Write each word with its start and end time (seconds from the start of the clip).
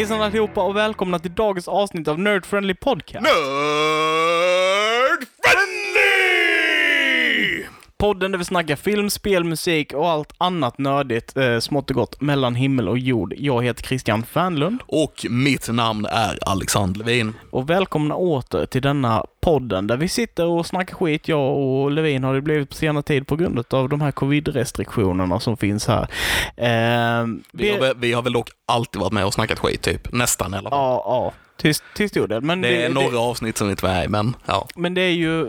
Hejsan 0.00 0.22
allihopa 0.22 0.62
och 0.62 0.76
välkomna 0.76 1.18
till 1.18 1.34
dagens 1.34 1.68
avsnitt 1.68 2.08
av 2.08 2.18
Nerd 2.18 2.46
Friendly 2.46 2.74
Podcast. 2.74 3.22
Nerd 3.22 3.32
Friendly! 5.42 5.79
Podden 8.00 8.32
där 8.32 8.38
vi 8.38 8.44
snackar 8.44 8.76
film, 8.76 9.10
spel, 9.10 9.44
musik 9.44 9.92
och 9.92 10.10
allt 10.10 10.32
annat 10.38 10.78
nördigt, 10.78 11.36
eh, 11.36 11.58
smått 11.58 11.90
och 11.90 11.96
gott, 11.96 12.20
mellan 12.20 12.54
himmel 12.54 12.88
och 12.88 12.98
jord. 12.98 13.34
Jag 13.36 13.64
heter 13.64 13.82
Christian 13.82 14.22
Fernlund 14.22 14.80
Och 14.86 15.26
mitt 15.30 15.68
namn 15.68 16.06
är 16.06 16.38
Alexander 16.46 16.98
Levin. 16.98 17.34
och 17.50 17.70
välkomna 17.70 18.14
åter 18.14 18.66
till 18.66 18.82
denna 18.82 19.24
podden 19.40 19.86
där 19.86 19.96
vi 19.96 20.08
sitter 20.08 20.46
och 20.46 20.66
snackar 20.66 20.94
skit. 20.94 21.28
Jag 21.28 21.56
och 21.58 21.90
Levin 21.90 22.24
har 22.24 22.34
det 22.34 22.40
blivit 22.40 22.68
på 22.68 22.74
senare 22.74 23.02
tid 23.02 23.26
på 23.26 23.36
grund 23.36 23.64
av 23.70 23.88
de 23.88 24.00
här 24.00 24.12
covid-restriktionerna 24.12 25.40
som 25.40 25.56
finns 25.56 25.86
här. 25.86 26.02
Eh, 26.56 27.26
Vi 27.52 27.70
har, 27.70 27.80
väl- 27.80 27.96
vi 27.96 28.12
har 28.12 28.22
väl 28.22 28.32
dock 28.32 28.48
alltid 28.66 29.00
varit 29.00 29.12
med 29.12 29.24
och 29.26 29.34
snackat 29.34 29.58
skit, 29.58 29.82
typ. 29.82 30.12
Nästan 30.12 30.54
i 30.54 30.56
alla 30.56 30.70
fall. 30.70 30.78
Ja, 30.78 31.02
ja. 31.06 31.32
Till, 31.60 31.74
till 31.94 32.08
stor 32.08 32.28
del. 32.28 32.42
Men 32.42 32.60
Det 32.60 32.82
är 32.84 32.88
några 32.88 33.18
avsnitt 33.18 33.58
som 33.58 33.68
med 33.82 34.04
i, 34.04 34.08
men 34.08 34.36
ja. 34.46 34.68
Men 34.76 34.94
det 34.94 35.00
är 35.00 35.10
ju, 35.12 35.46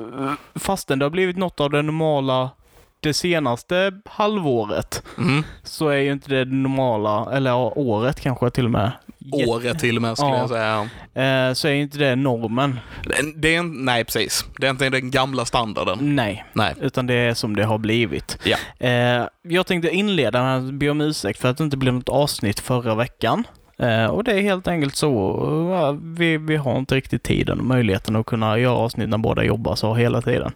fastän 0.56 1.00
det 1.00 1.06
har 1.06 1.10
blivit 1.10 1.38
något 1.38 1.60
av 1.60 1.70
det 1.70 1.82
normala 1.82 2.50
det 3.00 3.14
senaste 3.14 3.92
halvåret, 4.06 5.04
Mm. 5.18 5.44
så 5.64 5.88
är 5.88 5.98
ju 5.98 6.12
inte 6.12 6.30
det 6.32 6.46
normala, 6.46 7.28
eller 7.36 7.54
året 7.78 8.20
kanske 8.20 8.50
till 8.50 8.66
och 8.66 8.72
med. 8.72 8.92
Året 9.32 9.80
till 9.80 9.96
och 9.96 10.02
med 10.02 10.18
skulle 10.18 10.32
Ja. 10.32 10.38
jag 10.38 10.50
säga. 10.50 11.48
Eh, 11.50 11.54
så 11.54 11.68
är 11.68 11.72
ju 11.72 11.82
inte 11.82 11.98
det 11.98 12.16
normen. 12.16 12.80
Det- 13.04 13.34
Det 13.36 13.56
är 13.56 13.60
en, 13.60 13.86
nej, 13.86 14.04
precis. 14.06 14.46
Det 14.60 14.66
är 14.68 14.72
inte 14.72 14.90
den 14.90 15.12
gamla 15.12 15.46
standarden. 15.46 16.16
Nej. 16.16 16.46
Nej. 16.54 16.74
Utan 16.82 17.08
det 17.08 17.14
är 17.14 17.34
som 17.34 17.56
det 17.56 17.64
har 17.66 17.78
blivit. 17.78 18.38
Ja. 18.44 18.58
Eh, 18.88 19.26
jag 19.42 19.68
tänkte 19.68 19.90
inleda 19.90 20.44
med 20.44 20.58
att 20.58 20.74
be 20.74 20.90
om 20.90 21.02
ursäkt 21.02 21.40
för 21.42 21.50
att 21.50 21.58
det 21.58 21.64
inte 21.64 21.78
blev 21.78 21.94
något 21.94 22.10
avsnitt 22.10 22.60
förra 22.60 22.96
veckan. 22.96 23.44
Eh, 23.78 24.06
och 24.06 24.24
det 24.24 24.32
är 24.32 24.42
helt 24.42 24.68
enkelt 24.68 24.96
så, 24.96 25.36
eh, 25.74 25.96
vi, 26.04 26.38
vi 26.38 26.56
har 26.56 26.78
inte 26.78 26.96
riktigt 26.96 27.24
tiden 27.24 27.60
och 27.60 27.66
möjligheten 27.66 28.16
att 28.16 28.26
kunna 28.26 28.58
göra 28.60 28.76
avsnitt 28.76 29.10
när 29.10 29.18
båda 29.18 29.44
jobbar 29.44 29.76
så 29.76 29.94
hela 29.96 30.22
tiden. 30.22 30.52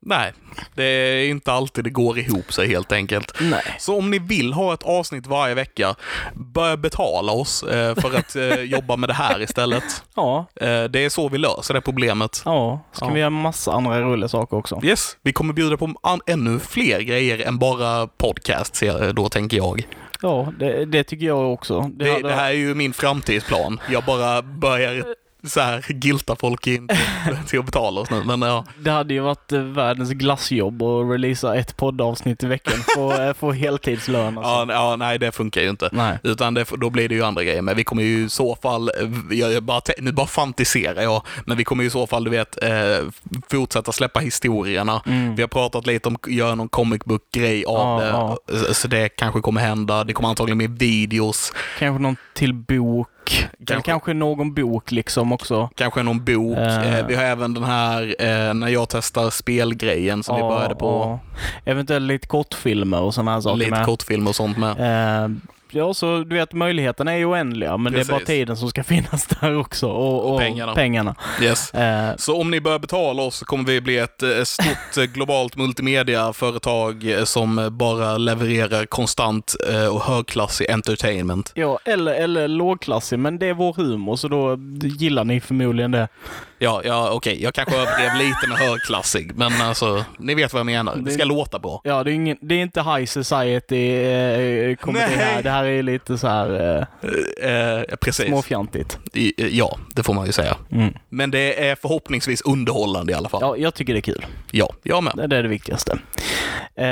Nej, 0.00 0.32
det 0.74 0.84
är 0.84 1.28
inte 1.28 1.52
alltid 1.52 1.84
det 1.84 1.90
går 1.90 2.18
ihop 2.18 2.52
sig 2.52 2.68
helt 2.68 2.92
enkelt. 2.92 3.32
Nej. 3.40 3.62
Så 3.78 3.98
om 3.98 4.10
ni 4.10 4.18
vill 4.18 4.52
ha 4.52 4.74
ett 4.74 4.82
avsnitt 4.82 5.26
varje 5.26 5.54
vecka, 5.54 5.94
börja 6.34 6.76
betala 6.76 7.32
oss 7.32 7.62
eh, 7.62 7.94
för 7.94 8.16
att 8.18 8.36
jobba 8.68 8.96
med 8.96 9.08
det 9.08 9.14
här 9.14 9.42
istället. 9.42 9.84
Ja, 10.14 10.46
det 10.90 10.96
är 11.04 11.08
så 11.08 11.28
vi 11.28 11.38
löser 11.38 11.74
det 11.74 11.80
problemet. 11.80 12.42
ja. 12.44 12.80
Ska 12.92 13.04
Ja. 13.06 13.12
vi 13.12 13.20
göra 13.20 13.30
massa 13.30 13.72
andra 13.72 14.00
roliga 14.00 14.28
saker 14.28 14.56
också. 14.56 14.80
Yes, 14.84 15.16
vi 15.22 15.32
kommer 15.32 15.52
bjuda 15.52 15.76
på 15.76 15.94
ännu 16.26 16.58
fler 16.58 17.00
grejer 17.00 17.46
än 17.48 17.58
bara 17.58 18.06
podcast, 18.06 18.76
ser- 18.76 19.12
då 19.12 19.28
tänker 19.28 19.56
jag. 19.56 19.86
Ja, 20.22 20.52
det, 20.58 20.84
det 20.84 21.04
tycker 21.04 21.26
jag 21.26 21.52
också. 21.52 21.80
Det, 21.80 22.04
Det, 22.04 22.10
hade- 22.12 22.28
det 22.28 22.34
här 22.34 22.48
är 22.50 22.54
ju 22.54 22.74
min 22.74 22.92
framtidsplan. 22.92 23.80
Jag 23.90 24.04
bara 24.04 24.42
börjar 24.42 25.04
så 25.44 25.60
här 25.60 25.84
gilta 25.88 26.36
folk 26.36 26.66
in 26.66 26.88
till, 27.46 27.58
att 27.58 27.64
betala 27.66 28.00
oss 28.00 28.10
nu, 28.10 28.22
men 28.24 28.42
ja. 28.42 28.64
det 28.78 28.90
hade 28.90 29.14
ju 29.14 29.20
varit 29.20 29.52
eh, 29.52 29.60
världens 29.60 30.10
glassjobb 30.10 30.82
att 30.82 31.10
releasa 31.12 31.54
ett 31.56 31.76
poddavsnitt 31.76 32.42
i 32.42 32.46
veckan 32.46 32.74
för 32.94 33.30
att 33.30 33.36
få 33.38 33.52
heltidslön. 33.52 34.38
Alltså. 34.38 34.50
Ja, 34.52 34.66
ja, 34.68 34.96
nej 34.96 35.18
det 35.18 35.32
funkar 35.32 35.60
ju 35.60 35.70
inte. 35.70 35.88
Nej. 35.92 36.18
Utan 36.22 36.54
det, 36.54 36.64
då 36.76 36.90
blir 36.90 37.08
det 37.08 37.14
ju 37.14 37.22
andra 37.24 37.44
grejer. 37.44 37.62
Men 37.62 37.76
vi 37.76 37.84
kommer 37.84 38.02
ju 38.02 38.24
i 38.24 38.28
så 38.28 38.56
fall, 38.56 38.88
eh, 38.88 39.36
jag, 39.38 39.52
jag 39.52 39.62
bara, 39.62 39.80
nu 39.98 40.12
bara 40.12 40.26
fantiserar 40.26 41.02
jag, 41.02 41.22
men 41.44 41.56
vi 41.56 41.64
kommer 41.64 41.82
ju 41.82 41.86
i 41.86 41.90
så 41.90 42.06
fall, 42.06 42.24
du 42.24 42.30
vet, 42.30 42.62
eh, 42.62 42.70
fortsätta 43.50 43.92
släppa 43.92 44.20
historierna. 44.20 45.02
Mm. 45.06 45.34
Vi 45.36 45.42
har 45.42 45.48
pratat 45.48 45.86
lite 45.86 46.08
om 46.08 46.14
att 46.22 46.30
göra 46.30 46.54
någon 46.54 46.68
comic 46.68 47.04
book-grej 47.04 47.64
av 47.64 48.02
Ja, 48.02 48.38
det, 48.46 48.58
så- 48.58 48.74
så 48.74 48.88
det 48.88 49.08
kanske 49.08 49.40
kommer 49.40 49.60
hända. 49.60 50.04
Det 50.04 50.12
kommer 50.12 50.28
antagligen 50.28 50.58
med 50.58 50.78
videos, 50.78 51.52
Kanske 51.78 52.02
någon 52.02 52.16
till 52.34 52.54
bok. 52.54 53.08
Kanske. 53.66 53.90
kanske 53.90 54.12
någon 54.14 54.54
bok 54.54 54.92
liksom 54.92 55.32
också. 55.32 55.70
kanske 55.74 56.02
någon 56.02 56.24
bok. 56.24 56.58
Eh, 56.58 57.06
vi 57.06 57.14
har 57.14 57.22
även 57.24 57.54
den 57.54 57.64
här, 57.64 58.14
eh, 58.18 58.54
när 58.54 58.68
jag 58.68 58.88
testar 58.88 59.30
spelgrejen 59.30 60.22
som 60.22 60.36
vi 60.36 60.42
Ja, 60.42 60.48
började 60.48 60.74
på. 60.74 61.18
Eventuellt 61.64 62.06
lite 62.06 62.26
kortfilmer 62.26 63.00
och 63.00 63.14
sådana 63.14 63.32
här 63.32 63.40
saker 63.40 63.56
Lite 63.56 63.70
med. 63.70 63.84
kortfilmer 63.86 64.28
och 64.30 64.36
sånt 64.36 64.58
med. 64.58 64.76
Ja, 65.70 65.94
så 65.94 66.18
du 66.18 66.36
vet 66.36 66.52
möjligheterna 66.52 67.12
är 67.12 67.16
ju 67.16 67.24
oändliga, 67.24 67.76
men 67.76 67.92
det 67.92 68.00
är 68.00 68.04
bara 68.04 68.12
Precis. 68.18 68.26
tiden 68.26 68.56
som 68.56 68.68
ska 68.70 68.84
finnas 68.94 69.26
där 69.26 69.58
också. 69.58 69.88
Och, 69.88 70.32
och, 70.32 70.38
pengarna. 70.40 70.74
pengarna. 70.74 71.14
Yes. 71.42 71.74
Eh, 71.74 72.16
Så 72.16 72.40
om 72.40 72.50
ni 72.50 72.60
börjar 72.60 72.78
betala 72.78 73.22
oss 73.22 73.36
så 73.36 73.44
kommer 73.44 73.64
vi 73.64 73.80
bli 73.80 73.98
ett 73.98 74.22
eh, 74.22 74.42
stort 74.44 74.96
eh, 74.98 75.04
globalt 75.04 75.56
multimediaföretag 75.56 77.10
eh, 77.10 77.24
som 77.24 77.68
bara 77.72 78.18
levererar 78.18 78.86
konstant 78.86 79.54
och 79.92 80.00
högklassig 80.02 80.70
entertainment. 80.70 81.52
ja, 81.54 81.78
eller, 81.84 82.14
eller 82.14 82.48
lågklassig, 82.48 83.18
men 83.18 83.38
det 83.38 83.46
är 83.46 83.54
vår 83.54 83.72
humor, 83.74 84.16
så 84.16 84.28
då 84.28 84.56
gillar 84.82 85.24
ni 85.24 85.40
förmodligen 85.40 85.90
det. 85.90 86.08
Ja, 86.58 86.80
ja 86.84 87.10
okej, 87.12 87.42
jag 87.42 87.54
kanske 87.54 87.76
överdrev 87.76 88.14
lite 88.18 88.46
med 88.48 88.58
högklassig, 88.58 89.32
men 89.34 89.52
alltså, 89.62 90.04
ni 90.18 90.34
vet 90.34 90.52
vad 90.52 90.60
jag 90.60 90.66
menar. 90.66 90.96
Det 90.96 91.10
ska 91.10 91.24
låta 91.24 91.58
bra. 91.58 91.80
Ja, 91.84 92.04
det 92.04 92.10
är, 92.10 92.14
ingen, 92.14 92.36
det 92.40 92.54
är 92.54 92.62
inte 92.62 92.82
high 92.82 93.04
society 93.04 93.94
eh, 94.04 94.76
komedi 94.76 95.04
här. 95.16 95.42
Det 95.42 95.50
här 95.50 95.64
är 95.64 95.82
lite 95.82 96.18
så 96.18 96.28
här 96.28 96.76
eh, 96.78 96.84
Eh, 97.50 97.82
precis. 98.00 98.26
småfjantigt. 98.26 98.98
I- 99.12 99.32
eh, 99.42 99.46
Ja, 99.56 99.78
det 99.94 100.02
får 100.02 100.14
man 100.14 100.26
ju 100.26 100.32
säga. 100.32 100.56
Mm. 100.72 100.94
Men 101.08 101.30
det 101.30 101.68
är 101.68 101.74
förhoppningsvis 101.74 102.40
underhållande 102.42 103.12
i 103.12 103.14
alla 103.14 103.28
fall. 103.28 103.40
Ja, 103.42 103.56
jag 103.56 103.74
tycker 103.74 103.92
det 103.92 103.98
är 103.98 104.12
kul. 104.12 104.26
Ja, 104.50 104.68
jag 104.82 105.02
med. 105.04 105.12
Det 105.30 105.36
är 105.36 105.42
det 105.42 105.48
viktigaste. 105.48 105.98
Eh, 106.74 106.86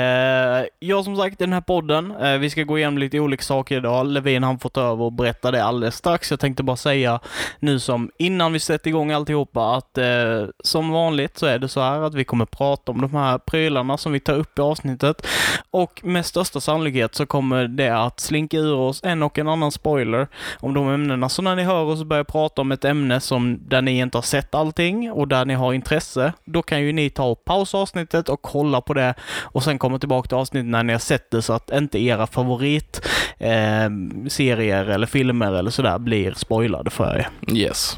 ja, 0.79 1.03
som 1.03 1.15
sagt, 1.17 1.41
i 1.41 1.43
den 1.43 1.53
här 1.53 1.61
podden, 1.61 2.11
eh, 2.21 2.37
vi 2.37 2.49
ska 2.49 2.63
gå 2.63 2.77
igenom 2.77 2.97
lite 2.97 3.19
olika 3.19 3.43
saker 3.43 3.77
idag. 3.77 4.07
Levin 4.07 4.43
han 4.43 4.59
får 4.59 4.69
ta 4.69 4.81
över 4.81 5.03
och 5.03 5.13
berätta 5.13 5.51
det 5.51 5.63
alldeles 5.63 5.95
strax. 5.95 6.31
Jag 6.31 6.39
tänkte 6.39 6.63
bara 6.63 6.77
säga 6.77 7.19
nu 7.59 7.79
som 7.79 8.11
innan 8.19 8.53
vi 8.53 8.59
sätter 8.59 8.87
igång 8.89 9.11
alltihopa 9.55 9.75
att 9.75 9.97
eh, 9.97 10.49
som 10.63 10.91
vanligt 10.91 11.37
så 11.37 11.45
är 11.45 11.59
det 11.59 11.67
så 11.67 11.81
här 11.81 12.01
att 12.01 12.13
vi 12.13 12.23
kommer 12.23 12.45
prata 12.45 12.91
om 12.91 13.01
de 13.01 13.13
här 13.13 13.37
prylarna 13.37 13.97
som 13.97 14.11
vi 14.11 14.19
tar 14.19 14.33
upp 14.33 14.59
i 14.59 14.61
avsnittet 14.61 15.27
och 15.71 16.01
med 16.03 16.25
största 16.25 16.59
sannolikhet 16.59 17.15
så 17.15 17.25
kommer 17.25 17.67
det 17.67 17.89
att 17.89 18.19
slinka 18.19 18.57
ur 18.57 18.75
oss 18.75 19.01
en 19.03 19.23
och 19.23 19.39
en 19.39 19.47
annan 19.47 19.71
spoiler 19.71 20.27
om 20.59 20.73
de 20.73 20.89
ämnena. 20.89 21.29
Så 21.29 21.41
när 21.41 21.55
ni 21.55 21.63
hör 21.63 21.83
oss 21.83 22.03
börja 22.03 22.23
prata 22.23 22.61
om 22.61 22.71
ett 22.71 22.85
ämne 22.85 23.19
som 23.19 23.59
där 23.69 23.81
ni 23.81 23.99
inte 23.99 24.17
har 24.17 24.23
sett 24.23 24.55
allting 24.55 25.11
och 25.11 25.27
där 25.27 25.45
ni 25.45 25.53
har 25.53 25.73
intresse, 25.73 26.33
då 26.45 26.61
kan 26.61 26.81
ju 26.81 26.93
ni 26.93 27.09
ta 27.09 27.25
och 27.25 27.45
pausa 27.45 27.77
avsnittet 27.77 28.29
och 28.29 28.41
kolla 28.41 28.81
på 28.81 28.93
det 28.93 29.13
och 29.53 29.63
sen 29.63 29.79
komma 29.79 29.99
tillbaka 29.99 30.27
till 30.27 30.37
avsnittet 30.37 30.69
när 30.69 30.83
ni 30.83 30.93
har 30.93 30.99
sett 30.99 31.31
det 31.31 31.41
så 31.41 31.53
att 31.53 31.71
inte 31.71 31.99
era 31.99 32.27
favorit 32.27 33.07
eh, 33.37 33.89
serier 34.27 34.85
eller 34.85 35.07
filmer 35.07 35.53
eller 35.53 35.71
sådär 35.71 35.99
blir 35.99 36.33
spoilade 36.33 36.89
för 36.89 37.15
er. 37.17 37.29
Yes. 37.55 37.97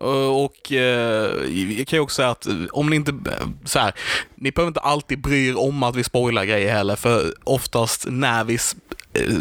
Eh, 0.00 0.44
och, 0.44 0.72
eh, 0.72 1.44
jag 1.78 1.86
kan 1.86 1.96
ju 1.96 2.00
också 2.00 2.14
säga 2.14 2.30
att 2.30 2.46
eh, 2.46 2.54
om 2.72 2.90
ni 2.90 2.96
inte, 2.96 3.10
eh, 3.10 3.46
så 3.64 3.78
här, 3.78 3.94
ni 4.34 4.52
behöver 4.52 4.68
inte 4.68 4.80
alltid 4.80 5.20
bry 5.20 5.48
er 5.48 5.58
om 5.58 5.82
att 5.82 5.96
vi 5.96 6.04
spoilar 6.04 6.44
grejer 6.44 6.72
heller, 6.72 6.96
för 6.96 7.34
oftast 7.44 8.06
när 8.08 8.44
vi 8.44 8.58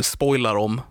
spoilar 0.01 0.55
dem 0.55 0.81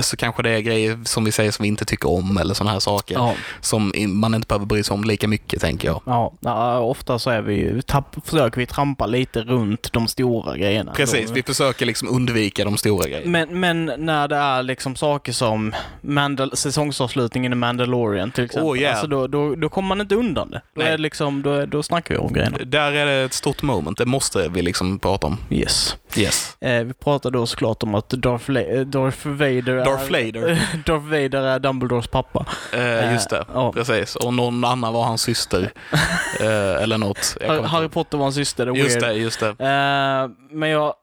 så 0.00 0.16
kanske 0.16 0.42
det 0.42 0.50
är 0.50 0.60
grejer 0.60 0.98
som 1.04 1.24
vi 1.24 1.32
säger 1.32 1.50
som 1.50 1.62
vi 1.62 1.68
inte 1.68 1.84
tycker 1.84 2.10
om 2.10 2.36
eller 2.38 2.54
sådana 2.54 2.72
här 2.72 2.80
saker 2.80 3.14
Ja, 3.14 3.34
som 3.60 3.92
man 4.08 4.34
inte 4.34 4.46
behöver 4.46 4.66
bry 4.66 4.82
sig 4.82 4.94
om 4.94 5.04
lika 5.04 5.28
mycket 5.28 5.60
tänker 5.60 5.88
jag. 5.88 6.00
ja, 6.06 6.32
ja 6.40 6.78
ofta 6.78 7.18
så 7.18 7.30
är 7.30 7.42
vi, 7.42 7.82
tapp, 7.86 8.16
försöker 8.24 8.58
vi 8.58 8.66
trampa 8.66 9.06
lite 9.06 9.40
runt 9.42 9.92
de 9.92 10.08
stora 10.08 10.56
grejerna. 10.56 10.92
Precis, 10.92 11.30
vi 11.30 11.42
försöker 11.42 11.86
liksom 11.86 12.08
undvika 12.08 12.64
de 12.64 12.76
stora 12.76 13.08
grejerna. 13.08 13.30
Men, 13.30 13.60
men 13.60 13.92
när 13.98 14.28
det 14.28 14.36
är 14.36 14.62
liksom 14.62 14.96
saker 14.96 15.32
som 15.32 15.74
Mandal 16.00 16.56
säsongsavslutningen 16.56 17.52
i 17.52 17.56
Mandalorian 17.56 18.30
till 18.30 18.44
exempel, 18.44 18.64
Oh, 18.70 18.78
yeah. 18.78 18.92
alltså 18.92 19.06
då, 19.06 19.26
då, 19.26 19.54
då 19.54 19.68
kommer 19.68 19.88
man 19.88 20.00
inte 20.00 20.14
undan 20.14 20.50
det. 20.50 20.62
Då, 20.74 20.82
Nej. 20.82 20.86
är 20.92 20.96
det 20.96 21.02
liksom, 21.02 21.42
då, 21.42 21.66
då 21.66 21.82
snackar 21.82 22.14
vi 22.14 22.20
om 22.20 22.32
grejerna. 22.32 22.58
Där 22.64 22.92
är 22.92 23.06
det 23.06 23.12
ett 23.12 23.32
stort 23.32 23.62
moment, 23.62 23.98
det 23.98 24.06
måste 24.06 24.48
vi 24.48 24.62
liksom 24.62 24.98
prata 24.98 25.26
om. 25.26 25.36
Yes. 25.50 25.96
Yes. 26.16 26.56
Eh, 26.60 26.84
vi 26.84 26.92
pratade 26.92 27.38
då 27.38 27.46
såklart 27.46 27.82
om 27.82 27.94
att 27.94 28.08
Darth, 28.10 28.50
eh, 28.50 28.80
Darth 28.80 29.28
Vader 29.28 29.63
Darth 29.72 30.04
är, 30.04 30.24
Vader. 30.24 30.68
Darth 30.86 31.04
Vader 31.04 31.42
är 31.42 31.58
Dumbledores 31.58 32.06
pappa. 32.06 32.46
Eh, 32.72 33.12
just 33.12 33.30
det, 33.30 33.44
ja. 33.54 33.72
precis. 33.72 34.16
Och 34.16 34.34
någon 34.34 34.64
annan 34.64 34.92
var 34.92 35.04
hans 35.04 35.22
syster. 35.22 35.72
eh, 36.40 36.82
eller 36.82 36.98
något. 36.98 37.36
Harry. 37.64 37.88
Potter 37.88 38.18
var 38.18 38.26
en 38.26 38.32
syster, 38.32 38.66
det 38.66 38.72
är 38.72 38.76
Just 38.76 39.02
weird. 39.02 39.14
det, 39.14 39.14
just 39.14 39.40
det. 39.40 39.48
Eh, 39.48 40.56
men 40.56 40.68
jag, 40.68 40.94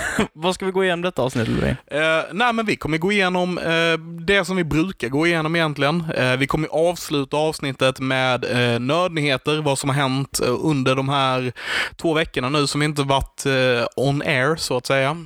Vad 0.32 0.54
ska 0.54 0.66
vi 0.66 0.72
gå 0.72 0.84
igenom 0.84 1.02
detta 1.02 1.22
avsnitt, 1.22 1.48
Levin? 1.48 1.76
Eh, 1.86 1.98
nej, 2.32 2.52
men 2.52 2.66
vi 2.66 2.76
kommer 2.76 2.98
gå 2.98 3.12
igenom 3.12 3.58
eh, 3.58 3.98
det 4.24 4.44
som 4.44 4.56
vi 4.56 4.64
brukar 4.64 5.08
gå 5.08 5.26
igenom 5.26 5.56
egentligen. 5.56 6.04
Eh, 6.16 6.36
vi 6.36 6.46
kommer 6.46 6.68
avsluta 6.68 7.36
avsnittet 7.36 8.00
med 8.00 8.44
eh, 8.44 8.80
nördnyheter, 8.80 9.62
vad 9.62 9.78
som 9.78 9.90
har 9.90 9.96
hänt 9.96 10.40
eh, 10.42 10.54
under 10.60 10.94
de 10.94 11.08
här 11.08 11.52
två 11.96 12.14
veckorna 12.14 12.48
nu 12.48 12.66
som 12.66 12.82
inte 12.82 13.02
varit 13.02 13.46
eh, 13.46 13.86
on 13.96 14.22
air, 14.22 14.56
så 14.56 14.76
att 14.76 14.86
säga. 14.86 15.16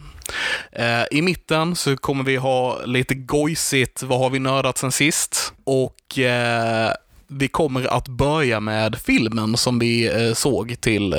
Eh, 0.73 1.05
I 1.11 1.23
mitten 1.23 1.77
så 1.77 1.97
kommer 1.97 2.25
vi 2.25 2.37
ha 2.37 2.85
lite 2.85 3.15
gojsigt, 3.15 4.03
vad 4.03 4.19
har 4.19 4.31
vi 4.31 4.39
nördat 4.39 4.79
sen 4.79 4.93
sist? 4.93 5.53
Och 5.65 6.19
eh, 6.19 6.93
vi 7.29 7.49
kommer 7.49 7.87
att 7.97 8.09
börja 8.09 8.61
med 8.61 8.97
filmen 8.99 9.57
som 9.57 9.79
vi 9.79 10.07
eh, 10.07 10.33
såg 10.35 10.81
till 10.81 11.11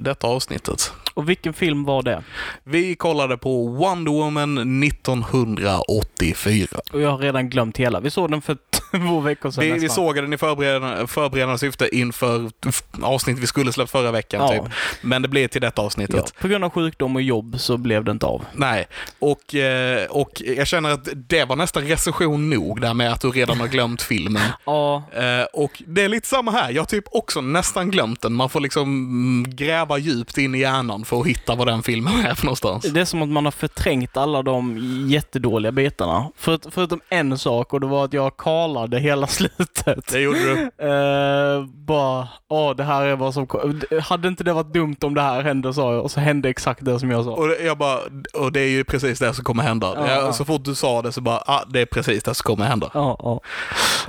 detta 0.00 0.26
avsnittet. 0.26 0.92
Och 1.14 1.28
vilken 1.28 1.52
film 1.52 1.84
var 1.84 2.02
det? 2.02 2.22
Vi 2.64 2.94
kollade 2.94 3.36
på 3.36 3.66
Wonder 3.66 4.12
Woman 4.12 4.82
1984. 4.84 6.80
Och 6.92 7.00
jag 7.00 7.10
har 7.10 7.18
redan 7.18 7.50
glömt 7.50 7.76
hela. 7.76 8.00
Vi 8.00 8.10
såg 8.10 8.30
den 8.30 8.42
för 8.42 8.56
två 8.90 9.20
veckor 9.20 9.50
sedan 9.50 9.64
Vi, 9.64 9.70
vi 9.72 9.78
nästan. 9.80 9.94
såg 9.94 10.14
den 10.16 10.32
i 10.32 10.38
förberedande, 10.38 11.06
förberedande 11.06 11.58
syfte 11.58 11.96
inför 11.96 12.50
f- 12.66 12.82
avsnitt 13.02 13.38
vi 13.38 13.46
skulle 13.46 13.72
släppt 13.72 13.90
förra 13.90 14.10
veckan. 14.10 14.40
Ja. 14.40 14.62
Typ. 14.64 14.72
Men 15.02 15.22
det 15.22 15.28
blev 15.28 15.48
till 15.48 15.60
detta 15.60 15.82
avsnittet. 15.82 16.16
Ja, 16.36 16.40
på 16.40 16.48
grund 16.48 16.64
av 16.64 16.70
sjukdom 16.70 17.16
och 17.16 17.22
jobb 17.22 17.54
så 17.60 17.76
blev 17.76 18.04
det 18.04 18.10
inte 18.10 18.26
av. 18.26 18.44
Nej, 18.52 18.86
och, 19.18 19.54
eh, 19.54 20.06
och 20.10 20.42
jag 20.56 20.66
känner 20.66 20.90
att 20.90 21.08
det 21.14 21.44
var 21.44 21.56
nästan 21.56 21.82
recension 21.86 22.50
nog 22.50 22.80
där 22.80 22.94
med 22.94 23.12
att 23.12 23.20
du 23.20 23.30
redan 23.30 23.60
har 23.60 23.68
glömt 23.68 24.02
filmen. 24.02 24.42
Ja, 24.66 25.02
Eh, 25.12 25.44
och 25.52 25.82
det 25.86 26.02
är 26.02 26.08
lite 26.08 26.28
samma 26.28 26.50
här. 26.50 26.70
Jag 26.70 26.82
har 26.82 26.86
typ 26.86 27.04
också 27.12 27.40
nästan 27.40 27.90
glömt 27.90 28.20
den. 28.20 28.32
Man 28.32 28.48
får 28.48 28.60
liksom 28.60 28.82
mm, 28.82 29.56
gräva 29.56 29.98
djupt 29.98 30.38
in 30.38 30.54
i 30.54 30.58
hjärnan 30.58 31.04
för 31.04 31.20
att 31.20 31.26
hitta 31.26 31.54
vad 31.54 31.66
den 31.66 31.82
filmen 31.82 32.26
är 32.26 32.34
för 32.34 32.44
någonstans. 32.46 32.84
det 32.84 33.00
är 33.00 33.04
som 33.04 33.22
att 33.22 33.28
man 33.28 33.44
har 33.44 33.52
förträngt 33.52 34.16
alla 34.16 34.42
de 34.42 34.76
jättedåliga 35.10 35.72
bitarna. 35.72 36.30
För, 36.36 36.58
förutom 36.70 37.00
en 37.08 37.38
sak 37.38 37.72
och 37.72 37.80
det 37.80 37.86
var 37.86 38.04
att 38.04 38.12
jag 38.12 38.36
kalade 38.36 38.79
hela 38.88 39.26
slutet. 39.26 40.06
Det 40.12 40.20
gjorde 40.20 40.38
du. 40.38 40.70
Eh, 40.86 41.64
bara, 41.64 42.28
åh 42.48 42.76
det 42.76 42.84
här 42.84 43.04
är 43.06 43.16
vad 43.16 43.34
som 43.34 43.46
kom. 43.46 43.80
Hade 44.02 44.28
inte 44.28 44.44
det 44.44 44.52
varit 44.52 44.72
dumt 44.72 44.96
om 45.02 45.14
det 45.14 45.22
här 45.22 45.42
hände 45.42 45.74
sa 45.74 45.92
jag 45.94 46.02
och 46.04 46.10
så 46.10 46.20
hände 46.20 46.48
exakt 46.48 46.84
det 46.84 46.98
som 46.98 47.10
jag 47.10 47.24
sa. 47.24 47.30
Och 47.30 47.48
det- 47.48 47.62
jag 47.64 47.78
bara, 47.78 47.98
och 48.34 48.52
det 48.52 48.60
är 48.60 48.68
ju 48.68 48.84
precis 48.84 49.18
det 49.18 49.34
som 49.34 49.44
kommer 49.44 49.62
hända. 49.62 49.92
Ja, 49.96 50.08
Jag, 50.08 50.22
ja. 50.24 50.32
Så 50.32 50.44
fort 50.44 50.64
du 50.64 50.74
sa 50.74 51.02
det 51.02 51.12
så 51.12 51.20
bara, 51.20 51.42
ah, 51.46 51.64
det 51.68 51.80
är 51.80 51.86
precis 51.86 52.22
det 52.22 52.34
som 52.34 52.44
kommer 52.44 52.64
hända. 52.66 52.90
Ja, 52.94 53.16
ja, 53.22 53.40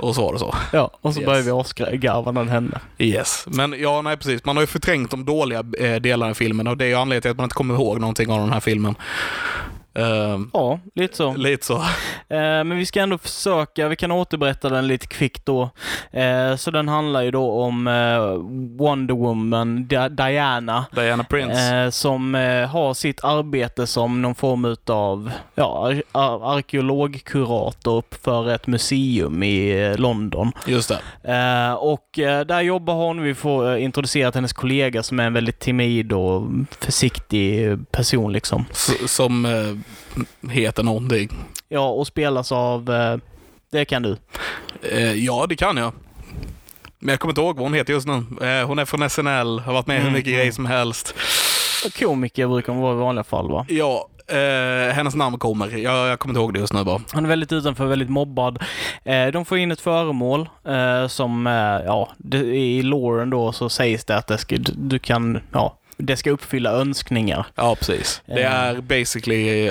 Och 0.00 0.14
så 0.14 0.22
var 0.22 0.32
det 0.32 0.38
så. 0.38 0.54
ja. 0.72 0.90
Och 1.00 1.14
så 1.14 1.20
Yes. 1.20 1.26
började 1.26 1.44
vi 1.44 1.50
asgarva 1.50 2.32
när 2.32 2.44
det 2.44 2.50
hände. 2.50 2.80
Yes. 2.98 3.44
Men 3.48 3.74
ja, 3.78 4.02
nej 4.02 4.16
precis. 4.16 4.44
Man 4.44 4.56
har 4.56 4.62
ju 4.62 4.66
förträngt 4.66 5.10
de 5.10 5.24
dåliga 5.24 5.64
eh, 5.78 5.94
delarna 5.96 6.30
i 6.30 6.34
filmen 6.34 6.66
och 6.66 6.76
det 6.76 6.84
är 6.84 6.88
ju 6.88 6.94
anledningen 6.94 7.22
till 7.22 7.30
att 7.30 7.36
man 7.36 7.44
inte 7.44 7.54
kommer 7.54 7.74
ihåg 7.74 8.00
någonting 8.00 8.30
av 8.32 8.38
den 8.40 8.52
här 8.52 8.60
filmen. 8.60 8.94
Eh, 9.94 10.38
Ja, 10.52 10.80
lite 10.94 11.16
så. 11.16 11.34
lite 11.34 11.66
så. 11.66 11.82
Eh, 12.28 12.38
men 12.64 12.76
vi 12.76 12.86
ska 12.86 13.00
ändå 13.00 13.18
försöka, 13.18 13.88
vi 13.88 13.96
kan 13.96 14.12
återberätta 14.12 14.68
den 14.68 14.86
lite 14.86 15.06
kvickt 15.06 15.46
då. 15.46 15.70
Eh, 16.10 16.56
så 16.56 16.70
den 16.70 16.88
handlar 16.88 17.22
ju 17.22 17.30
då 17.30 17.50
om 17.62 17.86
eh, 17.86 18.20
Wonder 18.78 19.14
Woman, 19.14 19.84
Di- 19.88 20.08
Diana, 20.08 20.84
Diana 20.92 21.24
Prince. 21.24 21.90
som 21.92 22.34
eh, 22.34 22.68
har 22.68 22.94
sitt 22.94 23.24
arbete 23.24 23.86
som 23.86 24.22
någon 24.22 24.34
form 24.34 24.64
utav 24.64 25.30
ja, 25.54 25.86
ar- 25.88 26.02
ar- 26.12 26.56
arkeologkurator 26.58 28.02
för 28.22 28.50
ett 28.50 28.66
museum 28.66 29.42
i 29.42 29.82
eh, 29.90 29.96
London. 29.98 30.52
Just 30.66 30.88
det. 31.22 31.74
Och 31.78 32.08
där 32.46 32.60
jobbar 32.60 32.94
hon, 32.94 33.22
vi 33.22 33.34
får 33.34 33.76
introducerat 33.76 34.34
hennes 34.34 34.52
kollega 34.52 35.02
som 35.02 35.20
är 35.20 35.24
en 35.24 35.32
väldigt 35.32 35.58
timid 35.60 36.12
och 36.12 36.42
försiktig 36.80 37.78
person 37.90 38.32
liksom. 38.32 38.64
S- 38.70 39.12
som 39.14 39.44
heter 40.50 40.82
någonting. 40.82 41.28
Ja, 41.68 41.88
och 41.88 42.06
spelas 42.06 42.52
av, 42.52 42.90
eh, 42.90 43.16
det 43.70 43.84
kan 43.84 44.02
du. 44.02 44.16
Eh, 44.82 45.12
ja, 45.12 45.46
det 45.48 45.56
kan 45.56 45.76
jag. 45.76 45.92
Men 46.98 47.08
jag 47.12 47.20
kommer 47.20 47.32
inte 47.32 47.40
ihåg 47.40 47.56
vad 47.56 47.64
hon 47.64 47.74
heter 47.74 47.92
just 47.92 48.06
nu. 48.06 48.12
Eh, 48.42 48.66
hon 48.66 48.78
är 48.78 48.84
från 48.84 49.10
SNL, 49.10 49.58
har 49.58 49.72
varit 49.72 49.86
med 49.86 49.96
i 49.96 49.98
hur 49.98 50.06
Mm, 50.08 50.12
mycket 50.12 50.28
mm. 50.28 50.38
grejer 50.38 50.52
som 50.52 50.66
helst. 50.66 51.14
Komiker 51.98 52.46
brukar 52.48 52.72
hon 52.72 52.82
vara 52.82 52.94
i 52.94 52.98
vanliga 52.98 53.24
fall 53.24 53.50
va? 53.50 53.66
Ja, 53.68 54.08
eh, 54.28 54.94
hennes 54.94 55.14
namn 55.14 55.38
kommer. 55.38 55.68
Jag, 55.78 56.08
jag 56.08 56.18
kommer 56.18 56.30
inte 56.32 56.40
ihåg 56.40 56.54
det 56.54 56.60
just 56.60 56.72
nu 56.72 56.84
bara. 56.84 57.00
Han 57.12 57.24
är 57.24 57.28
väldigt 57.28 57.52
utanför, 57.52 57.86
väldigt 57.86 58.10
mobbad. 58.10 58.62
Eh, 59.04 59.26
de 59.26 59.44
får 59.44 59.58
in 59.58 59.72
ett 59.72 59.80
föremål 59.80 60.48
eh, 60.64 61.06
som, 61.08 61.46
ja, 61.86 62.08
det, 62.18 62.38
i 62.38 62.82
loren 62.82 63.30
då 63.30 63.52
så 63.52 63.68
sägs 63.68 64.04
det 64.04 64.16
att 64.16 64.26
det 64.26 64.38
ska, 64.38 64.56
du, 64.56 64.72
du 64.76 64.98
kan, 64.98 65.38
ja, 65.52 65.78
det 66.06 66.16
ska 66.16 66.30
uppfylla 66.30 66.70
önskningar. 66.70 67.46
Ja, 67.54 67.74
precis. 67.74 68.22
Det 68.26 68.42
Eh. 68.42 68.52
är 68.54 68.80
basically 68.80 69.68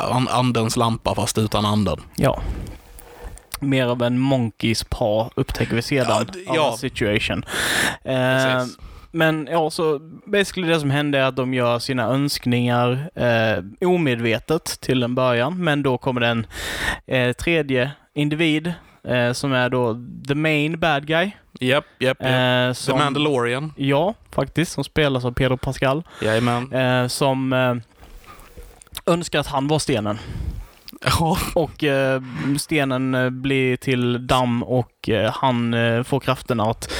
an- 0.00 0.28
andens 0.30 0.76
lampa 0.76 1.14
fast 1.14 1.38
utan 1.38 1.64
anden. 1.64 2.00
Ja. 2.16 2.42
Mer 3.60 3.86
av 3.86 4.02
en 4.02 4.18
monkeys 4.18 4.84
paw 4.84 5.30
upptäcker 5.34 5.74
vi 5.76 5.82
sedan. 5.82 6.26
Ja, 6.46 6.52
ja. 6.54 6.76
situation. 6.78 7.44
Precis. 8.04 8.78
men 9.10 9.48
ja, 9.50 9.70
så 9.70 9.98
basically 10.26 10.68
det 10.72 10.80
som 10.80 10.90
hände 10.90 11.18
är 11.18 11.22
att 11.22 11.36
de 11.36 11.54
gör 11.54 11.78
sina 11.78 12.02
önskningar 12.04 13.10
eh, 13.14 13.88
omedvetet 13.88 14.64
till 14.80 15.02
en 15.02 15.14
början, 15.14 15.64
men 15.64 15.82
då 15.82 15.98
kommer 15.98 16.20
det 16.20 16.26
en 16.28 16.46
eh, 17.06 17.32
tredje 17.32 17.90
individ 18.14 18.72
eh, 19.08 19.32
som 19.32 19.52
är 19.52 19.68
då 19.68 19.96
the 20.28 20.34
main 20.34 20.80
bad 20.80 21.06
guy. 21.06 21.30
Japp, 21.60 21.84
japp, 21.98 22.18
japp. 22.20 22.20
Eh, 22.20 22.68
The 22.68 22.74
som, 22.74 22.98
Mandalorian. 22.98 23.72
Ja, 23.76 24.14
faktiskt. 24.30 24.72
Som 24.72 24.84
spelas 24.84 25.24
av 25.24 25.32
Pedro 25.32 25.56
Pascal. 25.56 26.02
Jajamän. 26.22 26.72
Eh, 26.72 27.06
som 27.08 27.52
eh, 27.52 27.74
önskar 29.06 29.40
att 29.40 29.46
han 29.46 29.68
var 29.68 29.78
stenen. 29.78 30.18
Ja, 31.04 31.38
Och 31.54 31.84
eh, 31.84 32.22
stenen 32.58 33.14
eh, 33.14 33.30
blir 33.30 33.76
till 33.76 34.26
damm 34.26 34.62
och 34.62 35.08
eh, 35.08 35.32
han 35.34 35.74
får 36.04 36.20
krafterna 36.20 36.64
att 36.64 36.92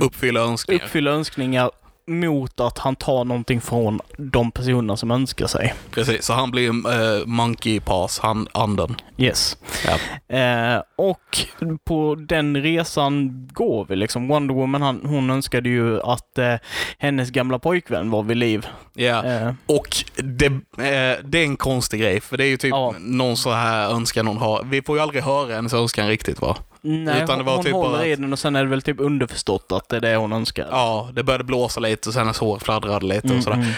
uppfylla 0.00 0.40
önskningar. 0.40 0.84
uppfylla 0.84 1.10
önskningar 1.10 1.70
mot 2.06 2.60
att 2.60 2.78
han 2.78 2.96
tar 2.96 3.24
någonting 3.24 3.60
från 3.60 4.00
de 4.16 4.50
personerna 4.50 4.96
som 4.96 5.10
önskar 5.10 5.46
sig. 5.46 5.74
Precis, 5.90 6.24
så 6.24 6.32
han 6.32 6.50
blir 6.50 6.68
eh, 6.68 7.26
Monkey 7.26 7.80
Pass, 7.80 8.18
han, 8.18 8.48
anden. 8.52 8.96
Yes. 9.18 9.56
Ja. 9.86 10.36
Eh, 10.36 10.82
och 10.96 11.38
på 11.84 12.14
den 12.28 12.62
resan 12.62 13.48
går 13.52 13.86
vi 13.88 13.96
liksom. 13.96 14.28
Wonder 14.28 14.54
Woman, 14.54 14.82
han, 14.82 15.00
hon 15.04 15.30
önskade 15.30 15.68
ju 15.68 16.00
att 16.02 16.38
eh, 16.38 16.54
hennes 16.98 17.30
gamla 17.30 17.58
pojkvän 17.58 18.10
var 18.10 18.22
vid 18.22 18.36
liv. 18.36 18.66
Ja. 18.94 19.24
Eh, 19.24 19.52
Och 19.66 19.96
det, 20.16 20.46
eh, 20.46 21.24
det 21.24 21.38
är 21.38 21.44
en 21.44 21.56
konstig 21.56 22.00
grej, 22.00 22.20
för 22.20 22.36
det 22.36 22.44
är 22.44 22.48
ju 22.48 22.56
typ 22.56 22.74
någon 22.98 23.36
så 23.36 23.50
här 23.50 23.88
önskan 23.90 24.26
hon 24.26 24.36
har. 24.38 24.62
Vi 24.64 24.82
får 24.82 24.96
ju 24.96 25.02
aldrig 25.02 25.22
höra 25.22 25.54
hennes 25.54 25.74
önskan 25.74 26.08
riktigt 26.08 26.40
va? 26.40 26.56
Nej, 26.86 27.22
Utan 27.22 27.38
det 27.38 27.44
var 27.44 27.54
hon 27.56 27.64
typ 27.64 27.72
håller 27.72 27.90
bara 27.98 28.06
i 28.06 28.16
den 28.16 28.32
och 28.32 28.38
sen 28.38 28.56
är 28.56 28.64
det 28.64 28.70
väl 28.70 28.82
typ 28.82 29.00
underförstått 29.00 29.72
att 29.72 29.88
det 29.88 29.96
är 29.96 30.00
det 30.00 30.16
hon 30.16 30.32
önskar. 30.32 30.68
Ja, 30.70 31.08
det 31.12 31.22
började 31.22 31.44
blåsa 31.44 31.80
lite 31.80 32.08
och 32.08 32.12
sen 32.12 32.20
hennes 32.22 32.38
hår 32.38 32.58
fladdrade 32.58 33.06
lite 33.06 33.26
Mm, 33.26 33.38
och 33.38 33.44
sådär. 33.44 33.56
mm. 33.56 33.70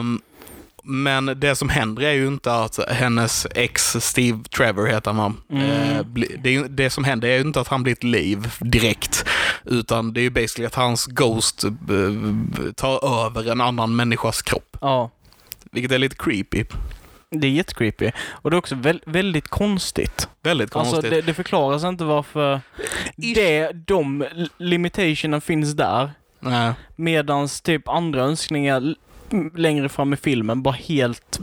Ehm, 0.00 0.20
men 0.84 1.26
det 1.40 1.56
som 1.56 1.68
händer 1.68 2.02
är 2.02 2.12
ju 2.12 2.26
inte 2.26 2.54
att 2.54 2.78
hennes 2.90 3.46
ex, 3.54 3.96
Steve 4.00 4.38
Trevor 4.56 4.86
heter 4.86 5.12
han? 5.12 5.36
Mm. 5.50 5.70
Eh, 5.70 6.04
det, 6.38 6.62
det 6.68 6.90
som 6.90 7.04
händer 7.04 7.28
är 7.28 7.34
ju 7.34 7.40
inte 7.40 7.60
att 7.60 7.68
han 7.68 7.82
blir 7.82 7.92
ett 7.92 8.04
liv 8.04 8.50
direkt. 8.60 9.24
Utan 9.64 10.12
det 10.12 10.20
är 10.20 10.22
ju 10.22 10.30
basically 10.30 10.66
att 10.66 10.74
hans 10.74 11.06
Ghost 11.06 11.64
eh, 11.64 11.70
tar 12.76 13.24
över 13.26 13.50
en 13.52 13.60
annan 13.60 13.96
människas 13.96 14.42
kropp. 14.42 14.76
Ja. 14.80 15.10
Vilket 15.70 15.92
är 15.92 15.98
lite 15.98 16.16
creepy. 16.16 16.64
Det 17.32 17.46
är 17.46 17.50
jättecreepy. 17.50 18.10
Och 18.30 18.50
det 18.50 18.54
är 18.54 18.58
också 18.58 18.74
väl, 18.74 19.02
väldigt 19.06 19.48
konstigt. 19.48 20.28
Väldigt 20.42 20.70
konstigt. 20.70 20.94
Alltså 20.94 21.10
det, 21.10 21.22
det 21.22 21.34
förklaras 21.34 21.84
inte 21.84 22.04
varför 22.04 22.60
det, 23.16 23.72
de 23.72 24.24
limitationen 24.58 25.40
finns 25.40 25.72
där. 25.72 26.10
Nej. 26.40 26.72
Medans 26.96 27.60
typ 27.60 27.88
andra 27.88 28.22
önskningar 28.22 28.94
längre 29.56 29.88
fram 29.88 30.12
i 30.12 30.16
filmen 30.16 30.62
bara 30.62 30.74
helt 30.74 31.40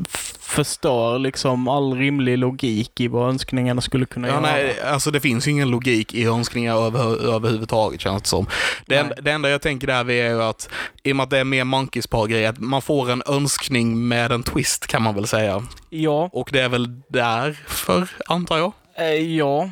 förstör 0.50 1.20
liksom 1.20 1.68
all 1.68 1.94
rimlig 1.94 2.38
logik 2.38 3.00
i 3.00 3.08
vad 3.08 3.30
önskningarna 3.30 3.82
skulle 3.82 4.06
kunna 4.06 4.28
Ja, 4.28 4.34
göra. 4.34 4.42
nej, 4.42 4.82
alltså 4.82 5.12
det 5.12 5.20
finns 5.20 5.48
ju 5.48 5.52
ingen 5.52 5.70
logik 5.72 6.14
i 6.14 6.26
önskningar 6.26 6.76
över, 6.86 7.34
överhuvudtaget 7.36 8.02
känns 8.02 8.22
det 8.24 8.28
som. 8.30 8.48
Det, 8.86 8.96
en, 8.96 9.12
det 9.22 9.32
enda 9.32 9.50
jag 9.50 9.62
tänker 9.62 9.88
där 9.88 10.10
är 10.10 10.30
ju 10.30 10.44
att, 10.44 10.70
i 11.04 11.12
och 11.12 11.16
med 11.16 11.24
att 11.24 11.30
det 11.30 11.38
är 11.40 11.44
mer 11.44 11.64
monkeys 11.64 12.08
par 12.08 12.46
att 12.46 12.60
man 12.60 12.82
får 12.82 13.12
en 13.12 13.24
önskning 13.28 14.08
med 14.08 14.32
en 14.32 14.44
twist 14.44 14.88
kan 14.88 15.02
man 15.02 15.16
väl 15.16 15.28
säga. 15.28 15.64
Ja, 15.90 16.30
Och 16.34 16.50
det 16.52 16.60
är 16.60 16.70
väl 16.70 17.02
därför, 17.10 18.10
antar 18.28 18.58
jag. 18.58 18.72
eh, 18.98 19.06
ja. 19.38 19.70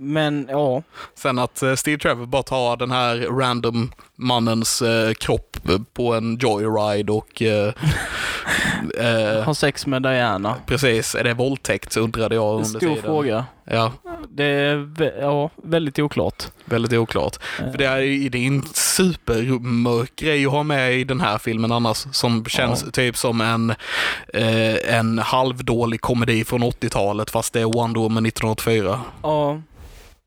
Men 0.00 0.46
ja, 0.50 0.82
Sen 1.14 1.38
att 1.38 1.62
eh, 1.62 1.74
Steve 1.74 1.98
Trevor 1.98 2.26
bara 2.26 2.42
tar 2.42 2.76
den 2.76 2.90
här 2.90 3.16
random 3.16 3.92
mannens 4.18 4.82
eh, 4.82 5.12
kropp 5.12 5.56
på 5.92 6.14
en 6.14 6.36
joyride 6.38 7.12
och 7.12 7.42
eh, 7.42 7.72
Eh, 8.98 9.42
Har 9.44 9.54
sex 9.54 9.86
med 9.86 10.02
Diana. 10.02 10.54
precis, 10.66 11.14
är 11.14 11.24
det 11.24 11.34
våldtäkt 11.34 11.96
undrade 11.96 12.34
jag 12.34 12.52
under 12.54 12.64
Stor 12.68 12.78
tiden. 12.80 13.02
fråga. 13.02 13.44
Ja, 13.64 13.92
Det 14.28 14.44
är 14.44 14.88
ja, 15.20 15.50
väldigt 15.56 15.98
oklart. 15.98 16.44
väldigt 16.64 16.92
oklart. 16.92 17.36
Eh, 17.60 17.70
För 17.70 17.78
det 17.78 17.84
är, 17.84 18.30
det 18.30 18.38
är 18.38 18.46
en 18.46 18.62
supermörk 18.74 20.16
grej 20.16 20.46
att 20.46 20.52
ha 20.52 20.62
med 20.62 20.94
i 20.94 21.04
den 21.04 21.20
här 21.20 21.38
filmen 21.38 21.72
annars, 21.72 22.06
som 22.12 22.44
känns 22.44 22.82
Ja. 22.84 22.90
typ 22.90 23.16
som 23.16 23.40
en, 23.40 23.70
eh, 24.34 24.94
en 24.98 25.18
halvdålig 25.18 26.00
komedi 26.00 26.44
från 26.44 26.62
80-talet 26.62 27.30
fast 27.30 27.52
det 27.52 27.60
är 27.60 27.64
Wonder 27.64 28.00
Woman 28.00 28.26
1984. 28.26 29.00
Ja. 29.22 29.60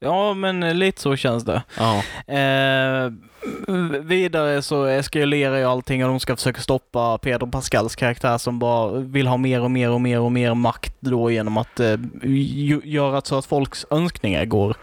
Ja, 0.01 0.33
men 0.33 0.79
lite 0.79 1.01
så 1.01 1.15
känns 1.15 1.43
det. 1.45 1.63
Ja. 1.77 2.03
Eh, 2.35 3.11
vidare 4.01 4.61
så 4.61 4.85
eskalerar 4.85 5.57
ju 5.57 5.63
allting 5.65 6.03
och 6.03 6.09
de 6.09 6.19
ska 6.19 6.35
försöka 6.35 6.61
stoppa 6.61 7.17
Pedro 7.17 7.47
Pascals 7.51 7.95
karaktär 7.95 8.37
som 8.37 8.59
bara 8.59 8.91
vill 8.91 9.27
ha 9.27 9.37
mer 9.37 9.61
och 9.61 9.71
mer 9.71 9.89
och 9.89 10.01
mer 10.01 10.19
och 10.19 10.31
mer 10.31 10.53
makt 10.53 10.93
då 10.99 11.31
genom 11.31 11.57
att 11.57 11.79
eh, 11.79 11.97
göra 12.83 13.21
så 13.21 13.37
att 13.37 13.45
folks 13.45 13.85
önskningar 13.89 14.45
går, 14.45 14.75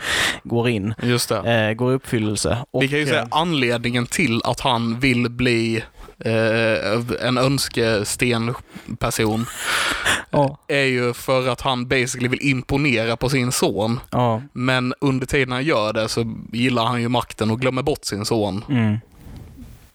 går 0.45 0.69
in, 0.69 0.95
Just 1.03 1.29
det. 1.29 1.69
eh, 1.69 1.73
går 1.75 1.93
i 1.93 1.95
uppfyllelse. 1.95 2.59
Och, 2.71 2.83
Vi 2.83 2.89
kan 2.89 2.99
ju 2.99 3.05
eh, 3.05 3.09
säga 3.11 3.29
anledningen 3.31 4.07
till 4.07 4.41
att 4.45 4.61
han 4.61 5.01
vill 5.01 5.31
bli 5.31 5.85
eh, 6.25 7.27
en 7.29 7.39
önskestenperson 7.39 9.47
ja, 10.31 10.59
är 10.69 10.85
ju 10.85 11.15
för 11.15 11.49
att 11.49 11.61
han 11.61 11.89
basically 11.89 12.29
vill 12.29 12.43
imponera 12.43 13.17
på 13.17 13.29
sin 13.29 13.53
son. 13.53 14.01
ja, 14.11 14.43
Men 14.53 14.95
under 15.01 15.27
tiden 15.27 15.53
han 15.53 15.65
gör 15.65 15.93
det 15.93 16.09
så 16.09 16.37
gillar 16.53 16.85
han 16.85 17.01
ju 17.03 17.09
makten 17.09 17.51
och 17.51 17.61
glömmer 17.61 17.83
bort 17.83 18.05
sin 18.05 18.25
son. 18.25 18.65
mm, 18.69 18.99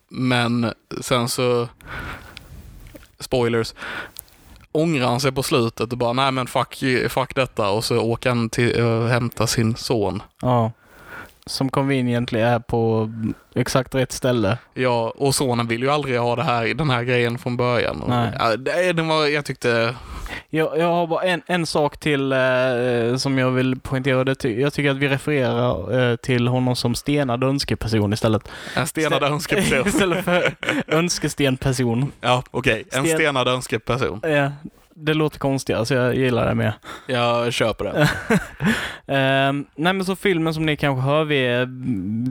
Men 0.10 0.74
sen 1.02 1.30
så, 1.30 1.68
spoilers, 3.20 3.74
ångrar 4.72 5.08
han 5.08 5.20
sig 5.20 5.32
på 5.32 5.44
slutet 5.44 5.92
och 5.92 5.98
bara 5.98 6.14
nej 6.14 6.32
men 6.32 6.48
fuck, 6.48 6.84
fuck 7.10 7.36
detta 7.36 7.70
och 7.70 7.86
så 7.86 8.00
åker 8.00 8.30
han 8.30 8.50
till 8.50 8.82
och 8.82 9.10
hämtar 9.10 9.46
sin 9.46 9.76
son. 9.76 10.22
ja. 10.42 10.72
Som 11.46 11.70
conveniently 11.70 12.40
är 12.40 12.60
på 12.60 13.12
exakt 13.56 13.96
rätt 13.96 14.12
ställe. 14.12 14.58
Ja, 14.74 15.14
och 15.18 15.36
sonen 15.36 15.68
vill 15.68 15.82
ju 15.82 15.90
aldrig 15.90 16.20
ha 16.20 16.36
det 16.36 16.44
här, 16.44 16.74
den 16.74 16.90
här 16.90 17.04
grejen 17.04 17.38
från 17.38 17.58
början. 17.58 18.04
Nej. 18.08 18.32
Ja, 18.40 18.56
det, 18.58 18.94
den 18.94 19.08
var, 19.08 19.26
jag 19.28 19.46
tyckte, 19.46 19.96
Jag, 20.50 20.78
jag 20.78 20.88
har 20.88 21.08
bara 21.08 21.22
en, 21.24 21.42
en 21.46 21.66
sak 21.66 21.98
till 21.98 22.32
eh, 22.32 23.16
som 23.18 23.38
jag 23.38 23.52
vill 23.52 23.80
poängtera. 23.80 24.24
Det 24.24 24.36
ty- 24.36 24.62
jag 24.62 24.74
tycker 24.74 24.92
att 24.92 24.98
vi 24.98 25.08
refererar 25.10 26.10
eh, 26.12 26.16
till 26.16 26.48
honom 26.48 26.76
som 26.76 26.96
stenad 26.96 27.44
önskeperson 27.44 28.14
istället. 28.14 28.48
en 28.76 28.88
stenad 28.88 29.24
önskeperson. 29.24 29.84
istället 29.88 30.26
för 30.26 30.54
önskestenperson. 30.88 32.12
Ja, 32.22 32.44
okej. 32.52 32.84
En 32.92 33.04
Sten- 33.06 33.16
stenad 33.18 33.48
önskeperson. 33.48 34.20
Ja, 34.24 34.52
det 34.96 35.14
låter 35.14 35.40
konstigare 35.40 35.86
så 35.86 35.94
jag 35.94 36.16
gillar 36.16 36.48
det 36.48 36.56
mer. 36.56 36.74
Jag 37.08 37.54
köper 37.54 37.86
det. 37.86 38.10
Ehm, 39.14 39.66
nej 39.76 39.94
men 39.94 40.06
så 40.06 40.16
filmen 40.16 40.54
som 40.54 40.66
ni 40.66 40.76
kanske 40.78 41.02
hör, 41.02 41.24
vi, 41.24 41.66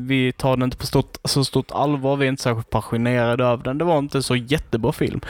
vi 0.09 0.33
tar 0.33 0.57
den 0.57 0.62
inte 0.62 0.76
på 0.76 0.87
stort, 0.87 1.16
så 1.25 1.45
stort 1.45 1.71
allvar. 1.71 2.16
Vi 2.16 2.25
är 2.25 2.28
inte 2.28 2.42
särskilt 2.42 2.71
passionerade 2.71 3.45
över 3.45 3.64
den. 3.64 3.78
Det 3.78 3.85
var 3.85 3.99
inte 3.99 4.23
så 4.23 4.37
jättebra 4.37 4.92
film. 4.92 5.21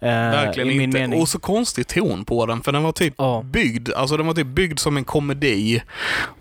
Eh, 0.00 0.08
Verkligen 0.10 0.80
inte. 0.80 0.98
Mening. 0.98 1.20
Och 1.20 1.28
så 1.28 1.38
konstig 1.38 1.86
ton 1.86 2.24
på 2.24 2.46
den, 2.46 2.60
för 2.62 2.72
den 2.72 2.82
var 2.82 2.92
typ 2.92 3.14
Ja. 3.18 3.42
byggd, 3.44 3.92
alltså 3.96 4.16
den 4.16 4.26
var 4.26 4.34
typ 4.34 4.46
byggd 4.46 4.78
som 4.78 4.96
en 4.96 5.04
komedi 5.04 5.82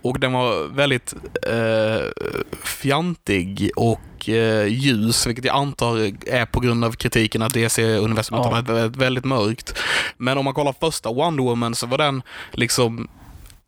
och 0.02 0.20
den 0.20 0.34
var 0.34 0.76
väldigt 0.76 1.14
eh, 1.48 2.06
fjantig 2.64 3.70
och 3.76 4.00
eh, 4.28 4.66
ljus, 4.68 5.28
vilket 5.28 5.46
jag 5.46 5.56
antar 5.56 5.98
är 6.28 6.46
på 6.46 6.60
grund 6.60 6.86
av 6.86 6.92
kritiken 6.92 7.42
att 7.42 7.54
DC-universumet 7.54 8.42
Ja. 8.46 8.56
har 8.56 8.62
varit 8.74 8.96
väldigt, 8.96 9.26
mörkt. 9.26 9.78
Men 10.18 10.38
om 10.38 10.46
man 10.46 10.54
kollar 10.54 10.76
första 10.80 11.14
Wonder 11.14 11.44
Woman 11.44 11.76
så 11.76 11.88
var 11.88 11.98
den 11.98 12.22
liksom 12.52 13.08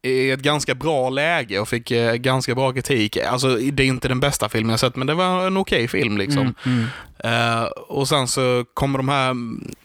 i 0.04 0.32
ett 0.32 0.40
ganska 0.40 0.76
bra 0.76 1.10
läge 1.10 1.60
och 1.60 1.68
fick 1.70 1.92
eh, 1.92 2.14
ganska 2.16 2.56
bra 2.56 2.74
kritik. 2.74 3.18
Alltså, 3.18 3.56
det 3.56 3.84
är 3.84 3.88
inte 3.88 4.08
den 4.08 4.20
bästa 4.20 4.50
filmen 4.50 4.70
jag 4.70 4.80
sett, 4.80 4.96
men 4.96 5.08
det 5.08 5.14
var 5.14 5.48
en 5.48 5.58
okej 5.58 5.88
film 5.88 6.18
liksom. 6.18 6.42
Mm, 6.42 6.56
mm. 6.66 6.86
Eh, 7.24 7.64
och 7.88 8.08
sen 8.08 8.28
så 8.28 8.66
kommer 8.74 9.00
de 9.00 9.10
här 9.10 9.36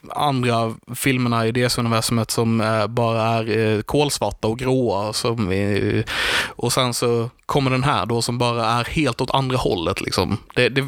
andra 0.09 0.73
filmerna 0.95 1.47
i 1.47 1.51
DC-universumet 1.51 2.31
som 2.31 2.61
eh, 2.61 2.87
bara 2.87 3.21
är 3.21 3.57
uh, 3.57 3.81
kolsvarta 3.81 4.47
och 4.47 4.59
gråa. 4.59 5.13
Som, 5.13 5.51
eh, 5.51 6.03
och 6.47 6.73
sen 6.73 6.93
så 6.93 7.29
kommer 7.47 7.71
den 7.71 7.83
här 7.83 8.05
då 8.05 8.21
som 8.21 8.37
bara 8.37 8.65
är 8.65 8.83
helt 8.83 9.21
åt 9.21 9.31
andra 9.31 9.57
hållet. 9.57 10.01
Liksom. 10.01 10.37
Det, 10.55 10.69
det, 10.69 10.85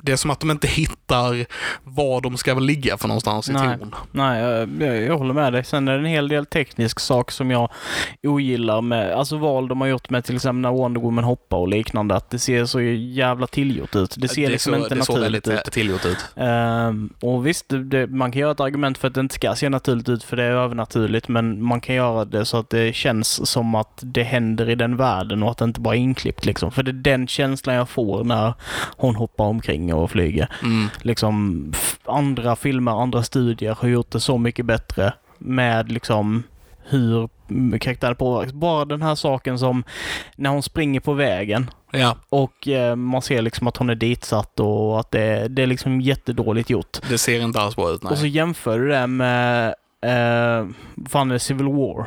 det 0.00 0.12
är 0.12 0.16
som 0.16 0.30
att 0.30 0.40
de 0.40 0.50
inte 0.50 0.68
hittar 0.68 1.46
var 1.84 2.20
de 2.20 2.36
ska 2.36 2.54
ligga 2.54 2.98
för 2.98 3.08
någonstans 3.08 3.48
i 3.48 3.52
Nej. 3.52 3.78
ton. 3.78 3.94
Nej, 4.12 4.42
jag, 4.42 5.02
jag, 5.02 5.18
håller 5.18 5.34
med 5.34 5.52
dig. 5.52 5.64
Sen 5.64 5.88
är 5.88 5.92
det 5.92 5.98
en 5.98 6.04
hel 6.04 6.28
del 6.28 6.46
teknisk 6.46 7.00
sak 7.00 7.30
som 7.30 7.50
jag 7.50 7.70
ogillar 8.22 8.80
med, 8.80 9.12
alltså 9.12 9.36
val 9.36 9.68
de 9.68 9.80
har 9.80 9.88
gjort 9.88 10.10
med 10.10 10.24
till 10.24 10.34
exempel 10.34 10.60
när 10.60 10.70
Wonder 10.70 11.00
Woman 11.00 11.24
hoppar 11.24 11.56
och 11.56 11.68
liknande, 11.68 12.14
att 12.14 12.30
det 12.30 12.38
ser 12.38 12.64
så 12.64 12.80
jävla 12.80 13.46
tillgjort 13.46 13.96
ut. 13.96 14.14
Det 14.18 14.28
ser 14.28 14.42
det 14.42 14.48
liksom 14.48 14.74
så, 14.74 14.78
inte 14.78 14.94
naturligt 14.94 15.48
ut. 15.48 15.70
Tillgjort 15.80 16.04
ut. 16.04 16.26
Ehm, 16.36 17.10
och 17.20 17.46
visst, 17.46 17.64
det, 17.68 18.06
man 18.06 18.32
kan 18.32 18.40
göra 18.40 18.52
ett 18.52 18.60
argument 18.60 18.98
för 18.98 19.08
att 19.08 19.14
det 19.14 19.20
inte 19.20 19.34
ska 19.34 19.54
se 19.54 19.68
naturligt 19.68 20.08
ut 20.08 20.24
för 20.24 20.36
det 20.36 20.44
är 20.44 20.50
övernaturligt, 20.50 21.28
men 21.28 21.62
man 21.62 21.80
kan 21.80 21.94
göra 21.94 22.24
det 22.24 22.44
så 22.44 22.56
att 22.56 22.70
det 22.70 22.94
känns 22.94 23.50
som 23.50 23.74
att 23.74 23.98
det 24.00 24.22
händer 24.22 24.70
i 24.70 24.74
den 24.74 24.96
världen 24.96 25.42
och 25.42 25.50
att 25.50 25.58
det 25.58 25.64
inte 25.64 25.80
bara 25.80 25.94
är 25.94 25.98
inklippt 25.98 26.44
liksom. 26.44 26.72
För 26.72 26.82
det 26.82 26.90
är 26.90 26.92
den 26.92 27.26
känslan 27.26 27.74
jag 27.74 27.88
får 27.88 28.24
när 28.24 28.54
hon 28.96 29.16
hoppar 29.16 29.44
omkring 29.44 29.94
och 29.94 30.10
flyger. 30.10 30.48
Mm. 30.62 30.88
Liksom 31.02 31.72
andra 32.04 32.56
filmer, 32.56 33.02
andra 33.02 33.22
studier 33.22 33.76
har 33.80 33.88
gjort 33.88 34.10
det 34.10 34.20
så 34.20 34.38
mycket 34.38 34.66
bättre 34.66 35.12
med 35.38 35.92
liksom 35.92 36.42
hur 36.84 37.28
karaktären 37.78 38.16
påverkas. 38.16 38.52
Bara 38.52 38.84
den 38.84 39.02
här 39.02 39.14
saken 39.14 39.58
som 39.58 39.84
när 40.36 40.50
hon 40.50 40.62
springer 40.62 41.00
på 41.00 41.12
vägen 41.12 41.70
Ja, 41.92 42.16
och 42.28 42.68
eh, 42.68 42.96
man 42.96 43.22
ser 43.22 43.42
liksom 43.42 43.66
att 43.66 43.76
hon 43.76 43.90
är 43.90 43.94
ditsatt 43.94 44.60
och 44.60 45.00
att 45.00 45.10
det, 45.10 45.48
det 45.48 45.62
är 45.62 45.66
liksom 45.66 46.00
jättedåligt 46.00 46.70
gjort. 46.70 46.98
det 47.08 47.18
ser 47.18 47.40
inte 47.40 47.60
alls 47.60 47.76
bra 47.76 47.90
ut. 47.90 48.02
Nej. 48.02 48.12
Och 48.12 48.18
så 48.18 48.26
jämför 48.26 48.78
du 48.78 48.88
det 48.88 49.06
med, 49.06 49.66
eh, 50.02 50.66
fan 51.08 51.30
är 51.30 51.32
det, 51.32 51.38
Civil 51.38 51.66
War? 51.66 52.06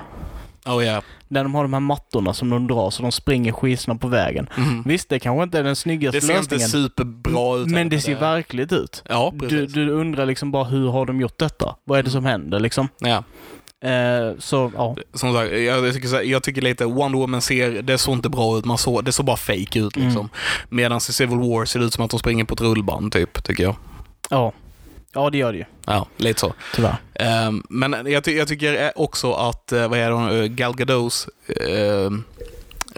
oh, 0.66 0.86
ja. 0.86 1.02
Där 1.28 1.44
de 1.44 1.56
har 1.56 1.64
de 1.64 1.74
här 1.74 1.80
mattorna 1.80 2.34
som 2.34 2.50
de 2.50 2.68
drar 2.68 2.90
så 2.90 3.02
de 3.04 3.12
springer 3.12 3.52
skitsnabbt 3.52 4.02
på 4.02 4.08
vägen. 4.08 4.50
mm. 4.58 4.84
Visst, 4.86 5.10
det 5.10 5.20
kanske 5.20 5.44
inte 5.44 5.60
är 5.60 5.64
den 5.64 5.76
snyggaste 5.76 6.18
Det 6.18 6.22
ser 6.22 6.38
inte 6.40 6.56
lösningen. 6.56 6.70
superbra 6.90 7.58
ut. 7.58 7.68
men 7.68 7.90
det 7.90 8.02
ser 8.02 8.16
verkligt 8.20 8.72
ut. 8.72 9.04
Ja, 9.10 9.32
Du, 9.36 9.40
precis. 9.50 9.74
du 9.74 9.90
undrar 9.90 10.26
liksom 10.26 10.52
bara 10.52 10.64
hur 10.64 10.90
har 10.90 11.06
de 11.06 11.22
gjort 11.22 11.38
detta? 11.40 11.76
Vad 11.84 12.00
är 12.00 12.04
det 12.04 12.10
som 12.10 12.26
händer 12.26 12.60
liksom? 12.60 12.88
Ja. 13.00 13.24
Eh, 13.84 14.38
så 14.40 14.72
ja, 14.76 14.96
Som 15.14 15.34
sagt, 15.34 15.52
jag, 15.52 15.94
tycker, 15.94 16.08
här- 16.10 16.22
jag 16.22 16.44
tycker 16.44 16.62
lite 16.62 16.86
Wonder 16.86 17.20
Woman 17.20 17.42
ser, 17.42 17.82
det 17.82 17.98
såg 17.98 18.14
inte 18.16 18.30
bra 18.30 18.58
ut. 18.58 18.66
Man 18.66 18.78
såg, 18.78 19.06
det 19.06 19.12
såg 19.12 19.26
bara 19.26 19.38
fake 19.38 19.80
ut 19.80 19.96
liksom. 19.96 20.18
Mm. 20.20 20.30
Medan 20.70 20.98
i 20.98 21.02
Civil 21.02 21.38
War 21.38 21.66
ser 21.66 21.80
det 21.80 21.86
ut 21.86 21.94
som 21.94 22.06
att 22.06 22.12
de 22.12 22.20
springer 22.20 22.44
på 22.44 22.54
ett 22.54 22.62
rullband 22.62 23.12
typ, 23.12 23.44
tycker 23.44 23.64
jag. 23.64 23.76
ja. 24.30 24.54
Ja, 25.16 25.30
det 25.30 25.38
gör 25.38 25.52
det 25.52 25.58
ju. 25.58 25.66
Ja, 25.86 26.08
lite 26.18 26.40
så. 26.40 26.54
Tyvärr. 26.76 26.96
Ehm, 27.16 27.64
men 27.70 27.96
jag, 28.06 28.24
ty- 28.24 28.38
jag 28.38 28.48
tycker 28.48 28.92
också 28.96 29.34
att, 29.34 29.72
eh, 29.72 29.88
vad 29.88 30.00
är 30.00 30.10
det, 30.10 30.16
hon, 30.16 30.30
eh, 30.42 30.46
Gal 30.46 30.76
Gadots, 30.76 31.28
ehm, 31.70 32.24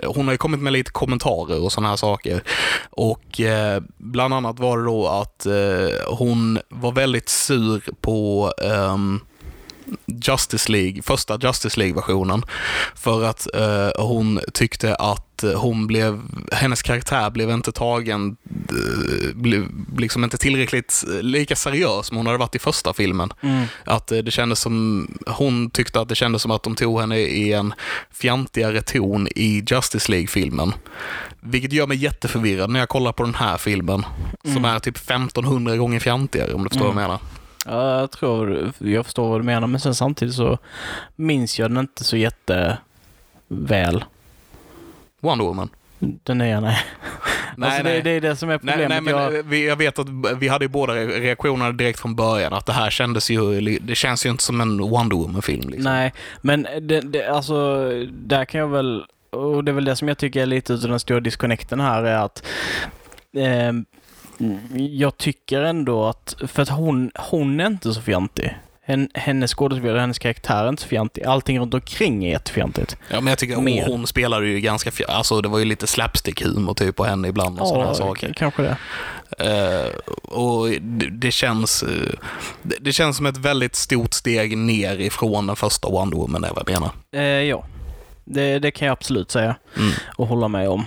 hon 0.05 0.25
har 0.25 0.31
ju 0.33 0.37
kommit 0.37 0.59
med 0.59 0.73
lite 0.73 0.91
kommentarer 0.91 1.63
och 1.63 1.71
sådana 1.71 1.89
här 1.89 1.95
saker. 1.95 2.43
Och 2.89 3.41
eh, 3.41 3.81
bland 3.97 4.33
annat 4.33 4.59
var 4.59 4.77
det 4.77 4.83
då 4.85 5.07
att 5.07 5.45
eh, 5.45 6.15
hon 6.17 6.59
var 6.69 6.91
väldigt 6.91 7.29
sur 7.29 7.81
på 8.01 8.51
ehm, 8.63 9.19
Justice 10.05 10.71
League, 10.71 11.01
första 11.01 11.37
Justice 11.41 11.79
League-versionen. 11.79 12.43
För 12.95 13.23
att 13.23 13.47
eh, 13.55 14.05
hon 14.05 14.39
tyckte 14.53 14.95
att 14.95 15.21
hon 15.55 15.87
blev, 15.87 16.21
hennes 16.51 16.81
karaktär 16.81 17.29
blev 17.29 17.49
inte 17.51 17.71
tagen, 17.71 18.37
eh, 18.69 19.35
blev 19.35 19.67
liksom 19.97 20.23
inte 20.23 20.37
tillräckligt 20.37 21.03
eh, 21.15 21.21
lika 21.23 21.55
seriös 21.55 22.07
som 22.07 22.17
hon 22.17 22.25
hade 22.25 22.37
varit 22.37 22.55
i 22.55 22.59
första 22.59 22.93
filmen. 22.93 23.33
Mm. 23.41 23.65
Att 23.85 24.11
eh, 24.11 24.17
det 24.17 24.31
kändes 24.31 24.59
som, 24.59 25.07
hon 25.27 25.69
tyckte 25.69 25.99
att 26.01 26.09
det 26.09 26.15
kändes 26.15 26.41
som 26.41 26.51
att 26.51 26.63
de 26.63 26.75
tog 26.75 26.99
henne 27.01 27.17
i 27.19 27.53
en 27.53 27.73
fjantigare 28.13 28.81
ton 28.81 29.27
i 29.35 29.63
Justice 29.67 30.11
League-filmen. 30.11 30.73
Vilket 31.39 31.73
gör 31.73 31.87
mig 31.87 31.97
jätteförvirrad 31.97 32.69
när 32.69 32.79
jag 32.79 32.89
kollar 32.89 33.11
på 33.11 33.23
den 33.23 33.35
här 33.35 33.57
filmen. 33.57 34.05
Som 34.43 34.51
Mm. 34.57 34.65
är 34.65 34.79
typ 34.79 34.97
1500 34.97 35.77
gånger 35.77 35.99
fjantigare 35.99 36.53
om 36.53 36.63
du 36.63 36.69
förstår 36.69 36.85
Mm. 36.85 36.95
vad 36.95 37.03
jag 37.03 37.07
menar. 37.09 37.19
Ja, 37.65 37.99
jag 37.99 38.11
tror, 38.11 38.71
jag 38.77 39.05
förstår 39.05 39.29
vad 39.29 39.39
du 39.39 39.43
menar, 39.43 39.67
men 39.67 39.79
sen 39.79 39.95
samtidigt 39.95 40.35
så 40.35 40.57
minns 41.15 41.59
jag 41.59 41.71
den 41.71 41.77
inte 41.77 42.03
så 42.03 42.17
jätteväl. 42.17 44.03
Wonder 45.21 45.45
Woman. 45.45 45.69
Den 45.99 46.37
nya, 46.37 46.59
nej. 46.59 46.77
Nej, 47.57 47.69
alltså, 47.69 47.83
nej. 47.83 47.93
Det, 47.93 48.01
det 48.01 48.09
är 48.09 48.21
det 48.21 48.35
som 48.35 48.49
är 48.49 48.53
Nej, 48.53 48.59
problemet. 48.59 48.89
nej, 48.89 49.01
men 49.01 49.13
jag, 49.13 49.35
eh, 49.37 49.43
vi, 49.45 49.67
jag 49.67 49.75
vet 49.75 49.99
att 49.99 50.07
vi 50.37 50.47
hade 50.47 50.65
ju 50.65 50.69
båda 50.69 50.93
reaktionerna 50.95 51.71
direkt 51.71 51.99
från 51.99 52.15
början. 52.15 52.53
Att 52.53 52.65
det 52.65 52.73
här 52.73 52.89
kändes 52.89 53.29
ju, 53.29 53.61
det 53.79 53.95
känns 53.95 54.25
ju 54.25 54.29
inte 54.29 54.43
som 54.43 54.61
en 54.61 54.77
Wonder 54.77 55.15
Woman-film. 55.15 55.69
Liksom. 55.69 55.83
Nej, 55.93 56.13
men 56.41 56.67
det, 56.81 57.01
det, 57.01 57.27
alltså, 57.27 57.89
där 58.11 58.45
kan 58.45 58.61
jag 58.61 58.67
väl, 58.67 59.05
och 59.29 59.63
det 59.63 59.71
är 59.71 59.73
väl 59.73 59.85
det 59.85 59.95
som 59.95 60.07
jag 60.07 60.17
tycker 60.17 60.41
är 60.41 60.45
lite 60.45 60.73
utav 60.73 60.89
den 60.89 60.99
stora 60.99 61.19
disconnecten 61.19 61.79
här, 61.79 62.03
är 62.03 62.17
att 62.17 62.43
ehm, 63.37 63.85
jag 64.77 65.17
tycker 65.17 65.61
ändå 65.61 66.05
att, 66.05 66.35
för 66.47 66.61
att 66.61 66.69
hon, 66.69 67.11
hon 67.15 67.59
är 67.59 67.67
inte 67.67 67.93
så 67.93 68.01
fjantig. 68.01 68.57
hen, 68.81 69.09
hennes 69.13 69.53
skådespelare, 69.53 69.99
hennes 69.99 70.19
karaktär 70.19 70.63
är 70.65 70.69
inte 70.69 70.81
så 70.81 70.87
fjantig. 70.87 71.23
Allting 71.25 71.59
runt 71.59 71.73
omkring 71.73 72.25
är 72.25 72.29
jättefjantigt. 72.29 72.97
Ja, 73.09 73.21
men 73.21 73.27
jag 73.31 73.37
tycker 73.37 73.55
hon, 73.55 73.79
hon 73.91 74.07
spelade 74.07 74.47
ju 74.47 74.59
ganska, 74.59 74.89
fj- 74.89 75.05
alltså 75.07 75.41
det 75.41 75.49
var 75.49 75.59
ju 75.59 75.65
lite 75.65 75.87
slapstick-humor 75.87 76.73
typ 76.73 76.95
på 76.95 77.03
henne 77.05 77.27
ibland 77.27 77.59
och 77.59 77.67
sådana 77.67 77.85
här 77.87 77.93
saker. 77.93 78.33
kanske 78.33 78.61
det. 78.61 78.77
Eh, 79.39 80.11
och 80.21 80.67
det, 80.81 81.09
det 81.09 81.31
känns 81.31 81.83
eh, 81.83 81.89
det, 82.61 82.75
det 82.81 82.93
känns 82.93 83.17
som 83.17 83.25
ett 83.25 83.37
väldigt 83.37 83.75
stort 83.75 84.13
steg 84.13 84.57
ner 84.57 84.99
ifrån 85.01 85.47
den 85.47 85.55
första 85.55 85.89
Wonder 85.89 86.17
Woman, 86.17 86.43
är 86.43 86.49
vad 86.49 86.63
jag 86.69 86.73
menar. 86.73 86.91
Eh, 87.11 87.23
ja, 87.43 87.65
det, 88.23 88.59
det 88.59 88.71
kan 88.71 88.85
jag 88.85 88.93
absolut 88.93 89.31
säga 89.31 89.55
Mm. 89.77 89.91
och 90.17 90.27
hålla 90.27 90.47
med 90.47 90.69
om. 90.69 90.85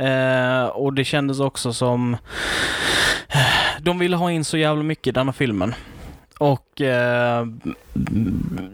Eh, 0.00 0.66
och 0.66 0.92
det 0.92 1.04
kändes 1.04 1.40
också 1.40 1.72
som... 1.72 2.16
Eh, 3.28 3.82
de 3.82 3.98
ville 3.98 4.16
ha 4.16 4.30
in 4.30 4.44
så 4.44 4.56
jävla 4.56 4.82
mycket 4.82 5.06
i 5.06 5.10
denna 5.10 5.32
filmen. 5.32 5.74
Och 6.38 6.80
eh, 6.80 7.46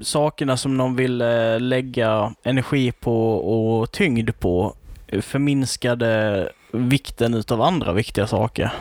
sakerna 0.03 0.57
som 0.57 0.77
de 0.77 0.97
ville 0.97 1.59
lägga 1.59 2.35
energi 2.43 2.93
på 2.93 3.35
och 3.35 3.93
tyngd 3.93 4.31
på 4.39 4.75
förminskade 5.21 6.49
vikten 6.73 7.35
utav 7.35 7.63
andra 7.63 7.93
viktiga 7.93 8.27
saker. 8.27 8.73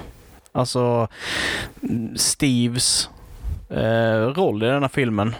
Alltså 0.51 1.07
Steves 2.15 3.09
eh, 3.69 4.27
roll 4.35 4.63
i 4.63 4.65
denna 4.65 4.89
filmen 4.89 5.35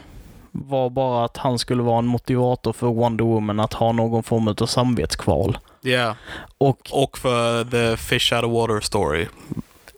var 0.51 0.89
bara 0.89 1.25
att 1.25 1.37
han 1.37 1.59
skulle 1.59 1.83
vara 1.83 1.99
en 1.99 2.05
motivator 2.05 2.73
för 2.73 2.87
Wonder 2.87 3.25
Woman 3.25 3.59
att 3.59 3.73
ha 3.73 3.91
någon 3.91 4.23
form 4.23 4.47
av 4.47 4.65
samvetskval. 4.65 5.57
Ja. 5.85 6.15
Och 6.57 6.79
Och 6.91 7.17
för 7.17 7.63
The 7.63 7.97
Fish 7.97 8.33
Out 8.33 8.43
of 8.43 8.51
Water 8.51 8.79
Story. 8.85 9.27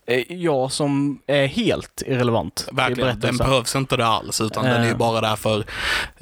eh, 0.06 0.32
jag 0.34 0.72
som 0.72 1.20
är 1.28 1.48
helt 1.48 2.04
irrelevant 2.06 2.68
Verkligen, 2.72 3.20
den 3.20 3.38
behövs 3.38 3.76
inte 3.76 3.98
det 3.98 4.06
alls, 4.08 4.42
utan 4.42 4.64
den 4.64 4.82
är 4.82 4.86
ju 4.86 4.92
Eh. 4.92 4.98
bara 4.98 5.22
där 5.22 5.36
för... 5.36 5.64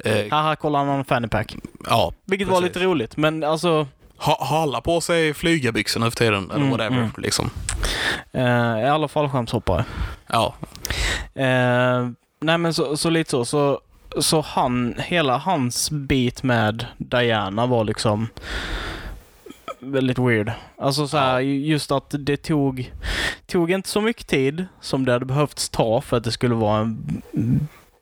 Eh, 0.04 0.24
Haha, 0.30 0.56
kolla 0.56 0.78
han 0.78 0.88
har 0.88 0.98
en 0.98 1.04
fanny 1.04 1.28
pack. 1.28 1.56
ja, 1.88 2.12
Vilket 2.24 2.48
var 2.48 2.60
Precis. 2.60 2.74
lite 2.76 2.86
roligt, 2.86 3.16
men 3.16 3.44
alltså 3.44 3.86
ha, 4.18 4.44
ha 4.44 4.62
alla 4.62 4.80
på 4.80 5.00
sig 5.00 5.34
flygarbyxor 5.34 6.00
nu 6.00 6.10
för 6.10 6.16
tiden, 6.16 6.44
eller 6.50 6.56
Mm, 6.60 6.70
whatever. 6.70 6.96
mm. 6.96 7.10
Liksom. 7.18 7.50
eh, 8.32 8.80
i 8.80 8.88
alla 8.88 9.08
fall 9.08 9.28
skämshoppare. 9.28 9.84
Ja, 10.26 10.54
Eh, 11.34 12.08
nej 12.40 12.58
men 12.58 12.74
så, 12.74 12.96
så 12.96 13.10
lite 13.10 13.30
så. 13.30 13.44
så. 13.44 13.80
Så 14.20 14.40
han, 14.40 14.94
hela 14.98 15.36
hans 15.38 15.90
bit 15.90 16.42
med 16.42 16.86
Diana 16.98 17.66
var 17.66 17.84
liksom 17.84 18.28
väldigt 19.92 20.18
weird. 20.18 20.52
Alltså 20.78 21.08
så 21.08 21.16
här, 21.16 21.40
just 21.40 21.90
att 21.90 22.14
det 22.18 22.36
tog, 22.36 22.92
tog 23.46 23.70
inte 23.70 23.88
så 23.88 24.00
mycket 24.00 24.26
tid 24.26 24.66
som 24.80 25.04
det 25.04 25.12
hade 25.12 25.24
behövts 25.24 25.68
ta 25.68 26.00
för 26.00 26.16
att 26.16 26.24
det 26.24 26.32
skulle 26.32 26.54
vara 26.54 26.80
en 26.80 27.22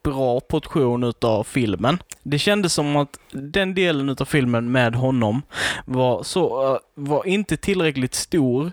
bra 0.04 0.40
portion 0.40 1.04
utav 1.04 1.44
filmen. 1.44 1.98
Det 2.22 2.38
kändes 2.38 2.72
som 2.72 2.96
att 2.96 3.18
den 3.32 3.74
delen 3.74 4.08
utav 4.08 4.24
filmen 4.24 4.72
med 4.72 4.94
honom 4.94 5.42
var, 5.84 6.22
så, 6.22 6.74
eh, 6.74 6.78
var 6.94 7.26
inte 7.26 7.56
tillräckligt 7.56 8.14
stor 8.14 8.72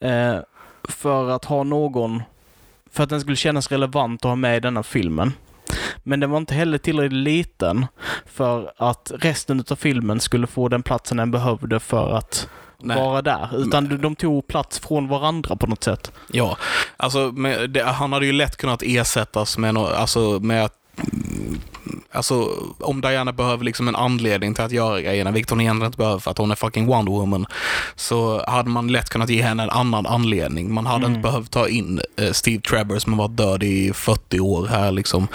eh, 0.00 0.36
för 0.88 1.30
att 1.30 1.44
ha 1.44 1.62
någon 1.62 2.22
för 2.90 3.02
att 3.02 3.10
den 3.10 3.20
skulle 3.20 3.36
kännas 3.36 3.70
relevant 3.70 4.24
att 4.24 4.28
ha 4.28 4.36
med 4.36 4.56
i 4.56 4.60
denna 4.60 4.82
filmen. 4.82 5.32
Men 6.02 6.20
den 6.20 6.30
var 6.30 6.38
inte 6.38 6.54
heller 6.54 6.78
tillräckligt 6.78 7.12
liten 7.22 7.86
för 8.26 8.72
att 8.76 9.12
resten 9.18 9.64
av 9.70 9.76
filmen 9.76 10.20
skulle 10.20 10.46
få 10.46 10.68
den 10.68 10.82
platsen 10.82 11.16
den 11.16 11.30
behövde 11.30 11.80
för 11.80 12.10
att 12.16 12.48
nej. 12.78 12.96
vara 12.96 13.22
där. 13.22 13.48
Utan 13.56 13.88
de- 13.88 13.96
de 13.96 14.16
tog 14.16 14.46
plats 14.46 14.78
från 14.78 15.08
varandra 15.08 15.56
på 15.56 15.66
något 15.66 15.84
sätt. 15.84 16.12
Ja, 16.32 16.56
alltså 16.96 17.30
det, 17.68 17.82
han 17.82 18.12
hade 18.12 18.26
ju 18.26 18.32
lätt 18.32 18.56
kunnat 18.56 18.82
ersättas 18.82 19.58
med, 19.58 19.74
no, 19.74 19.80
alltså, 19.86 20.20
med 20.20 20.64
Alltså 22.14 22.48
om 22.80 23.00
Diana 23.00 23.32
behöver 23.32 23.64
liksom 23.64 23.88
en 23.88 23.96
anledning 23.96 24.54
till 24.54 24.64
att 24.64 24.72
göra 24.72 25.00
grejerna, 25.00 25.30
vilket 25.30 25.50
hon 25.50 25.60
egentligen 25.60 25.86
inte 25.86 25.98
behöver 25.98 26.18
för 26.18 26.30
att 26.30 26.38
hon 26.38 26.50
är 26.50 26.54
fucking 26.54 26.86
Wonder 26.86 27.12
Woman, 27.12 27.46
så 27.96 28.44
hade 28.46 28.68
man 28.70 28.88
lätt 28.88 29.08
kunnat 29.10 29.28
ge 29.30 29.42
henne 29.42 29.62
en 29.62 29.70
annan 29.70 30.06
anledning. 30.06 30.74
Man 30.74 30.86
hade 30.86 31.04
Mm. 31.06 31.10
inte 31.16 31.28
behövt 31.28 31.50
ta 31.50 31.68
in 31.68 32.00
eh, 32.16 32.30
Steve 32.32 32.62
Trevor 32.62 32.98
som 32.98 33.12
har 33.12 33.28
varit 33.28 33.36
död 33.36 33.62
i 33.62 33.92
40 33.94 34.40
år 34.40 34.66
här 34.66 34.92
liksom. 34.92 35.28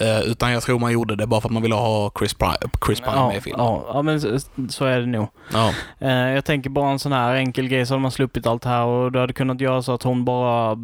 Eh, 0.00 0.20
utan 0.20 0.52
jag 0.52 0.62
tror 0.62 0.78
man 0.78 0.92
gjorde 0.92 1.16
det 1.16 1.26
bara 1.26 1.40
för 1.40 1.48
att 1.48 1.52
man 1.52 1.62
ville 1.62 1.74
ha 1.74 2.10
Chris 2.18 2.34
Pine, 2.34 2.56
Chris 2.86 3.00
Pine 3.00 3.12
Ja, 3.16 3.28
med 3.28 3.36
i 3.36 3.40
filmen. 3.40 3.60
ja, 3.66 3.84
ja, 3.94 4.02
men 4.02 4.20
så, 4.20 4.38
så 4.68 4.84
är 4.84 5.00
det 5.00 5.06
nog. 5.06 5.28
Ja. 5.52 5.72
Eh, 5.98 6.10
jag 6.10 6.44
tänker 6.44 6.70
bara 6.70 6.90
en 6.90 6.98
sån 6.98 7.12
här 7.12 7.34
enkel 7.34 7.68
grej 7.68 7.86
så 7.86 7.94
hade 7.94 8.02
man 8.02 8.10
sluppit 8.10 8.46
allt 8.46 8.62
det 8.62 8.68
här 8.68 8.84
och 8.84 9.12
det 9.12 9.20
hade 9.20 9.32
kunnat 9.32 9.60
göra 9.60 9.82
så 9.82 9.92
att 9.94 10.02
hon 10.02 10.24
bara 10.24 10.76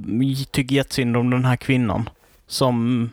tycker 0.53 0.75
jättesynd 0.75 1.17
om 1.17 1.31
den 1.31 1.45
här 1.45 1.57
kvinnan. 1.57 2.09
Som 2.47 3.11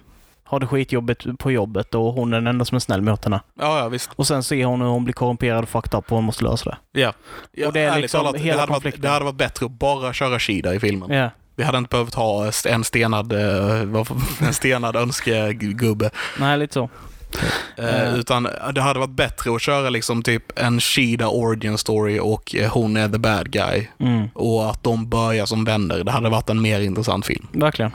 har 0.49 0.59
det 0.59 0.67
skitjobbigt 0.67 1.25
på 1.39 1.51
jobbet 1.51 1.95
och 1.95 2.13
hon 2.13 2.33
är 2.33 2.37
den 2.37 2.47
enda 2.47 2.65
som 2.65 2.75
är 2.75 2.79
snäll 2.79 3.01
mot 3.01 3.23
henne. 3.23 3.39
Ja, 3.59 3.79
ja, 3.79 3.89
visst. 3.89 4.09
Och 4.15 4.27
sen 4.27 4.43
ser 4.43 4.65
hon 4.65 4.81
hur 4.81 4.87
hon 4.87 5.03
blir 5.03 5.13
korrumperad 5.13 5.63
och 5.63 5.69
fucked 5.69 5.99
up 5.99 6.11
och 6.11 6.15
hon 6.17 6.23
måste 6.23 6.43
lösa 6.43 6.69
det. 6.69 7.01
Ja. 7.01 7.13
ja 7.51 7.67
Och 7.67 7.73
det 7.73 7.79
är 7.79 7.99
liksom 7.99 8.19
talat, 8.19 8.35
hela 8.35 8.45
det, 8.45 8.59
hade 8.59 8.71
varit, 8.71 8.75
konflikten. 8.75 9.01
det 9.01 9.09
hade 9.09 9.25
varit 9.25 9.35
bättre 9.35 9.65
att 9.65 9.71
bara 9.71 10.13
köra 10.13 10.39
Shida 10.39 10.75
i 10.75 10.79
filmen. 10.79 11.11
Ja. 11.11 11.29
Vi 11.55 11.63
hade 11.63 11.77
inte 11.77 11.89
behövt 11.89 12.15
ha 12.15 12.51
en 12.69 12.83
stenad, 12.83 13.33
eh, 13.33 14.03
en 14.47 14.53
stenad 14.53 14.95
önskegubbe. 14.95 16.09
Nej, 16.39 16.57
lite 16.57 16.73
så. 16.73 16.89
Eh. 17.75 18.15
Utan 18.15 18.47
det 18.73 18.81
hade 18.81 18.99
varit 18.99 19.15
bättre 19.15 19.55
att 19.55 19.61
köra 19.61 19.89
liksom 19.89 20.23
typ 20.23 20.59
en 20.59 20.79
Shida 20.79 21.27
origin 21.27 21.77
story 21.77 22.19
och 22.19 22.55
eh, 22.55 22.71
hon 22.71 22.97
är 22.97 23.09
the 23.09 23.17
bad 23.17 23.51
guy. 23.51 23.87
Mm. 23.99 24.29
Och 24.33 24.69
att 24.69 24.83
de 24.83 25.09
börjar 25.09 25.45
som 25.45 25.65
vänner. 25.65 26.03
Det 26.03 26.11
hade 26.11 26.29
varit 26.29 26.49
en 26.49 26.61
mer 26.61 26.81
intressant 26.81 27.25
film. 27.25 27.47
Verkligen. 27.51 27.91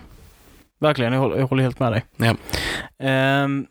Verkligen, 0.79 1.13
jag 1.13 1.21
håller, 1.21 1.37
jag 1.37 1.47
håller 1.47 1.63
helt 1.63 1.79
med 1.81 1.93
dig. 1.93 2.05
Ja. 2.17 2.35
N- 2.99 3.67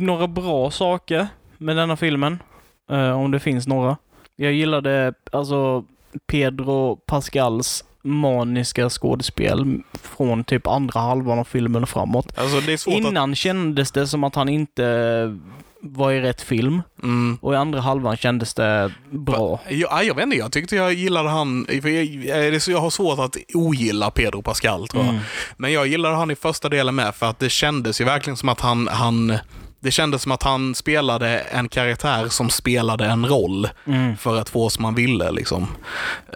några 0.00 0.28
bra 0.28 0.70
saker 0.70 1.26
med 1.58 1.76
denna 1.76 1.96
filmen, 1.96 2.42
eh, 2.90 3.10
om 3.20 3.30
det 3.30 3.40
finns 3.40 3.66
några. 3.66 3.96
Jag 4.36 4.52
gillade 4.52 5.14
alltså 5.32 5.84
Pedro 6.26 6.96
Pascals 6.96 7.84
maniska 8.02 8.88
skådespel 8.90 9.80
från 10.02 10.44
typ 10.44 10.66
andra 10.66 11.00
halvan 11.00 11.38
av 11.38 11.44
filmen 11.44 11.82
och 11.82 11.88
framåt. 11.88 12.38
Alltså 12.38 12.60
det 12.60 12.72
är 12.72 12.76
svårt 12.76 12.94
att... 12.94 13.00
Innan 13.00 13.34
kändes 13.34 13.92
det 13.92 14.06
som 14.06 14.24
att 14.24 14.34
han 14.34 14.48
inte 14.48 15.38
var 15.82 16.12
i 16.12 16.20
rätt 16.20 16.40
film 16.42 16.82
Mm. 17.02 17.38
och 17.42 17.52
i 17.52 17.56
andra 17.56 17.80
halvan 17.80 18.16
kändes 18.16 18.54
det 18.54 18.92
bra. 19.10 19.60
Jag, 19.68 20.04
jag 20.04 20.14
vet 20.14 20.24
inte, 20.24 20.36
jag 20.36 20.52
tyckte 20.52 20.76
jag 20.76 20.92
gillade 20.92 21.28
han, 21.28 21.66
för 21.82 21.88
jag, 21.88 22.60
jag 22.68 22.80
har 22.80 22.90
svårt 22.90 23.18
att 23.18 23.36
ogilla 23.54 24.10
Pedro 24.10 24.42
Pascal 24.42 24.88
tror 24.88 25.04
jag. 25.04 25.10
Mm. 25.12 25.22
Men 25.56 25.72
jag 25.72 25.86
gillade 25.86 26.16
han 26.16 26.30
i 26.30 26.36
första 26.36 26.68
delen 26.68 26.94
med 26.94 27.14
för 27.14 27.26
att 27.26 27.38
det 27.38 27.50
kändes 27.50 28.00
ju 28.00 28.04
verkligen 28.04 28.36
som 28.36 28.48
att 28.48 28.60
han, 28.60 28.88
han 28.88 29.38
det 29.80 29.90
kändes 29.90 30.22
som 30.22 30.32
att 30.32 30.42
han 30.42 30.74
spelade 30.74 31.38
en 31.38 31.68
karaktär 31.68 32.28
som 32.28 32.50
spelade 32.50 33.04
en 33.04 33.26
roll 33.26 33.68
Mm. 33.86 34.16
för 34.16 34.36
att 34.36 34.48
få 34.48 34.70
som 34.70 34.84
han 34.84 34.94
ville. 34.94 35.30
Liksom. 35.30 35.66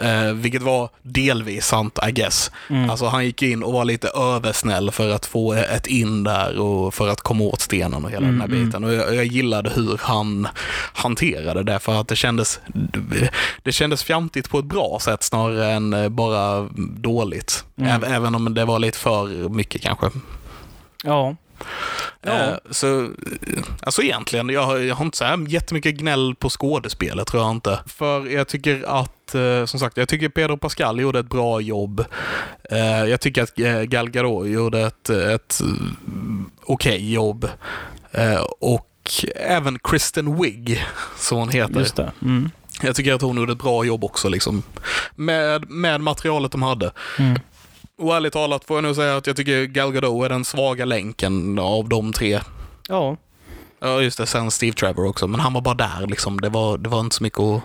Eh, 0.01 0.33
vilket 0.33 0.61
var 0.61 0.89
delvis 1.01 1.65
sant, 1.67 1.99
I 2.07 2.11
guess. 2.11 2.51
Mm. 2.69 2.89
Alltså 2.89 3.05
han 3.05 3.25
gick 3.25 3.41
in 3.41 3.63
och 3.63 3.73
var 3.73 3.85
lite 3.85 4.07
översnäll 4.07 4.91
för 4.91 5.09
att 5.09 5.25
få 5.25 5.53
ett 5.53 5.87
in 5.87 6.23
där 6.23 6.59
och 6.59 6.93
för 6.93 7.07
att 7.07 7.21
komma 7.21 7.43
åt 7.43 7.61
stenen 7.61 8.05
och 8.05 8.11
hela 8.11 8.25
den 8.25 8.41
här 8.41 8.45
Mm, 8.47 8.57
mm. 8.57 8.65
biten. 8.65 8.83
Och 8.83 8.93
jag, 8.93 9.15
jag 9.15 9.25
gillade 9.25 9.69
hur 9.69 9.99
han 10.01 10.47
hanterade 10.93 11.63
det 11.63 11.79
för 11.79 12.01
att 12.01 12.07
det 12.07 12.15
kändes, 12.15 12.59
det 13.63 13.71
kändes 13.71 14.03
fjantigt 14.03 14.49
på 14.49 14.59
ett 14.59 14.65
bra 14.65 14.97
sätt 15.01 15.23
snarare 15.23 15.71
än 15.71 16.15
bara 16.15 16.69
dåligt. 16.97 17.65
Mm. 17.77 18.03
Även 18.03 18.35
om 18.35 18.53
det 18.53 18.65
var 18.65 18.79
lite 18.79 18.97
för 18.97 19.49
mycket 19.49 19.81
kanske. 19.81 20.09
Ja. 21.03 21.35
Ja. 22.21 22.31
Eh, 22.33 22.55
Så, 22.71 23.01
eh, 23.03 23.07
alltså 23.81 24.01
egentligen, 24.01 24.49
jag, 24.49 24.63
har- 24.65 24.77
jag 24.77 24.95
har 24.95 25.05
inte 25.05 25.17
så 25.17 25.25
här 25.25 25.45
jättemycket 25.49 25.95
gnäll 25.95 26.35
på 26.39 26.49
skådespelet, 26.49 27.27
tror 27.27 27.43
jag 27.43 27.51
inte. 27.51 27.79
För 27.85 28.25
jag 28.27 28.47
tycker 28.47 28.83
att, 29.01 29.35
eh, 29.35 29.65
som 29.65 29.79
sagt, 29.79 29.97
jag 29.97 30.09
tycker 30.09 30.29
Pedro 30.29 30.57
Pascal 30.57 30.99
gjorde 30.99 31.19
ett 31.19 31.29
bra 31.29 31.61
jobb. 31.61 32.05
Jag 33.09 33.21
tycker 33.21 33.43
att 33.43 33.55
Gal 33.89 34.09
Gadot 34.09 34.47
gjorde 34.47 34.81
ett, 34.81 35.09
ett 35.09 35.61
okej 36.63 37.13
jobb. 37.13 37.49
Eh, 38.11 38.41
Och 38.59 38.91
även 39.35 39.79
Kristen 39.79 40.41
Wiig, 40.41 40.85
som 41.17 41.37
hon 41.37 41.49
heter. 41.49 41.79
Just 41.79 41.95
det. 41.95 42.11
Mm. 42.21 42.49
Jag 42.81 42.95
tycker 42.95 43.13
att 43.13 43.21
hon 43.21 43.37
gjorde 43.37 43.51
ett 43.53 43.59
bra 43.61 43.83
jobb 43.85 44.03
också, 44.03 44.29
liksom. 44.29 44.63
Med, 45.15 45.69
med 45.69 46.01
materialet 46.01 46.51
de 46.51 46.61
hade. 46.63 46.91
Mm. 47.19 47.39
Och 47.97 48.15
ärligt 48.15 48.33
talat 48.33 48.65
får 48.65 48.77
jag 48.77 48.83
nog 48.83 48.95
säga 48.95 49.17
att 49.17 49.27
jag 49.27 49.35
tycker 49.35 49.65
Gal 49.65 49.91
Gadot 49.91 50.25
är 50.25 50.29
den 50.29 50.45
svaga 50.45 50.85
länken 50.85 51.59
av 51.59 51.89
de 51.89 52.13
tre. 52.13 52.39
Ja. 52.89 53.17
Ja, 53.79 54.01
just 54.01 54.17
det. 54.17 54.25
Sen 54.25 54.51
Steve 54.51 54.73
Trevor 54.73 55.07
också, 55.07 55.27
men 55.27 55.39
han 55.39 55.53
var 55.53 55.61
bara 55.61 55.73
där 55.75 56.07
liksom. 56.07 56.39
Det 56.41 56.49
var, 56.49 56.77
det 56.77 56.89
var 56.89 56.99
inte 56.99 57.15
så 57.15 57.23
mycket 57.23 57.39
att 57.39 57.61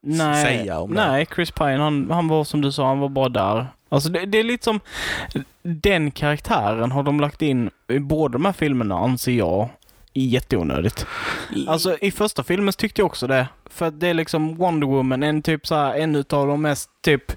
Nej, 0.00 0.44
säga 0.44 0.78
om 0.78 0.94
det. 0.94 1.06
nej 1.06 1.26
Chris 1.34 1.50
Pine, 1.50 1.76
han, 1.78 2.10
han 2.10 2.28
var 2.28 2.44
som 2.44 2.60
du 2.60 2.72
sa, 2.72 2.86
han 2.86 2.98
var 2.98 3.08
bara 3.08 3.28
där. 3.28 3.66
Alltså 3.88 4.08
det, 4.08 4.26
det 4.26 4.38
är 4.38 4.44
lite 4.44 4.64
som, 4.64 4.80
den 5.62 6.10
karaktären 6.10 6.92
har 6.92 7.02
de 7.02 7.20
lagt 7.20 7.42
in 7.42 7.70
i 7.88 7.98
båda 7.98 8.32
de 8.32 8.44
här 8.44 8.52
filmerna, 8.52 8.98
anser 8.98 9.32
jag, 9.32 9.68
jätteonödigt. 10.12 11.06
Alltså 11.68 11.96
i 12.00 12.10
första 12.10 12.44
filmen 12.44 12.72
tyckte 12.72 13.00
jag 13.00 13.06
också 13.06 13.26
det. 13.26 13.48
För 13.70 13.86
att 13.86 14.00
det 14.00 14.08
är 14.08 14.14
liksom 14.14 14.56
Wonder 14.56 14.86
Woman, 14.86 15.22
en 15.22 15.42
typ 15.42 15.66
så 15.66 15.74
här, 15.74 15.94
en 15.94 16.16
utav 16.16 16.46
de 16.46 16.62
mest 16.62 16.90
typ 17.02 17.32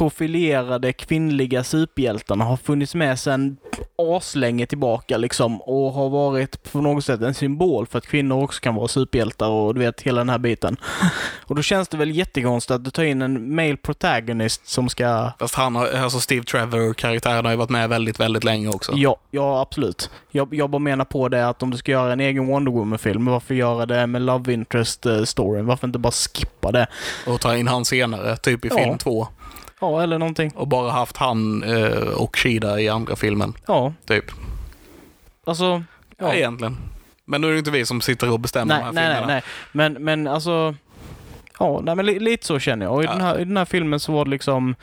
profilerade 0.00 0.92
kvinnliga 0.92 1.64
superhjältarna 1.64 2.44
har 2.44 2.56
funnits 2.56 2.94
med 2.94 3.18
sedan 3.18 3.56
aslänge 3.98 4.66
tillbaka 4.66 5.16
liksom 5.16 5.60
och 5.62 5.92
har 5.92 6.08
varit 6.08 6.72
på 6.72 6.80
något 6.80 7.04
sätt 7.04 7.20
en 7.20 7.34
symbol 7.34 7.86
för 7.86 7.98
att 7.98 8.06
kvinnor 8.06 8.42
också 8.44 8.60
kan 8.60 8.74
vara 8.74 8.88
superhjältar 8.88 9.48
och 9.48 9.74
du 9.74 9.80
vet 9.80 10.00
hela 10.00 10.20
den 10.20 10.28
här 10.28 10.38
biten. 10.38 10.76
Och 11.46 11.56
då 11.56 11.62
känns 11.62 11.88
det 11.88 11.96
väl 11.96 12.10
jättekonstigt 12.10 12.70
att 12.70 12.84
du 12.84 12.90
tar 12.90 13.02
in 13.02 13.22
en 13.22 13.54
male 13.54 13.76
protagonist 13.76 14.68
som 14.68 14.88
ska... 14.88 15.30
Fast 15.38 15.54
han 15.54 15.76
har, 15.76 15.86
alltså 15.86 16.20
Steve 16.20 16.44
Trevor-karaktären 16.44 17.44
har 17.44 17.52
ju 17.52 17.58
varit 17.58 17.70
med 17.70 17.88
väldigt, 17.88 18.20
väldigt 18.20 18.44
länge 18.44 18.68
också. 18.68 18.92
Ja, 18.94 19.16
ja 19.30 19.60
absolut. 19.60 20.10
Jag, 20.30 20.54
jag 20.54 20.70
bara 20.70 20.78
menar 20.78 21.04
på 21.04 21.28
det 21.28 21.48
att 21.48 21.62
om 21.62 21.70
du 21.70 21.76
ska 21.76 21.92
göra 21.92 22.12
en 22.12 22.20
egen 22.20 22.46
Wonder 22.46 22.72
Woman-film, 22.72 23.26
varför 23.26 23.54
göra 23.54 23.86
det 23.86 24.06
med 24.06 24.22
Love 24.22 24.52
Interest-storyn? 24.52 25.66
Varför 25.66 25.86
inte 25.86 25.98
bara 25.98 26.12
skippa 26.12 26.72
det? 26.72 26.86
Och 27.26 27.40
ta 27.40 27.56
in 27.56 27.68
han 27.68 27.84
senare, 27.84 28.36
typ 28.36 28.64
i 28.64 28.68
Ja. 28.68 28.76
film 28.76 28.98
två. 28.98 29.28
Ja, 29.80 30.02
eller 30.02 30.18
någonting. 30.18 30.52
Och 30.54 30.68
bara 30.68 30.90
haft 30.90 31.16
han 31.16 31.62
eh, 31.62 31.92
och 31.98 32.36
Shida 32.36 32.80
i 32.80 32.88
andra 32.88 33.16
filmen, 33.16 33.54
Ja, 33.66 33.92
typ. 34.06 34.24
alltså... 35.46 35.64
Ja. 35.64 35.82
Ja. 36.18 36.34
egentligen. 36.34 36.76
Men 37.24 37.40
nu 37.40 37.48
är 37.48 37.52
det 37.52 37.58
inte 37.58 37.70
vi 37.70 37.86
som 37.86 38.00
sitter 38.00 38.30
och 38.30 38.40
bestämmer 38.40 38.74
de 38.74 38.80
Nej, 38.80 38.84
här 38.84 38.92
nej, 38.92 39.04
nej, 39.04 39.14
filmerna. 39.14 39.32
nej. 39.32 39.42
Men, 39.72 40.04
men 40.04 40.26
alltså... 40.34 40.74
Ja, 41.62 41.80
nej, 41.84 41.94
men 41.96 42.06
li, 42.06 42.18
lite 42.18 42.46
så 42.46 42.58
känner 42.58 42.86
jag. 42.86 42.94
Och 42.94 43.02
i, 43.02 43.06
Ja. 43.06 43.12
den 43.12 43.20
här, 43.20 43.40
i 43.40 43.44
den 43.44 43.56
här 43.56 43.64
filmen 43.64 44.00
så 44.00 44.12
var 44.12 44.24
det 44.24 44.30
liksom... 44.30 44.74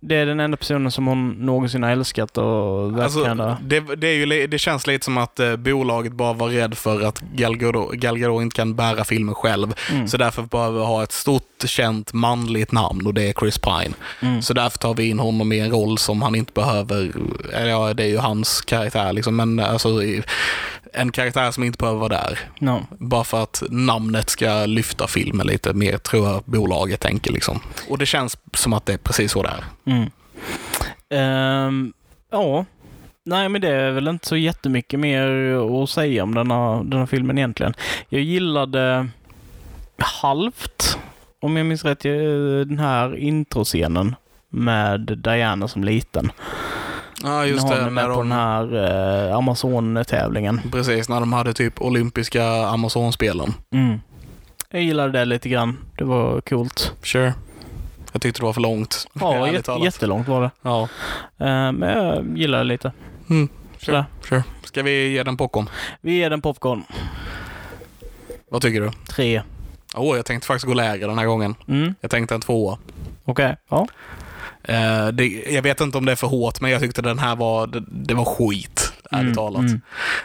Det 0.00 0.16
är 0.16 0.26
den 0.26 0.40
enda 0.40 0.56
personen 0.56 0.90
som 0.90 1.06
hon 1.06 1.30
någonsin 1.30 1.82
har 1.82 1.90
älskat 1.90 2.38
och 2.38 3.02
Alltså, 3.02 3.56
det, 3.62 3.80
det, 3.96 4.06
är 4.08 4.14
ju, 4.14 4.46
det 4.46 4.58
känns 4.58 4.86
lite 4.86 5.04
som 5.04 5.18
att 5.18 5.40
eh, 5.40 5.56
bolaget 5.56 6.12
bara 6.12 6.32
var 6.32 6.48
rädd 6.48 6.74
för 6.74 7.00
att 7.06 7.20
Gal 7.20 7.56
Gadot, 7.56 7.92
Gal 7.94 8.18
Gadot 8.18 8.42
inte 8.42 8.56
kan 8.56 8.74
bära 8.74 9.04
filmen 9.04 9.34
själv. 9.34 9.74
Mm. 9.92 10.08
Så 10.08 10.16
därför 10.16 10.42
behöver 10.42 10.78
vi 10.78 10.84
ha 10.86 11.02
ett 11.02 11.12
stort, 11.12 11.42
känt 11.64 12.12
manligt 12.12 12.72
namn 12.72 13.06
och 13.06 13.14
det 13.14 13.28
är 13.28 13.32
Chris 13.32 13.58
Pine. 13.58 13.94
Mm. 14.22 14.42
Så 14.42 14.54
därför 14.54 14.78
tar 14.78 14.94
vi 14.94 15.08
in 15.08 15.18
honom 15.18 15.52
i 15.52 15.60
en 15.60 15.70
roll 15.70 15.98
som 15.98 16.22
han 16.22 16.34
inte 16.34 16.52
behöver. 16.52 17.10
Eller 17.54 17.68
ja, 17.70 17.94
det 17.94 18.02
är 18.02 18.08
ju 18.08 18.18
hans 18.18 18.60
karaktär 18.60 19.12
liksom, 19.12 19.36
men 19.36 19.60
alltså 19.60 20.02
i- 20.02 20.22
en 20.92 21.12
karaktär 21.12 21.50
som 21.50 21.64
inte 21.64 21.78
behöver 21.78 21.98
vara 21.98 22.08
där. 22.08 22.38
Ja. 22.58 22.82
Bara 22.98 23.24
för 23.24 23.42
att 23.42 23.62
namnet 23.70 24.30
ska 24.30 24.66
lyfta 24.66 25.06
filmen 25.06 25.46
lite 25.46 25.72
mer, 25.72 25.98
tror 25.98 26.28
jag 26.28 26.42
bolaget 26.44 27.00
tänker 27.00 27.32
liksom. 27.32 27.60
Och 27.88 27.98
det 27.98 28.06
känns 28.06 28.38
som 28.54 28.72
att 28.72 28.86
det 28.86 28.92
är 28.92 28.98
precis 28.98 29.32
så 29.32 29.42
det 29.42 29.48
är. 29.48 29.64
Mm. 29.92 30.10
Ehm, 31.10 31.92
ja. 32.30 32.64
Nej, 33.24 33.48
men 33.48 33.60
det 33.60 33.68
är 33.68 33.90
väl 33.90 34.08
inte 34.08 34.28
så 34.28 34.36
jättemycket 34.36 35.00
mer 35.00 35.54
att 35.82 35.90
säga 35.90 36.22
om 36.22 36.34
denna, 36.34 36.82
denna 36.82 37.06
filmen 37.06 37.38
egentligen. 37.38 37.74
Jag 38.08 38.22
gillade 38.22 39.08
halvt, 39.98 40.98
om 41.40 41.56
jag 41.56 41.66
minns 41.66 41.84
rätt, 41.84 42.04
eh, 42.04 42.12
den 42.66 42.78
här 42.78 43.16
introscenen 43.16 44.14
med 44.48 45.00
Diana 45.00 45.68
som 45.68 45.84
liten. 45.84 46.32
Ja, 47.22 47.46
just 47.46 47.66
när 47.66 47.70
hon 47.74 47.78
det. 47.80 47.86
är 47.86 47.90
med 47.90 48.08
När 48.08 48.14
på 48.14 48.20
den 48.20 48.28
de, 48.28 48.34
här 48.36 49.28
eh, 49.30 49.36
Amazon-tävlingen. 49.36 50.60
precis, 50.72 51.08
när 51.08 51.20
de 51.20 51.32
hade 51.32 51.52
typ 51.54 51.82
olympiska 51.82 52.44
Amazon-spelen. 52.66 53.54
Mm. 53.74 54.00
Jag 54.70 54.82
gillade 54.82 55.18
det 55.18 55.24
lite 55.24 55.48
grann. 55.48 55.76
Det 55.98 56.04
var 56.04 56.40
coolt. 56.40 56.92
Sure. 57.02 57.34
Jag 58.12 58.22
tyckte 58.22 58.40
det 58.40 58.44
var 58.46 58.52
för 58.52 58.60
långt. 58.60 59.06
Ja, 59.12 59.62
talat. 59.62 59.84
jättelångt 59.84 60.28
var 60.28 60.42
det. 60.42 60.50
Ja. 60.62 60.82
Eh, 61.38 61.72
men 61.72 61.82
jag 61.82 62.38
gillade 62.38 62.64
det 62.64 62.68
lite. 62.68 62.92
Mm. 63.30 63.48
Sådär. 63.78 64.04
Sure. 64.28 64.42
Ska 64.64 64.82
vi 64.82 65.08
ge 65.08 65.22
den 65.22 65.36
popcorn? 65.36 65.68
Vi 66.00 66.12
ger 66.12 66.30
den 66.30 66.40
popcorn. 66.42 66.82
Vad 68.50 68.62
tycker 68.62 68.80
du? 68.80 68.90
Tre. 69.08 69.42
Åh, 69.94 70.16
jag 70.16 70.26
tänkte 70.26 70.46
faktiskt 70.46 70.66
gå 70.66 70.74
lägre 70.74 71.06
den 71.06 71.18
här 71.18 71.26
gången. 71.26 71.54
Mm. 71.68 71.94
Jag 72.00 72.10
tänkte 72.10 72.34
en 72.34 72.40
tvåa. 72.40 72.78
Okej. 73.24 73.56
Ja. 73.68 73.86
Eh, 74.62 75.08
det, 75.08 75.26
jag 75.26 75.62
vet 75.62 75.80
inte 75.80 75.98
om 75.98 76.04
det 76.04 76.12
är 76.12 76.16
för 76.16 76.26
hårt, 76.26 76.60
men 76.60 76.70
jag 76.70 76.80
tyckte 76.80 77.02
den 77.02 77.18
här 77.18 77.36
var, 77.36 77.66
det, 77.66 77.82
det 77.90 78.14
var 78.14 78.24
skit, 78.24 78.92
ärligt 79.10 79.22
Mm, 79.22 79.34
talat. 79.34 79.60
mm. 79.60 79.80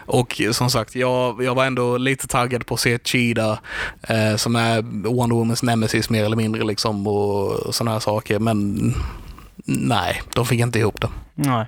Och 0.05 0.41
som 0.51 0.69
sagt, 0.69 0.95
jag, 0.95 1.43
jag 1.43 1.55
var 1.55 1.65
ändå 1.65 1.97
lite 1.97 2.27
taggad 2.27 2.65
på 2.65 2.73
att 2.73 2.79
se 2.79 2.99
Cheetah, 3.03 3.57
eh, 4.01 4.35
som 4.35 4.55
är 4.55 4.81
Wonder 5.09 5.35
Womans 5.35 5.63
nemesis 5.63 6.09
mer 6.09 6.25
eller 6.25 6.37
mindre, 6.37 6.63
liksom, 6.63 7.07
och 7.07 7.75
sådana 7.75 7.91
här 7.91 7.99
saker. 7.99 8.39
Men 8.39 8.93
nej, 9.65 10.21
de 10.33 10.45
fick 10.45 10.59
inte 10.59 10.79
ihop 10.79 11.01
det. 11.01 11.09
Nej. 11.35 11.65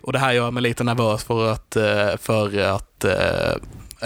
Och 0.00 0.12
det 0.12 0.18
här 0.18 0.32
gör 0.32 0.50
mig 0.50 0.62
lite 0.62 0.84
nervös 0.84 1.24
för 1.24 1.52
att, 1.52 1.76
eh, 1.76 2.16
för 2.20 2.58
att 2.60 3.04
eh, 3.04 3.52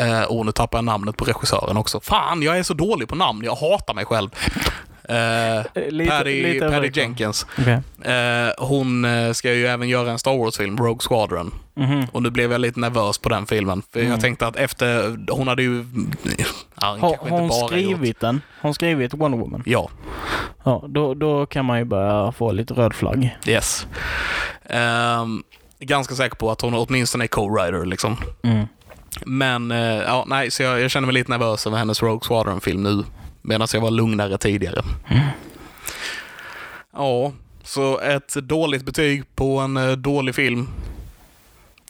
eh, 0.08 0.22
och 0.22 0.46
nu 0.46 0.52
tappar 0.52 0.78
jag 0.78 0.84
namnet 0.84 1.16
på 1.16 1.24
regissören 1.24 1.76
också. 1.76 2.00
Fan, 2.00 2.42
jag 2.42 2.58
är 2.58 2.62
så 2.62 2.74
dålig 2.74 3.08
på 3.08 3.14
namn. 3.14 3.44
Jag 3.44 3.54
hatar 3.56 3.94
mig 3.94 4.04
själv. 4.04 4.30
Eh, 5.08 5.64
Lite, 5.90 6.10
Patty, 6.10 6.42
lite 6.42 6.68
Patty. 6.68 6.90
Jenkins. 7.00 7.46
Okej. 7.58 7.80
Eh, 8.14 8.50
hon 8.58 9.04
eh, 9.04 9.32
ska 9.32 9.52
ju 9.54 9.66
även 9.66 9.88
göra 9.88 10.10
en 10.10 10.18
Star 10.18 10.38
Wars-film, 10.38 10.76
Rogue 10.78 11.00
Squadron. 11.08 11.54
Mhm. 11.74 12.06
Och 12.12 12.22
nu 12.22 12.30
blev 12.30 12.52
jag 12.52 12.60
lite 12.60 12.80
nervös 12.80 13.18
på 13.18 13.28
den 13.28 13.46
filmen. 13.46 13.82
För 13.92 14.00
Mm. 14.00 14.12
jag 14.12 14.20
tänkte 14.20 14.46
att 14.46 14.56
efter, 14.56 15.16
hon 15.30 15.48
hade 15.48 15.62
ju... 15.62 15.84
Ja, 16.80 16.96
Har, 17.00 17.16
hon 17.20 17.48
bara 17.48 17.60
gjort- 17.60 17.66
skrivit 17.70 18.20
den? 18.20 18.34
Har 18.60 18.68
hon 18.68 18.74
skrivit 18.74 19.14
Wonder 19.14 19.38
Woman? 19.38 19.62
Ja, 19.66 19.90
Ja, 20.64 20.84
då, 20.88 21.14
då 21.14 21.46
kan 21.46 21.64
man 21.64 21.78
ju 21.78 21.84
börja 21.84 22.32
få 22.32 22.52
lite 22.52 22.74
röd 22.74 22.94
flagg. 22.94 23.36
yes. 23.46 23.86
Ehm, 24.64 25.42
ganska 25.80 26.14
säker 26.14 26.36
på 26.36 26.50
att 26.50 26.60
hon 26.60 26.74
åtminstone 26.74 27.24
är 27.24 27.28
co-writer 27.28 27.84
liksom. 27.84 28.16
Mm. 28.42 28.66
Men, 29.26 29.70
eh, 29.70 29.78
ja, 29.78 30.24
nej, 30.26 30.50
så 30.50 30.62
jag, 30.62 30.80
jag 30.80 30.90
känner 30.90 31.06
mig 31.06 31.14
lite 31.14 31.30
nervös 31.30 31.66
över 31.66 31.78
hennes 31.78 32.02
Rogue 32.02 32.20
Squadron-film 32.28 32.82
nu. 32.82 33.02
Medan 33.46 33.68
jag 33.72 33.80
var 33.80 33.90
lugnare 33.90 34.38
tidigare. 34.38 34.82
Ja, 36.92 37.32
så 37.62 38.00
ett 38.00 38.34
dåligt 38.34 38.84
betyg 38.84 39.24
på 39.34 39.58
en 39.58 39.76
eh, 39.76 39.92
dålig 39.92 40.34
film. 40.34 40.68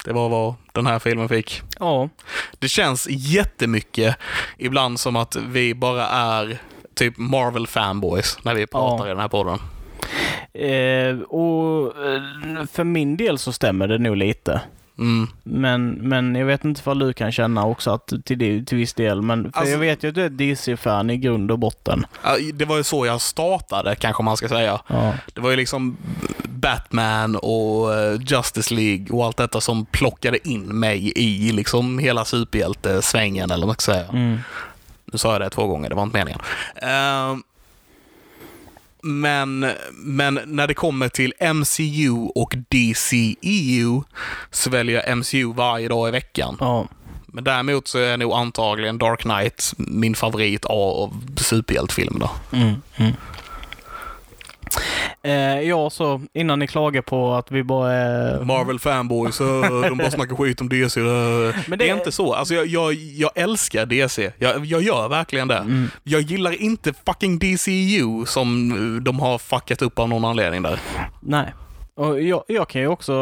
Det 0.05 0.13
var 0.13 0.29
vad 0.29 0.53
den 0.71 0.87
här 0.87 0.99
filmen 0.99 1.29
fick. 1.29 1.61
Ja. 1.79 2.09
Det 2.59 2.67
känns 2.67 3.07
jättemycket 3.09 4.15
ibland 4.57 4.99
som 4.99 5.15
att 5.15 5.35
vi 5.35 5.73
bara 5.75 6.07
är 6.07 6.57
typ 6.93 7.17
Marvel 7.17 7.67
fanboys 7.67 8.37
när 8.43 8.55
vi 8.55 8.67
pratar 8.67 9.05
Ja. 9.05 9.05
i 9.05 9.09
den 9.09 9.19
här 9.19 9.27
podden. 9.27 9.59
Eh, 10.53 11.21
och 11.21 12.05
eh, 12.05 12.65
för 12.71 12.83
min 12.83 13.17
del 13.17 13.37
så 13.37 13.51
stämmer 13.51 13.87
det 13.87 13.97
nog 13.97 14.17
lite. 14.17 14.61
Mm. 14.99 15.27
Men, 15.43 15.89
men 15.91 16.35
jag 16.35 16.45
vet 16.45 16.65
inte 16.65 16.81
vad 16.83 16.99
du 16.99 17.13
kan 17.13 17.31
känna 17.31 17.65
också 17.65 17.91
att 17.91 18.13
till, 18.25 18.37
det- 18.39 18.63
till 18.65 18.77
viss 18.77 18.93
del. 18.93 19.21
Men 19.21 19.45
Alltså- 19.53 19.71
jag 19.71 19.79
vet 19.79 20.03
ju 20.03 20.09
att 20.09 20.15
du 20.15 20.23
är 20.25 20.29
DC-fan 20.29 21.09
i 21.09 21.17
grund 21.17 21.51
och 21.51 21.59
botten. 21.59 22.05
Det 22.53 22.65
var 22.65 22.77
ju 22.77 22.83
så 22.83 23.05
jag 23.05 23.21
startade 23.21 23.95
kanske 23.95 24.23
man 24.23 24.37
ska 24.37 24.47
säga. 24.47 24.79
Ja. 24.87 25.13
Det 25.33 25.41
var 25.41 25.49
ju 25.49 25.55
liksom 25.55 25.97
Batman 26.43 27.35
och 27.35 27.95
eh, 27.95 28.19
Justice 28.21 28.73
League 28.73 29.07
och 29.11 29.25
allt 29.25 29.37
detta 29.37 29.61
som 29.61 29.85
plockade 29.85 30.49
in 30.49 30.79
mig 30.79 31.11
i 31.15 31.51
liksom 31.51 31.99
hela 31.99 32.25
superhjältesvängen 32.25 33.51
eller 33.51 33.61
vad 33.61 33.67
man 33.67 33.75
ska 33.75 33.91
säga. 33.93 34.05
Mm. 34.07 34.37
Nu 35.11 35.17
sa 35.17 35.31
jag 35.31 35.41
det 35.41 35.49
två 35.49 35.67
gånger, 35.67 35.89
det 35.89 35.95
var 35.95 36.03
inte 36.03 36.17
meningen. 36.17 36.39
Ehm, 36.75 37.43
men, 39.07 39.71
men 39.91 40.39
när 40.45 40.67
det 40.67 40.73
kommer 40.73 41.09
till 41.09 41.33
MCU 41.53 42.11
och 42.35 42.53
DCEU 42.69 44.01
så 44.51 44.69
väljer 44.69 45.03
jag 45.07 45.17
MCU 45.17 45.53
varje 45.53 45.87
dag 45.87 46.07
i 46.07 46.11
veckan. 46.11 46.57
Ja. 46.59 46.87
Men 47.27 47.43
däremot 47.43 47.87
så 47.87 47.97
är 47.97 48.17
nog 48.17 48.33
antagligen 48.33 48.97
Dark 48.97 49.21
Knight 49.21 49.73
min 49.77 50.15
favorit 50.15 50.65
av 50.65 51.23
superhjältefilm 51.37 52.19
då. 52.19 52.29
Mm. 52.51 52.81
Mm. 52.95 53.13
Eh, 55.27 55.61
ja, 55.61 55.89
så 55.89 56.21
innan 56.33 56.59
ni 56.59 56.67
klagar 56.67 57.01
på 57.01 57.33
att 57.33 57.51
vi 57.51 57.63
bara 57.63 57.93
är... 57.93 58.41
Marvel 58.45 58.79
fanboys, 58.79 59.41
uh, 59.41 59.61
de 59.81 59.97
bara 59.97 60.11
snackar 60.11 60.35
skit 60.35 60.61
om 60.61 60.69
DC. 60.69 60.99
Men 60.99 61.09
det, 61.67 61.75
det- 61.75 61.89
är 61.89 61.93
inte 61.93 62.11
så. 62.11 62.33
Alltså 62.33 62.53
jag, 62.53 62.67
jag, 62.67 62.93
jag 62.93 63.31
älskar 63.35 63.85
DC. 63.85 64.31
Jag, 64.37 64.65
jag 64.65 64.81
gör 64.81 65.09
verkligen 65.09 65.47
det. 65.47 65.57
Mm. 65.57 65.89
Jag 66.03 66.21
gillar 66.21 66.61
inte 66.61 66.93
fucking 67.05 67.39
DCU 67.39 68.25
som 68.25 68.69
de 69.03 69.19
har 69.19 69.37
fuckat 69.37 69.81
upp 69.81 69.99
av 69.99 70.09
någon 70.09 70.25
anledning 70.25 70.61
där. 70.61 70.79
Nej. 71.19 71.53
Och 71.97 72.21
jag, 72.21 72.43
jag 72.47 72.69
kan 72.69 72.81
ju 72.81 72.87
också 72.87 73.13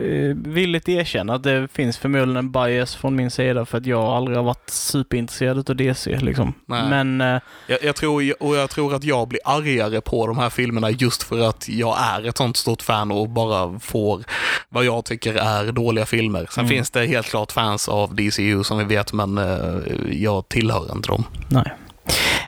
eh, 0.00 0.34
villigt 0.36 0.88
erkänna 0.88 1.34
att 1.34 1.42
det 1.42 1.68
finns 1.72 1.98
förmodligen 1.98 2.36
en 2.36 2.52
bias 2.52 2.94
från 2.94 3.16
min 3.16 3.30
sida 3.30 3.64
för 3.66 3.78
att 3.78 3.86
jag 3.86 4.02
aldrig 4.04 4.36
har 4.36 4.44
varit 4.44 4.70
superintresserad 4.70 5.70
av 5.70 5.76
DC. 5.76 6.16
Liksom. 6.20 6.54
Nej. 6.66 6.88
Men 6.90 7.20
eh, 7.20 7.40
Jag, 7.66 7.78
jag, 7.82 7.96
tror, 7.96 8.42
och 8.42 8.56
jag 8.56 8.70
tror 8.70 8.94
att 8.94 9.04
jag 9.04 9.28
blir 9.28 9.40
argare 9.44 10.00
på 10.00 10.26
de 10.26 10.38
här 10.38 10.50
filmerna 10.50 10.90
just 10.90 11.22
för 11.22 11.48
att 11.48 11.68
jag 11.68 11.96
är 12.00 12.28
ett 12.28 12.36
sånt 12.36 12.56
stort 12.56 12.82
fan 12.82 13.10
och 13.10 13.28
bara 13.28 13.78
får 13.80 14.24
vad 14.68 14.84
jag 14.84 15.04
tycker 15.04 15.34
är 15.34 15.72
dåliga 15.72 16.06
filmer. 16.06 16.46
Sen 16.50 16.62
Mm. 16.64 16.76
finns 16.76 16.90
det 16.90 17.06
helt 17.06 17.26
klart 17.26 17.52
fans 17.52 17.88
av 17.88 18.14
DCU 18.14 18.62
som 18.64 18.78
vi 18.78 18.84
vet, 18.84 19.12
men 19.12 19.38
eh, 19.38 19.76
jag 20.10 20.48
tillhör 20.48 20.92
inte 20.92 21.08
dem. 21.08 21.24
nej. 21.48 21.72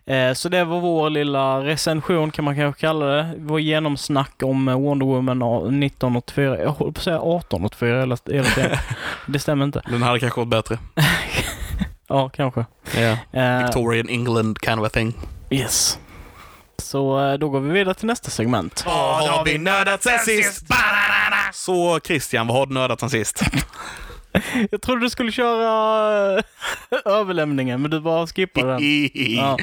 Eh, 0.07 0.33
så 0.33 0.49
det 0.49 0.65
var 0.65 0.81
vår 0.81 1.11
lilla 1.11 1.65
recension 1.65 2.31
kan 2.31 2.45
man 2.45 2.57
kanske 2.57 2.81
kalla 2.81 3.05
det. 3.07 3.35
Vår 3.39 3.61
genomsnack 3.61 4.43
om 4.43 4.69
eh, 4.69 4.81
Wonder 4.81 5.07
Woman 5.07 5.43
1984. 5.43 6.59
Jag 6.63 6.71
håller 6.71 6.93
på 6.93 6.99
att 6.99 7.05
säga 7.05 7.17
1884 7.17 8.01
hela 8.01 8.17
hela 8.27 8.45
tiden. 8.47 8.79
Det 9.27 9.39
stämmer 9.39 9.65
inte. 9.65 9.83
Den 9.91 10.03
hade 10.03 10.21
kanske 10.21 10.41
varit 10.41 10.49
bättre. 10.49 10.79
Ja, 12.07 12.29
kanske. 12.29 12.65
Yeah. 12.97 13.63
Victorian 13.65 14.09
England 14.09 14.59
kind 14.65 14.81
of 14.81 14.87
a 14.87 14.91
thing. 14.93 15.15
yes. 15.51 15.99
Så 16.79 17.27
eh, 17.31 17.35
då 17.39 17.49
går 17.49 17.61
vi 17.61 17.71
vidare 17.73 17.95
till 17.95 18.07
nästa 18.07 18.31
segment. 18.31 18.83
Vad 18.87 19.29
har 19.29 19.45
vi 19.45 19.59
nördat 19.59 20.03
sen 20.03 20.19
sist? 20.19 20.67
Så 21.53 22.01
Christian, 22.01 22.47
vad 22.47 22.57
har 22.57 22.67
du 22.67 22.75
nördat 22.75 23.01
sen 23.01 23.11
sist? 23.11 23.43
Jag 24.71 24.83
trodde 24.83 25.01
du 25.01 25.11
skulle 25.11 25.33
köra 25.33 26.39
eh, 26.39 26.45
överlämningen, 27.05 27.83
men 27.83 27.91
du 27.91 28.01
bara 28.01 28.27
skippar 28.27 28.67
den. 28.67 28.81
Ja, 29.37 29.59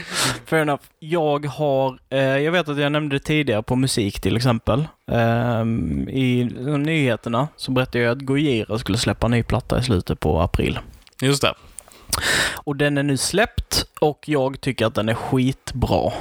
fair 0.45 0.61
enough. 0.61 0.83
Jag 0.99 1.45
har, 1.45 1.99
eh, 2.09 2.19
jag 2.19 2.51
vet 2.51 2.69
att 2.69 2.77
jag 2.77 2.91
nämnde 2.91 3.15
det 3.15 3.23
tidigare 3.23 3.63
på 3.63 3.75
musik 3.75 4.21
till 4.21 4.37
exempel. 4.37 4.87
Ehm, 5.11 6.09
I 6.09 6.43
nyheterna 6.77 7.47
så 7.55 7.71
berättade 7.71 8.03
jag 8.03 8.11
att 8.11 8.21
Gojira 8.21 8.79
skulle 8.79 8.97
släppa 8.97 9.27
en 9.27 9.31
ny 9.31 9.43
platta 9.43 9.79
i 9.79 9.83
slutet 9.83 10.19
på 10.19 10.41
april. 10.41 10.79
Just 11.21 11.41
det. 11.41 11.53
Och 12.53 12.75
den 12.75 12.97
är 12.97 13.03
nu 13.03 13.17
släppt 13.17 13.85
och 13.99 14.23
jag 14.25 14.61
tycker 14.61 14.85
att 14.85 14.95
den 14.95 15.09
är 15.09 15.13
skitbra. 15.13 16.11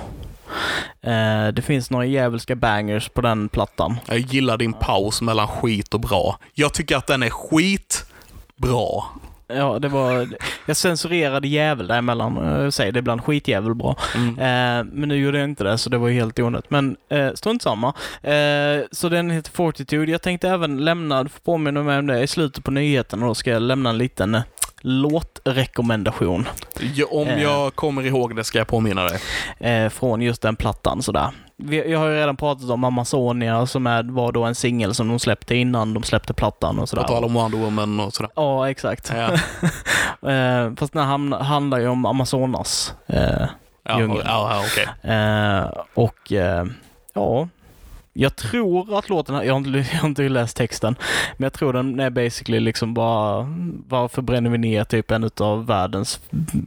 Eh, 1.02 1.48
det 1.48 1.62
finns 1.62 1.90
några 1.90 2.04
djävulska 2.04 2.56
bangers 2.56 3.08
på 3.08 3.20
den 3.20 3.48
plattan. 3.48 3.96
Jag 4.06 4.18
gillar 4.18 4.56
din 4.56 4.72
paus 4.72 5.22
mellan 5.22 5.48
skit 5.48 5.94
och 5.94 6.00
bra. 6.00 6.38
Jag 6.54 6.74
tycker 6.74 6.96
att 6.96 7.06
den 7.06 7.22
är 7.22 7.30
skitbra. 8.60 9.02
Ja, 9.52 9.78
det 9.78 9.88
var... 9.88 10.28
Jag 10.66 10.76
censurerade 10.76 11.48
jävel 11.48 11.86
däremellan. 11.86 12.36
Jag 12.62 12.72
säger 12.72 12.92
det 12.92 12.98
ibland 12.98 13.24
skitjävel 13.24 13.74
bra. 13.74 13.96
Mm. 14.16 14.28
Eh, 14.38 14.92
men 14.92 15.08
nu 15.08 15.16
gjorde 15.16 15.38
jag 15.38 15.48
inte 15.48 15.64
det, 15.64 15.78
så 15.78 15.90
det 15.90 15.98
var 15.98 16.10
helt 16.10 16.38
onödigt. 16.38 16.70
Men 16.70 16.96
eh, 17.08 17.32
strunt 17.34 17.62
samma. 17.62 17.88
Eh, 18.22 18.84
så 18.92 19.08
den 19.08 19.30
heter 19.30 19.50
Fortitude. 19.52 20.12
Jag 20.12 20.22
tänkte 20.22 20.48
även 20.48 20.84
lämna, 20.84 21.22
du 21.22 21.28
får 21.28 21.40
påminna 21.40 21.82
mig 21.82 21.98
om 21.98 22.06
det, 22.06 22.22
i 22.22 22.26
slutet 22.26 22.64
på 22.64 22.70
nyheten. 22.70 23.20
Då 23.20 23.34
ska 23.34 23.50
jag 23.50 23.62
lämna 23.62 23.90
en 23.90 23.98
liten 23.98 24.34
eh, 24.34 24.42
låtrekommendation 24.80 26.48
Ja, 26.94 27.06
om 27.10 27.28
Eh. 27.28 27.42
jag 27.42 27.74
kommer 27.74 28.06
ihåg 28.06 28.36
det 28.36 28.44
ska 28.44 28.58
jag 28.58 28.66
påminna 28.68 29.04
dig. 29.04 29.18
eh, 29.60 29.88
från 29.88 30.22
just 30.22 30.42
den 30.42 30.56
plattan. 30.56 31.02
Sådär. 31.02 31.30
Vi, 31.62 31.90
jag 31.92 31.98
har 31.98 32.08
ju 32.08 32.14
redan 32.16 32.36
pratat 32.36 32.70
om 32.70 32.84
Amazonia 32.84 33.66
som 33.66 33.86
är, 33.86 34.02
var 34.02 34.32
då 34.32 34.44
en 34.44 34.54
singel 34.54 34.94
som 34.94 35.08
de 35.08 35.18
släppte 35.18 35.54
innan 35.56 35.94
de 35.94 36.02
släppte 36.02 36.34
plattan 36.34 36.78
och 36.78 36.88
sådär. 36.88 37.02
På 37.02 37.08
tal 37.08 37.24
om 37.24 37.34
Wonder 37.34 37.58
Woman 37.58 38.00
och 38.00 38.14
sådär. 38.14 38.30
Ja, 38.36 38.70
exakt. 38.70 39.12
Ja, 39.16 39.30
Eh, 40.30 40.74
fast 40.76 40.92
den 40.92 41.06
här 41.06 41.42
handlar 41.42 41.78
ju 41.78 41.88
om 41.88 42.06
Amazonas. 42.06 42.94
Eh, 43.06 43.46
ja, 43.84 43.98
Djungeln. 44.00 44.22
ja, 44.26 44.54
ja 44.54 44.64
okej. 44.66 45.12
Eh, 45.14 45.84
och 45.94 46.32
eh, 46.32 46.64
ja, 47.14 47.48
jag 48.12 48.36
tror 48.36 48.98
att 48.98 49.08
låten, 49.08 49.34
jag 49.34 49.52
har, 49.54 49.58
inte, 49.58 49.70
jag 49.92 49.98
har 50.00 50.08
inte 50.08 50.28
läst 50.28 50.56
texten, 50.56 50.94
men 51.36 51.44
jag 51.44 51.52
tror 51.52 51.72
den 51.72 52.00
är 52.00 52.10
basically 52.10 52.60
liksom 52.60 52.94
bara, 52.94 53.46
varför 53.88 54.22
bränner 54.22 54.50
vi 54.50 54.58
ner 54.58 54.84
typ 54.84 55.10
en 55.10 55.30
av 55.40 55.66
världens, 55.66 56.20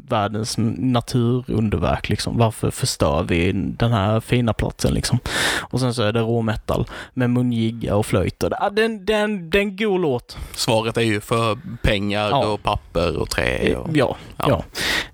världens 0.07 0.55
naturunderverk 0.57 2.09
liksom? 2.09 2.37
Varför 2.37 2.71
förstör 2.71 3.23
vi 3.23 3.51
den 3.51 3.91
här 3.91 4.19
fina 4.19 4.53
platsen 4.53 4.93
liksom? 4.93 5.19
Och 5.59 5.79
sen 5.79 5.93
så 5.93 6.03
är 6.03 6.11
det 6.13 6.19
råmetal 6.19 6.85
med 7.13 7.29
mungiga 7.29 7.95
och 7.95 8.05
flöjt 8.05 8.43
och 8.43 8.51
ah, 8.59 8.69
den, 8.69 9.05
den, 9.05 9.49
det 9.49 9.57
är 9.57 9.61
en 9.61 9.75
god 9.75 10.01
låt. 10.01 10.37
Svaret 10.51 10.97
är 10.97 11.01
ju 11.01 11.21
för 11.21 11.57
pengar 11.81 12.29
Ja. 12.29 12.47
och 12.47 12.63
papper 12.63 13.17
och 13.17 13.29
trä. 13.29 13.75
Och, 13.75 13.89
Ja, 13.93 14.15
Ja. 14.37 14.45
ja. 14.49 14.63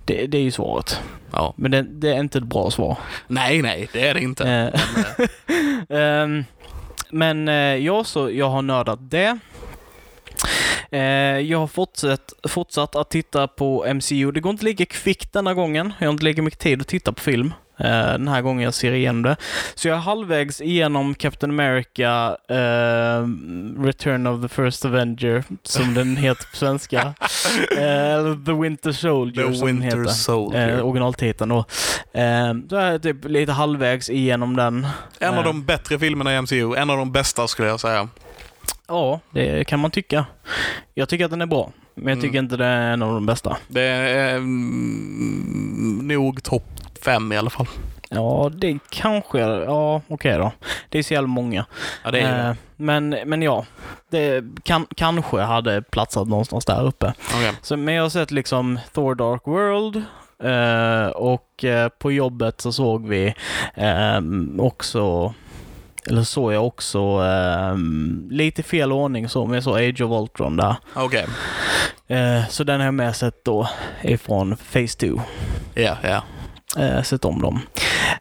Det, 0.09 0.27
det 0.27 0.37
är 0.37 0.41
ju 0.41 0.51
svaret. 0.51 0.99
ja. 1.31 1.53
Men 1.57 1.71
det, 1.71 1.81
det 1.81 2.13
är 2.13 2.19
inte 2.19 2.37
ett 2.37 2.43
bra 2.43 2.71
svar. 2.71 2.97
Nej, 3.27 3.61
nej, 3.61 3.89
det 3.93 4.07
är 4.07 4.13
det 4.13 4.21
inte. 4.21 4.43
Eh, 4.49 4.79
Ehm, 5.99 6.45
men 7.09 7.47
eh, 7.47 7.75
ja, 7.75 8.03
så 8.03 8.31
jag 8.31 8.49
har 8.49 8.61
nördat 8.61 8.99
det. 9.11 9.39
Eh, 10.91 11.01
jag 11.39 11.59
har 11.59 11.67
fortsatt, 11.67 12.33
fortsatt 12.47 12.95
att 12.95 13.09
titta 13.09 13.47
på 13.47 13.93
MCU. 13.93 14.31
Det 14.31 14.39
går 14.39 14.49
inte 14.49 14.65
lika 14.65 14.85
kvickt 14.85 15.33
denna 15.33 15.53
gången. 15.53 15.93
Jag 15.99 16.07
har 16.07 16.11
inte 16.11 16.25
lika 16.25 16.41
mycket 16.41 16.59
tid 16.59 16.81
att 16.81 16.87
titta 16.87 17.11
på 17.11 17.21
film. 17.21 17.53
Eh, 17.79 18.11
den 18.11 18.27
här 18.27 18.41
gången 18.41 18.63
jag 18.63 18.73
ser 18.73 18.91
igenom 18.91 19.21
det. 19.23 19.35
Så 19.75 19.87
jag 19.87 19.97
är 19.97 20.01
halvvägs 20.01 20.61
igenom 20.61 21.15
Captain 21.15 21.51
America 21.51 22.37
eh, 22.49 23.27
Return 23.83 24.27
of 24.27 24.41
the 24.41 24.47
First 24.47 24.85
Avenger, 24.85 25.43
som 25.63 25.93
den 25.93 26.17
heter 26.17 26.45
på 26.51 26.55
svenska. 26.57 27.13
Eller 27.77 28.45
The 28.45 28.53
Winter 28.53 28.91
Soldier, 28.91 29.47
The 29.47 29.55
som 29.55 29.67
den 29.67 29.79
Winter 29.81 29.97
heter. 29.97 30.11
Soldier. 30.13 30.77
Eh, 30.77 30.85
originaltiteln 30.85 31.49
då. 31.49 31.65
Så 32.69 32.75
är 32.75 32.91
jag 32.91 33.01
typ 33.01 33.25
lite 33.25 33.51
halvvägs 33.51 34.09
igenom 34.09 34.55
den. 34.55 34.87
en 35.19 35.33
av 35.33 35.43
de 35.43 35.63
bättre 35.65 35.99
filmerna 35.99 36.33
i 36.35 36.41
MCU. 36.41 36.75
En 36.75 36.89
av 36.89 36.97
de 36.97 37.11
bästa 37.11 37.47
skulle 37.47 37.67
jag 37.67 37.79
säga. 37.79 38.07
Ja, 38.87 39.19
det 39.31 39.67
kan 39.67 39.79
man 39.79 39.91
tycka. 39.91 40.25
Jag 40.93 41.09
tycker 41.09 41.25
att 41.25 41.31
den 41.31 41.41
är 41.41 41.45
bra, 41.45 41.71
men 41.95 42.03
jag 42.07 42.11
Mm. 42.11 42.21
tycker 42.21 42.39
inte 42.39 42.57
det 42.57 42.65
är 42.65 42.91
en 42.91 43.01
av 43.01 43.13
de 43.13 43.25
bästa. 43.25 43.57
Det 43.67 43.81
är 43.81 44.35
mm, 44.35 46.07
nog 46.07 46.43
topp 46.43 46.69
fem 47.03 47.31
i 47.31 47.37
alla 47.37 47.49
fall. 47.49 47.67
Ja, 48.09 48.51
det 48.53 48.79
kanske... 48.89 49.39
Ja, 49.39 50.01
okej 50.07 50.37
då. 50.37 50.51
Det 50.89 50.99
är 50.99 51.03
så 51.03 51.13
jävla 51.13 51.27
många. 51.27 51.65
Ja, 52.03 52.11
det 52.11 52.19
är 52.19 52.49
Eh, 52.49 52.55
men, 52.75 53.09
men 53.09 53.41
ja, 53.41 53.65
det 54.09 54.43
kan, 54.63 54.87
kanske 54.95 55.41
hade 55.41 55.81
platsat 55.81 56.27
någonstans 56.27 56.65
där 56.65 56.85
uppe. 56.85 57.13
Okej. 57.35 57.51
Så, 57.61 57.77
men 57.77 57.93
jag 57.93 58.03
har 58.03 58.09
sett 58.09 58.31
liksom 58.31 58.79
Thor 58.93 59.15
Dark 59.15 59.41
World 59.47 60.03
eh, 60.43 61.09
och 61.11 61.63
eh, 61.63 61.89
på 61.89 62.11
jobbet 62.11 62.61
så 62.61 62.71
såg 62.71 63.07
vi 63.07 63.33
eh, 63.75 64.21
också 64.59 65.33
eller 66.07 66.23
såg 66.23 66.53
jag 66.53 66.67
också 66.67 66.99
eh, 66.99 67.77
lite 68.29 68.63
fel 68.63 68.91
ordning 68.91 69.29
så, 69.29 69.45
men 69.45 69.53
jag 69.53 69.63
såg 69.63 69.77
Age 69.77 70.01
of 70.01 70.21
Ultron 70.21 70.57
där. 70.57 70.75
Okej. 70.93 71.25
Eh, 72.07 72.47
så 72.49 72.63
den 72.63 72.79
har 72.79 72.85
jag 72.87 72.93
med 72.93 73.15
sett 73.15 73.45
då 73.45 73.69
ifrån 74.01 74.57
Phase 74.73 74.97
2. 74.97 75.21
Ja, 75.73 75.97
ja. 76.03 76.23
Eh, 76.77 77.01
sett 77.01 77.25
om 77.25 77.41
dem. 77.41 77.59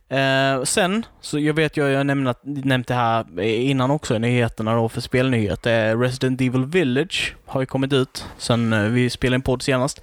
Eh, 0.09 0.63
sen, 0.65 1.07
så 1.21 1.39
jag 1.39 1.55
vet 1.55 1.77
ju, 1.77 1.89
jag 1.89 1.97
har 1.97 2.05
nämnt, 2.45 2.89
det 2.89 2.95
här 2.95 3.41
innan 3.43 3.91
också 3.91 4.17
i 4.17 4.19
nyheterna 4.19 4.75
då 4.75 4.89
för 4.89 5.01
spelnyheter. 5.01 5.97
Resident 5.97 6.41
Evil 6.41 6.65
Village 6.65 7.37
har 7.47 7.61
ju 7.61 7.67
kommit 7.67 7.93
ut 7.93 8.25
sen 8.39 8.73
eh, 8.73 8.81
vi 8.83 9.11
spelade 9.11 9.35
en 9.35 9.43
podd 9.43 9.63
senast. 9.63 10.01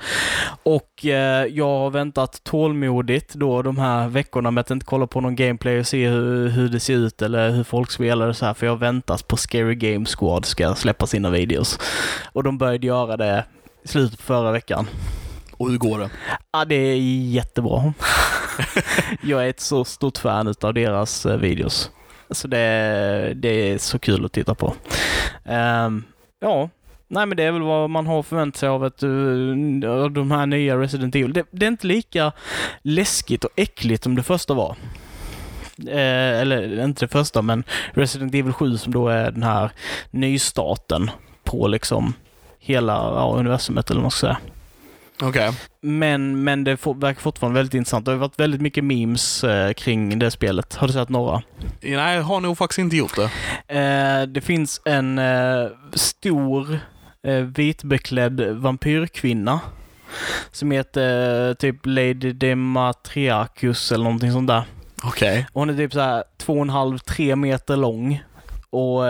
Och 0.64 1.06
eh, 1.06 1.46
jag 1.46 1.80
har 1.80 1.90
väntat 1.90 2.44
tålmodigt 2.44 3.34
då 3.34 3.62
de 3.62 3.78
här 3.78 4.08
veckorna 4.08 4.52
med 4.52 4.62
att 4.62 4.72
inte 4.72 4.86
kolla 4.86 5.08
på 5.08 5.22
någon 5.22 5.36
gameplay 5.36 5.80
och 5.80 5.88
se 5.88 6.08
hur, 6.08 6.50
hur 6.50 6.70
det 6.70 6.80
ser 6.80 6.94
ut 6.94 7.22
eller 7.22 7.50
hur 7.50 7.64
folk 7.64 7.92
spelar 7.92 8.28
och 8.28 8.36
så 8.36 8.46
här. 8.46 8.54
För 8.54 8.66
jag 8.66 8.74
har 8.74 8.78
väntat 8.78 9.28
på 9.28 9.38
Scary 9.38 9.76
Game 9.76 10.06
Squad 10.06 10.46
ska 10.46 10.76
släppa 10.76 11.08
sina 11.08 11.30
videos. 11.30 11.80
Och 12.34 12.44
de 12.44 12.58
började 12.58 12.88
göra 12.88 13.18
det 13.18 13.46
i 13.84 13.88
slutet 13.88 14.18
på 14.18 14.24
förra 14.24 14.52
veckan. 14.52 14.88
Och 15.58 15.70
hur 15.70 15.78
går 15.78 16.00
det? 16.00 16.10
Ja, 16.52 16.66
det 16.66 16.76
är 16.76 16.98
jättebra. 16.98 17.94
jag 19.22 19.46
är 19.46 19.50
ett 19.50 19.60
så 19.60 19.86
stort 19.86 20.18
fan 20.18 20.54
av 20.62 20.74
deras 20.74 21.26
eh, 21.26 21.38
videos. 21.38 21.92
Så 22.30 22.48
det, 22.48 23.34
det 23.36 23.50
är 23.50 23.78
så 23.78 24.00
kul 24.00 24.26
att 24.26 24.34
titta 24.34 24.56
på. 24.56 24.74
Um, 25.44 26.04
ja, 26.40 26.70
nej 27.08 27.26
men 27.26 27.38
det 27.38 27.44
är 27.44 27.52
väl 27.52 27.62
vad 27.62 27.90
man 27.90 28.08
har 28.08 28.24
förväntat 28.24 28.60
sig 28.60 28.70
av 28.70 28.86
ett, 28.86 29.04
uh, 29.04 29.84
eh, 29.84 30.06
de 30.06 30.32
här 30.32 30.46
nya 30.46 30.78
Resident 30.78 31.16
Evil. 31.16 31.34
Det, 31.34 31.46
det 31.52 31.66
är 31.66 31.68
inte 31.68 31.88
lika 31.88 32.32
läskigt 32.82 33.44
och 33.44 33.52
äckligt 33.56 34.04
som 34.04 34.16
det 34.16 34.24
första 34.24 34.54
var. 34.54 34.76
Eh, 35.88 36.42
eller 36.42 36.84
inte 36.84 37.06
det 37.06 37.12
första, 37.12 37.42
men 37.42 37.64
Resident 37.94 38.36
Evil 38.36 38.54
7 38.54 38.78
som 38.78 38.94
då 38.94 39.08
är 39.08 39.32
den 39.32 39.44
här 39.44 39.72
nystarten 40.12 41.12
på 41.44 41.68
liksom 41.68 42.14
hela 42.60 42.94
ja, 42.94 43.36
universumet 43.38 43.90
eller 43.90 44.00
vad 44.00 44.04
man 44.04 44.12
ska 44.12 44.28
säga. 44.28 44.38
Okej. 45.22 45.52
Men, 45.82 46.44
men 46.44 46.64
det 46.64 46.78
for, 46.78 46.94
verkar 46.94 47.22
fortfarande 47.22 47.60
väldigt 47.60 47.74
intressant. 47.74 48.06
Det 48.06 48.12
har 48.12 48.18
varit 48.18 48.40
väldigt 48.40 48.62
mycket 48.62 48.84
memes 48.84 49.44
eh, 49.44 49.74
kring 49.74 50.20
det 50.20 50.32
spelet. 50.32 50.76
Har 50.76 50.88
du 50.88 50.94
sett 50.94 51.10
några? 51.10 51.42
Nej, 51.82 52.16
jag 52.16 52.24
har 52.24 52.42
nog 52.42 52.58
faktiskt 52.58 52.80
inte 52.80 52.96
gjort 52.96 53.16
det. 53.16 53.30
Eh, 53.80 54.28
det 54.28 54.42
finns 54.42 54.82
en 54.86 55.20
eh, 55.20 55.68
stor 55.94 56.80
vitbeklädd 57.56 58.42
vampyrkvinna 58.42 59.60
som 60.52 60.72
heter 60.72 61.54
typ 61.54 61.76
Lady 61.84 62.34
Dematriarchus 62.34 63.92
eller 63.92 64.04
någonting 64.04 64.32
sånt 64.32 64.48
där. 64.48 64.64
Okej. 65.04 65.48
Hon 65.54 65.70
är 65.70 65.74
typ 65.78 65.94
så 65.94 66.00
här 66.00 66.24
två 66.38 66.54
och 66.54 66.62
en 66.62 66.70
halv, 66.70 66.98
tre 66.98 67.36
meter 67.36 67.78
lång. 67.78 68.24
Och 68.70 69.04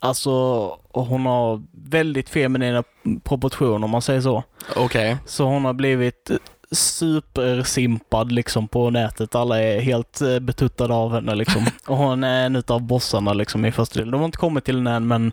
alltså, 0.00 0.68
hon 0.92 1.26
har 1.26 1.62
väldigt 1.84 2.28
feminina 2.28 2.84
proportioner 3.24 3.84
om 3.84 3.90
man 3.90 4.02
säger 4.02 4.20
så. 4.20 4.42
Okej. 4.76 5.16
Så 5.26 5.44
hon 5.44 5.64
har 5.64 5.72
blivit 5.72 6.30
supersimpad 6.74 8.32
liksom 8.32 8.68
på 8.68 8.90
nätet. 8.90 9.34
Alla 9.34 9.62
är 9.62 9.80
helt 9.80 10.20
eh, 10.20 10.38
betuttade 10.38 10.94
av 10.94 11.12
henne 11.14 11.34
liksom. 11.34 11.66
Och 11.86 11.96
hon 11.96 12.24
är 12.24 12.46
en 12.46 12.56
utav 12.56 12.82
bossarna 12.82 13.32
liksom 13.32 13.64
i 13.64 13.72
första 13.72 13.98
delen. 13.98 14.10
De 14.10 14.20
har 14.20 14.24
inte 14.24 14.38
kommit 14.38 14.64
till 14.64 14.84
den 14.84 14.86
än 14.86 15.06
men, 15.06 15.32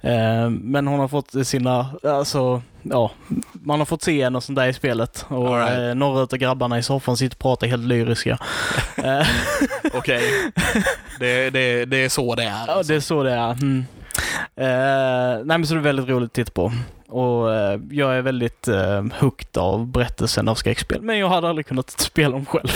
eh, 0.00 0.50
men 0.50 0.86
hon 0.86 1.00
har 1.00 1.08
fått 1.08 1.46
sina, 1.46 1.86
alltså, 2.04 2.62
ja, 2.82 3.10
man 3.52 3.78
har 3.78 3.86
fått 3.86 4.02
se 4.02 4.24
henne 4.24 4.36
och 4.36 4.44
sånt 4.44 4.56
där 4.56 4.68
i 4.68 4.72
spelet. 4.72 5.26
Och 5.28 5.56
right. 5.56 5.78
eh, 5.78 5.94
några 5.94 6.22
utav 6.22 6.38
grabbarna 6.38 6.78
i 6.78 6.82
soffan 6.82 7.16
sitter 7.16 7.36
och 7.36 7.42
pratar 7.42 7.66
helt 7.66 7.84
lyriska. 7.84 8.38
Okej. 9.94 10.22
Det, 11.18 11.50
det, 11.50 11.84
det 11.84 11.96
är 11.96 12.08
så 12.08 12.34
det 12.34 12.42
är. 12.42 12.66
Ja, 12.66 12.72
alltså. 12.72 12.92
det 12.92 12.96
är 12.96 13.00
så 13.00 13.22
det 13.22 13.32
är. 13.32 13.52
Mm. 13.52 13.84
Eh, 14.56 15.44
nej, 15.44 15.58
men 15.58 15.66
så 15.66 15.74
det 15.74 15.80
är 15.80 15.82
väldigt 15.82 16.08
roligt 16.08 16.26
att 16.26 16.32
titta 16.32 16.52
på. 16.52 16.72
Och 17.08 17.54
eh, 17.54 17.80
jag 17.90 18.16
är 18.16 18.22
väldigt 18.22 18.68
eh, 18.68 19.04
hooked 19.20 19.58
av 19.58 19.86
berättelsen 19.86 20.48
av 20.48 20.54
skräckspel. 20.54 21.02
Men 21.02 21.18
jag 21.18 21.28
hade 21.28 21.48
aldrig 21.48 21.66
kunnat 21.66 21.90
spela 22.00 22.32
dem 22.32 22.46
själv. 22.46 22.68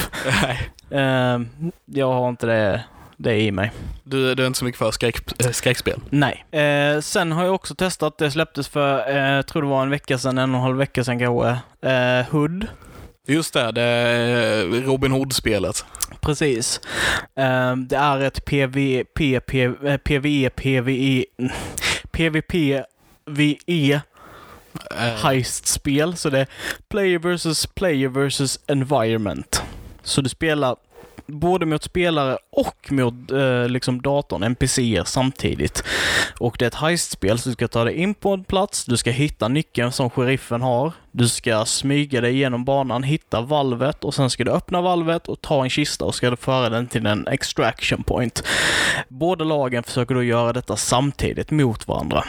Nej. 0.43 0.71
Eh, 1.01 1.41
jag 1.85 2.13
har 2.13 2.29
inte 2.29 2.47
det, 2.47 2.85
det 3.17 3.41
i 3.41 3.53
mig. 3.53 3.73
Du, 4.05 4.35
du 4.35 4.43
är 4.43 4.47
inte 4.47 4.59
så 4.59 4.65
mycket 4.65 4.79
för 4.79 4.91
skräck, 4.91 5.17
skräckspel? 5.53 6.01
Nej. 6.11 6.45
Sen 7.03 7.33
har 7.33 7.45
jag 7.45 7.55
också 7.55 7.75
testat, 7.75 8.19
det 8.19 8.31
släpptes 8.31 8.69
för, 8.69 9.11
jag 9.11 9.47
tror 9.47 9.63
det 9.63 9.69
var 9.69 9.83
en 9.83 9.91
vecka 9.91 10.19
sedan, 10.19 10.39
en 10.39 10.51
och 10.51 10.57
en 10.57 10.63
halv 10.63 10.77
vecka 10.77 11.05
sedan 11.05 11.19
kanske, 11.19 11.49
eh, 11.91 12.27
Hood. 12.31 12.67
Just 13.29 13.55
det, 13.55 13.73
det 13.73 14.87
Robin 14.87 15.13
Hood-spelet. 15.13 15.85
Precis. 16.21 16.81
Eh, 17.37 17.77
det 17.77 17.97
är 17.97 18.21
ett 18.21 18.45
PVP, 18.45 19.41
PVE, 19.41 19.99
PVE, 19.99 20.51
PVE, 20.51 21.25
PVP, 22.13 22.83
VE 23.27 24.01
Eh, 24.91 25.15
heist-spel. 25.27 26.17
Så 26.17 26.31
det 26.31 26.41
är 26.41 26.47
player 26.89 27.19
versus 27.19 27.67
player 27.67 28.09
versus 28.09 28.61
environment. 28.67 29.63
Så 30.03 30.21
du 30.21 30.29
spelar 30.29 30.77
både 31.27 31.67
mot 31.67 31.83
spelare 31.83 32.39
och 32.53 32.93
mot 32.93 33.31
eh, 33.31 33.69
liksom 33.69 34.03
datorn, 34.03 34.43
NPCer 34.43 35.05
samtidigt. 35.05 35.85
Och 36.41 36.57
det 36.59 36.65
är 36.65 36.67
ett 36.67 36.75
heist-spel, 36.75 37.39
så 37.39 37.49
du 37.49 37.53
ska 37.53 37.69
ta 37.69 37.85
dig 37.85 37.95
in 37.95 38.15
på 38.15 38.33
en 38.33 38.45
plats, 38.45 38.85
du 38.85 38.97
ska 38.97 39.11
hitta 39.11 39.49
nyckeln 39.49 39.93
som 39.93 40.11
sheriffen 40.11 40.63
har, 40.63 40.93
du 41.13 41.29
ska 41.29 41.65
smyga 41.65 42.21
dig 42.21 42.35
igenom 42.35 42.65
banan, 42.65 43.03
hitta 43.03 43.41
valvet 43.41 44.05
och 44.05 44.15
sen 44.15 44.31
ska 44.31 44.45
du 44.45 44.51
öppna 44.51 44.81
valvet 44.81 45.29
och 45.29 45.41
ta 45.41 45.65
en 45.65 45.71
kista 45.71 46.05
och 46.05 46.15
ska 46.15 46.31
du 46.31 46.37
föra 46.37 46.69
den 46.69 46.87
till 46.87 47.07
en 47.07 47.29
extraction 47.29 48.03
point. 48.03 48.45
Båda 49.09 49.45
lagen 49.45 49.83
försöker 49.83 50.15
då 50.15 50.23
göra 50.23 50.53
detta 50.53 50.77
samtidigt 50.77 51.51
mot 51.51 51.89
varandra. 51.89 52.25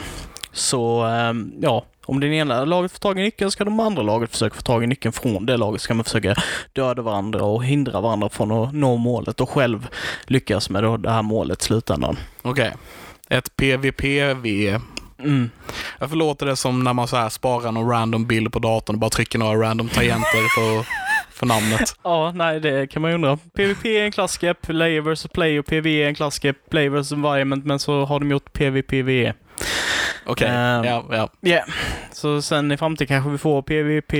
Så, 0.52 1.06
eh, 1.06 1.32
ja, 1.60 1.84
om 2.06 2.20
det 2.20 2.26
ena 2.26 2.64
laget 2.64 2.92
får 2.92 2.98
tag 2.98 3.18
i 3.18 3.22
nyckeln 3.22 3.50
ska 3.50 3.64
de 3.64 3.80
andra 3.80 4.02
laget 4.02 4.30
försöka 4.30 4.56
få 4.56 4.62
tag 4.62 4.84
i 4.84 4.86
nyckeln 4.86 5.12
från 5.12 5.46
det 5.46 5.56
laget. 5.56 5.80
Så 5.82 5.88
kan 5.88 5.96
man 5.96 6.04
försöka 6.04 6.34
döda 6.72 7.02
varandra 7.02 7.42
och 7.42 7.64
hindra 7.64 8.00
varandra 8.00 8.28
från 8.28 8.52
att 8.52 8.74
nå 8.74 8.96
målet 8.96 9.40
och 9.40 9.50
själv 9.50 9.88
lyckas 10.24 10.70
med 10.70 10.82
då 10.82 10.96
det 10.96 11.10
här 11.10 11.22
målet 11.22 11.62
i 11.62 11.64
slutändan. 11.64 12.16
Okej. 12.42 12.72
Ett 13.28 13.56
PVPV. 13.56 14.78
Mm. 15.18 15.50
Varför 15.98 16.16
låter 16.16 16.46
det 16.46 16.56
som 16.56 16.84
när 16.84 16.92
man 16.92 17.08
så 17.08 17.16
här 17.16 17.28
sparar 17.28 17.72
någon 17.72 17.90
random 17.90 18.26
bild 18.26 18.52
på 18.52 18.58
datorn 18.58 18.96
och 18.96 19.00
bara 19.00 19.10
trycker 19.10 19.38
några 19.38 19.68
random 19.68 19.88
tangenter 19.88 20.54
för, 20.54 20.86
för 21.30 21.46
namnet? 21.46 21.96
Ja, 22.02 22.32
nej, 22.34 22.60
det 22.60 22.86
kan 22.86 23.02
man 23.02 23.10
ju 23.10 23.14
undra. 23.14 23.36
PVP 23.36 23.84
är 23.84 24.04
en 24.04 24.12
klassiker, 24.12 24.54
player 24.54 25.00
vs 25.00 25.26
play 25.26 25.58
och 25.58 25.66
PVE 25.66 26.04
är 26.04 26.08
en 26.08 26.14
klassiker, 26.14 26.54
player 26.70 26.90
vs 26.90 27.12
environment, 27.12 27.64
men 27.64 27.78
så 27.78 28.04
har 28.04 28.20
de 28.20 28.30
gjort 28.30 28.52
PVPVE. 28.52 29.34
Okej, 30.26 30.48
Ehm, 30.48 30.84
ja, 30.84 31.04
ja. 31.10 31.28
Ja, 31.40 31.60
så 32.12 32.42
sen 32.42 32.72
i 32.72 32.76
framtiden 32.76 33.06
kanske 33.08 33.30
vi 33.30 33.38
får 33.38 33.62
PVP, 33.62 34.12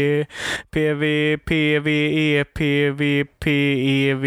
PV, 0.70 1.36
PVE, 1.44 2.44
PVPEV, 2.44 4.24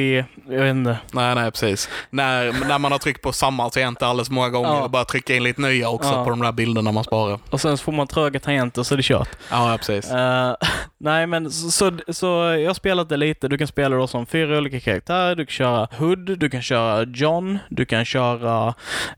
jag 0.50 0.62
vet 0.63 0.72
inte. 0.76 0.98
Nej, 1.13 1.36
nej, 1.36 1.52
precis. 1.52 1.89
När, 2.10 2.68
när 2.68 2.80
man 2.80 2.92
har 2.92 3.00
tryckt 3.00 3.22
på 3.22 3.32
samma 3.32 3.70
tangenter 3.70 4.06
alldeles 4.06 4.30
många 4.30 4.50
gånger 4.50 4.70
Ja. 4.70 4.84
och 4.84 4.89
bara 4.92 5.06
trycka 5.06 5.36
in 5.36 5.44
lite 5.44 5.62
nya 5.62 5.89
också 5.89 6.10
Ja. 6.13 6.24
på 6.24 6.30
de 6.30 6.39
där 6.42 6.52
bilderna 6.52 6.92
man 6.92 7.04
sparar. 7.04 7.39
Och 7.50 7.62
sen 7.62 7.78
så 7.78 7.84
får 7.84 7.92
man 7.92 8.08
tröga 8.08 8.39
tangenter 8.39 8.84
så 8.84 8.96
är 8.96 8.98
det 8.98 9.04
kört. 9.04 9.30
Ja, 9.52 9.72
ja 9.72 9.78
precis. 9.78 10.12
Eh, 10.12 10.56
nej, 10.98 11.28
men 11.28 11.52
så, 11.52 11.72
så, 11.72 11.92
så 12.13 12.26
jag 12.60 12.70
har 12.70 12.74
spelat 12.74 13.10
det 13.10 13.18
lite. 13.18 13.48
Du 13.48 13.58
kan 13.58 13.68
spela 13.68 13.96
då 13.96 14.08
som 14.08 14.26
fyra 14.26 14.58
olika 14.58 14.80
karaktärer. 14.80 15.36
Du 15.36 15.46
kan 15.46 15.52
köra 15.52 15.88
Hood, 15.98 16.39
du 16.39 16.50
kan 16.50 16.62
köra 16.62 17.04
John, 17.04 17.60
du 17.70 17.86
kan 17.86 18.06
köra 18.06 18.68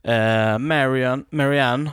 uh, 0.08 0.58
Marian, 0.60 1.26
Marianne. 1.30 1.92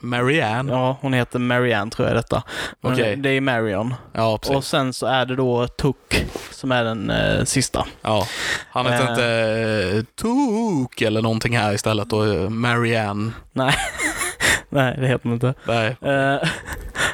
Marianne? 0.00 0.72
Ja, 0.72 0.96
hon 1.00 1.12
heter 1.12 1.38
Marianne 1.38 1.90
tror 1.90 2.08
jag 2.08 2.16
detta. 2.16 2.42
Men 2.80 2.92
Okej. 2.92 3.16
Det 3.16 3.30
är 3.30 3.40
Marion. 3.40 3.94
Ja, 4.12 4.38
precis. 4.38 4.56
Och 4.56 4.64
sen 4.64 4.92
så 4.92 5.06
är 5.06 5.26
det 5.26 5.36
då 5.36 5.66
Tuk 5.68 6.26
som 6.50 6.72
är 6.72 6.84
den 6.84 7.10
eh, 7.10 7.44
sista. 7.44 7.86
Ja. 8.02 8.26
Han 8.70 8.86
heter 8.86 9.04
Eh. 9.04 9.10
inte 9.10 9.96
uh, 9.96 10.04
Took 10.14 11.00
eller 11.02 11.22
någonting 11.22 11.56
här 11.58 11.72
istället 11.74 12.12
och 12.12 12.26
eh, 12.26 12.48
Marianne. 12.48 13.32
Nej, 13.52 13.74
nej 14.68 14.96
det 15.00 15.06
heter 15.06 15.24
hon 15.24 15.32
inte. 15.32 15.54
Nej. 15.66 15.96
Eh, 16.02 16.48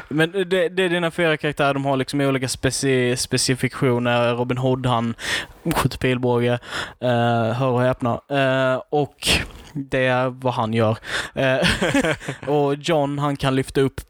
men 0.08 0.32
det, 0.32 0.68
det 0.68 0.82
är 0.82 0.88
dina 0.88 1.10
fyra 1.10 1.36
karaktärer, 1.36 1.74
de 1.74 1.84
har 1.84 1.96
liksom 1.96 2.20
olika 2.20 2.48
speci 2.48 3.16
specifikationer. 3.16 4.34
Robin 4.34 4.58
Hood, 4.58 4.86
han 4.86 5.14
skjuter 5.74 5.98
pilbåge, 5.98 6.58
uh, 7.04 7.52
hör 7.52 7.66
och 7.66 7.82
häpna. 7.82 8.20
Eh, 8.30 8.82
och 8.90 9.28
det 9.74 10.06
är 10.06 10.28
vad 10.28 10.54
han 10.54 10.74
gör. 10.74 10.98
Eh, 11.34 11.68
och 12.48 12.74
John, 12.74 13.18
han 13.18 13.36
kan 13.36 13.54
lyfta 13.54 13.80
upp 13.80 14.00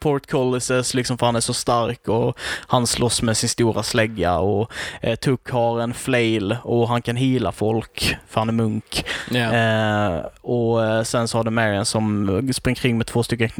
portcullises 0.00 0.94
liksom 0.94 1.18
för 1.18 1.26
han 1.26 1.36
är 1.36 1.40
så 1.40 1.54
stark 1.54 2.08
och 2.08 2.38
han 2.66 2.86
slåss 2.86 3.22
med 3.22 3.36
sin 3.36 3.48
stora 3.48 3.82
slägga 3.82 4.38
och 4.38 4.72
uh, 5.06 5.14
Tuck 5.14 5.50
har 5.50 5.80
en 5.80 5.94
flail 5.94 6.56
och 6.62 6.88
han 6.88 7.02
kan 7.02 7.16
hila 7.16 7.52
folk 7.52 8.16
för 8.28 8.40
han 8.40 8.48
är 8.48 8.52
munk. 8.52 9.04
Ja. 9.30 9.52
Eh, 9.52 10.26
och 10.40 10.84
eh, 10.84 11.02
sen 11.02 11.28
så 11.28 11.38
har 11.38 11.44
du 11.44 11.50
Marian 11.50 11.84
som 11.84 12.52
springer 12.52 12.80
kring 12.80 12.98
med 12.98 13.06
två 13.06 13.22
stycken, 13.22 13.50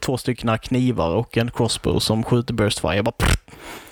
två 0.00 0.16
stycken 0.16 0.58
knivar 0.58 1.10
och 1.10 1.36
en 1.36 1.50
crossbow 1.50 1.98
som 1.98 2.24
skjuter 2.24 2.54
burst 2.54 2.80
fire. 2.80 3.02
Bara 3.02 3.12
prr. 3.12 3.36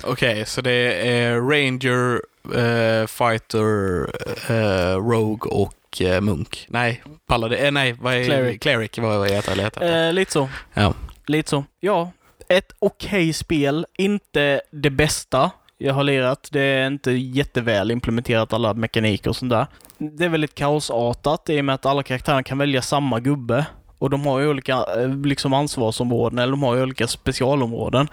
Okej, 0.04 0.46
så 0.46 0.60
det 0.60 1.08
är 1.08 1.34
Ranger, 1.34 2.20
eh, 2.54 3.06
Fighter, 3.06 4.06
eh, 4.50 4.96
Rogue 4.96 5.52
och 5.52 5.74
eh, 6.00 6.20
Munk. 6.20 6.66
Nej, 6.68 7.02
Paladin. 7.26 7.58
Eh, 7.58 7.72
nej, 7.72 7.96
vad 8.00 8.14
är 8.14 8.24
Cleric. 8.24 8.60
Cleric 8.60 8.98
vad, 8.98 9.18
vad 9.18 9.30
heter 9.30 9.56
det? 9.56 9.62
Heter. 9.62 10.06
Eh, 10.06 10.12
lite 10.12 10.32
så. 10.32 10.48
Ja. 10.74 10.94
Lite 11.26 11.50
så. 11.50 11.64
Ja, 11.80 12.10
ett 12.48 12.72
okej 12.78 13.32
spel. 13.32 13.86
Inte 13.98 14.60
det 14.70 14.90
bästa 14.90 15.50
jag 15.78 15.94
har 15.94 16.04
lirat. 16.04 16.48
Det 16.52 16.60
är 16.60 16.86
inte 16.86 17.12
jätteväl 17.12 17.90
implementerat 17.90 18.52
alla 18.52 18.74
mekaniker 18.74 19.30
och 19.30 19.36
sånt 19.36 19.50
där. 19.50 19.66
Det 19.98 20.24
är 20.24 20.28
väldigt 20.28 20.54
kaosartat 20.54 21.50
i 21.50 21.60
och 21.60 21.64
med 21.64 21.74
att 21.74 21.86
alla 21.86 22.02
karaktärer 22.02 22.42
kan 22.42 22.58
välja 22.58 22.82
samma 22.82 23.20
gubbe. 23.20 23.66
Och 23.98 24.10
de 24.10 24.26
har 24.26 24.40
ju 24.40 24.48
olika 24.48 24.72
eh, 24.72 25.16
liksom 25.24 25.52
ansvarsområden, 25.52 26.38
eller 26.38 26.50
de 26.50 26.62
har 26.62 26.74
ju 26.74 26.82
olika 26.82 27.06
specialområden. 27.06 28.08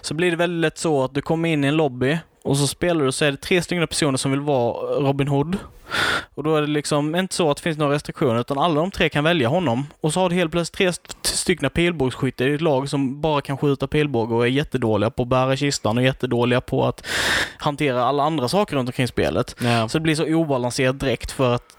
Så 0.00 0.14
blir 0.14 0.30
det 0.30 0.36
väldigt 0.36 0.60
lätt 0.60 0.78
så 0.78 1.04
att 1.04 1.14
du 1.14 1.22
kommer 1.22 1.48
in 1.48 1.64
i 1.64 1.66
en 1.66 1.76
lobby 1.76 2.18
och 2.42 2.56
så 2.56 2.66
spelar 2.66 3.04
du 3.04 3.12
så 3.12 3.24
är 3.24 3.30
det 3.30 3.36
tre 3.36 3.62
stycken 3.62 3.86
personer 3.86 4.18
som 4.18 4.30
vill 4.30 4.40
vara 4.40 4.74
Robin 5.00 5.28
Hood. 5.28 5.56
Och 6.34 6.44
då 6.44 6.56
är 6.56 6.60
det 6.60 6.66
liksom 6.66 7.14
inte 7.16 7.34
så 7.34 7.50
att 7.50 7.56
det 7.56 7.62
finns 7.62 7.78
några 7.78 7.94
restriktioner, 7.94 8.40
utan 8.40 8.58
alla 8.58 8.80
de 8.80 8.90
tre 8.90 9.08
kan 9.08 9.24
välja 9.24 9.48
honom. 9.48 9.86
Och 10.00 10.12
så 10.12 10.20
har 10.20 10.28
du 10.28 10.34
helt 10.34 10.50
plötsligt 10.52 10.76
tre 10.78 10.86
st- 10.86 11.14
stycken 11.22 11.70
pilbågsskyttar 11.70 12.44
i 12.48 12.54
ett 12.54 12.60
lag 12.60 12.88
som 12.88 13.20
bara 13.20 13.40
kan 13.40 13.56
skjuta 13.58 13.86
pilbåge 13.86 14.34
och 14.34 14.42
är 14.46 14.50
jättedåliga 14.50 15.10
på 15.10 15.22
att 15.22 15.28
bära 15.28 15.56
kistan 15.56 15.98
och 15.98 16.04
jättedåliga 16.04 16.60
på 16.60 16.86
att 16.86 17.06
hantera 17.58 18.04
alla 18.04 18.22
andra 18.22 18.48
saker 18.48 18.76
runt 18.76 18.88
omkring 18.88 19.08
spelet. 19.08 19.56
Ja. 19.60 19.88
Så 19.88 19.98
det 19.98 20.02
blir 20.02 20.14
så 20.14 20.24
obalanserat 20.34 21.00
direkt 21.00 21.32
för 21.32 21.54
att 21.54 21.74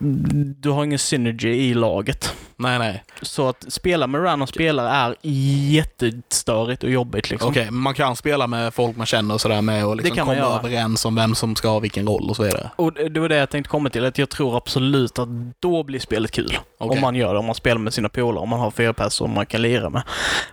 du 0.60 0.70
har 0.70 0.84
ingen 0.84 1.00
synergy 1.00 1.50
i 1.50 1.74
laget. 1.74 2.34
Nej, 2.56 2.80
nej. 2.80 3.04
Så 3.22 3.48
att 3.50 3.66
spela 3.74 4.08
med 4.08 4.24
random 4.24 4.48
spelare 4.48 4.90
är 4.90 5.16
jättestörigt 5.22 6.84
och 6.84 6.90
jobbigt 6.90 7.30
liksom. 7.30 7.50
Okej, 7.50 7.72
man 7.72 7.94
kan 7.94 8.16
spela 8.16 8.48
med 8.48 8.74
folk 8.74 8.98
man 8.98 9.06
känner 9.06 9.34
och 9.34 9.42
sådär 9.42 9.62
med 9.62 9.86
och 9.86 9.96
liksom 9.96 10.18
komma 10.18 10.36
göra. 10.36 10.60
överens 10.60 11.06
om 11.06 11.16
vem 11.16 11.36
som 11.36 11.56
ska 11.56 11.68
ha 11.70 11.80
vilken 11.80 12.08
roll 12.08 12.30
och 12.30 12.36
så 12.36 12.44
vidare. 12.44 12.70
Och 12.76 12.94
det 12.94 13.20
var 13.20 13.30
det 13.30 13.36
jag 13.36 13.50
tänkte 13.50 13.70
komma 13.70 13.90
till, 13.90 14.01
att 14.08 14.18
jag 14.18 14.30
tror 14.30 14.58
absolut 14.58 15.20
att 15.20 15.30
då 15.60 15.84
blir 15.84 16.00
spelet 16.00 16.32
kul. 16.32 16.58
Okej. 16.78 16.96
Om 16.96 17.02
man 17.02 17.16
gör 17.16 17.34
det, 17.34 17.40
om 17.40 17.46
man 17.46 17.56
spelar 17.56 17.78
med 17.82 17.94
sina 17.94 18.10
polare, 18.10 18.44
om 18.44 18.50
man 18.50 18.60
har 18.60 18.72
fyra 18.72 18.94
personer 18.94 19.10
som 19.10 19.34
man 19.34 19.46
kan 19.46 19.62
lira 19.62 19.90
med. 19.90 20.04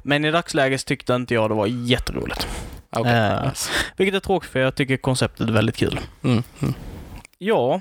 Men 0.03 0.25
i 0.25 0.31
dagsläget 0.31 0.87
tyckte 0.87 1.15
inte 1.15 1.35
jag 1.35 1.51
det 1.51 1.55
var 1.55 1.67
jätteroligt. 1.67 2.47
Okej. 2.91 3.13
Eh. 3.13 3.45
Yes. 3.47 3.71
Vilket 3.97 4.15
är 4.15 4.21
tråkigt 4.21 4.51
för 4.51 4.61
jag 4.61 4.75
tycker 4.75 4.97
konceptet 4.97 5.49
är 5.49 5.53
väldigt 5.53 5.77
kul. 5.77 6.01
Mm. 6.25 6.43
Mm. 6.61 6.75
Ja, 7.39 7.81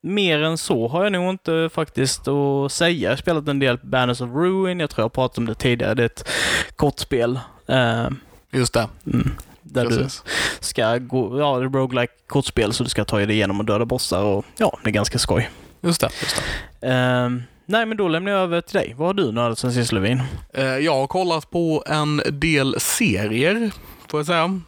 mer 0.00 0.42
än 0.42 0.58
så 0.58 0.88
har 0.88 1.02
jag 1.02 1.12
nog 1.12 1.30
inte 1.30 1.70
faktiskt 1.72 2.28
att 2.28 2.72
säga. 2.72 3.02
Jag 3.02 3.10
har 3.10 3.16
spelat 3.16 3.48
en 3.48 3.58
del 3.58 3.78
Banners 3.82 4.20
of 4.20 4.30
Ruin, 4.30 4.80
jag 4.80 4.90
tror 4.90 5.04
jag 5.04 5.12
pratat 5.12 5.38
om 5.38 5.46
det 5.46 5.54
tidigare. 5.54 5.94
Det 5.94 6.02
är 6.02 6.06
ett 6.06 6.28
kortspel. 6.76 7.40
Eh, 7.66 8.08
Just 8.50 8.74
det. 8.74 8.88
mm, 9.06 9.30
där 9.72 9.82
du 9.86 9.96
Precis. 9.96 10.22
ska 10.60 10.98
gå, 10.98 11.38
ja, 11.40 11.46
roguelike 11.46 12.12
kortspel 12.26 12.72
så 12.72 12.82
du 12.84 12.90
ska 12.90 13.04
ta 13.04 13.18
dig 13.18 13.30
igenom 13.30 13.60
och 13.60 13.66
döda 13.66 13.84
bossar 13.84 14.22
och 14.22 14.44
ja, 14.56 14.78
det 14.84 14.90
är 14.90 14.92
ganska 14.92 15.18
skoj. 15.18 15.50
Just 15.80 16.00
det. 16.00 16.08
Just 16.22 16.42
det. 16.80 16.88
Ehm, 16.88 17.42
nej, 17.66 17.86
men 17.86 17.96
då 17.96 18.08
lämnar 18.08 18.32
jag 18.32 18.40
över 18.40 18.60
till 18.60 18.74
dig. 18.76 18.94
Vad 18.96 19.06
har 19.08 19.14
du 19.14 19.32
nördat 19.32 19.58
sen 19.58 19.72
sist 19.72 19.92
Levin? 19.92 20.22
Eh, 20.54 20.64
Jag 20.64 20.94
har 20.94 21.06
kollat 21.06 21.50
på 21.50 21.84
en 21.86 22.22
del 22.30 22.80
serier, 22.80 23.70
får 24.08 24.20
jag 24.20 24.26
säga. 24.26 24.60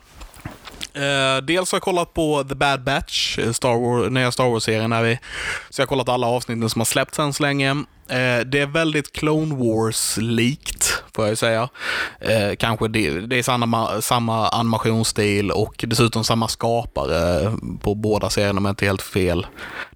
Eh, 0.95 1.43
dels 1.43 1.73
har 1.73 1.77
jag 1.77 1.83
kollat 1.83 2.15
på 2.15 2.45
The 2.49 2.55
Bad 2.55 2.85
Batch, 2.85 3.39
eh, 3.39 3.53
Star 3.53 3.75
Wars, 3.81 4.11
nya 4.11 4.33
Star 4.33 4.45
Wars-serien. 4.51 5.03
Vi, 5.03 5.19
så 5.71 5.81
jag 5.81 5.87
har 5.87 5.89
kollat 5.89 6.09
alla 6.09 6.27
avsnitten 6.27 6.71
som 6.71 6.81
har 6.81 6.87
släppts 6.87 7.19
än 7.19 7.33
så 7.33 7.43
länge. 7.43 7.71
Eh, 8.09 8.41
det 8.47 8.61
är 8.61 8.67
väldigt 8.67 9.13
Clone 9.13 9.55
Wars-likt, 9.55 11.03
får 11.15 11.25
jag 11.25 11.33
ju 11.33 11.37
säga. 11.37 11.69
Eh, 12.21 12.57
kanske 12.59 12.89
det, 12.89 13.21
det 13.21 13.39
är 13.39 13.43
samma, 13.43 14.01
samma 14.01 14.49
animationsstil 14.49 15.51
och 15.51 15.85
dessutom 15.89 16.25
samma 16.25 16.49
skapare 16.49 17.53
på 17.81 17.95
båda 17.95 18.31
serierna 18.31 18.59
om 18.59 18.65
jag 18.65 18.73
inte 18.73 18.87
helt 18.87 19.03
fel. 19.03 19.47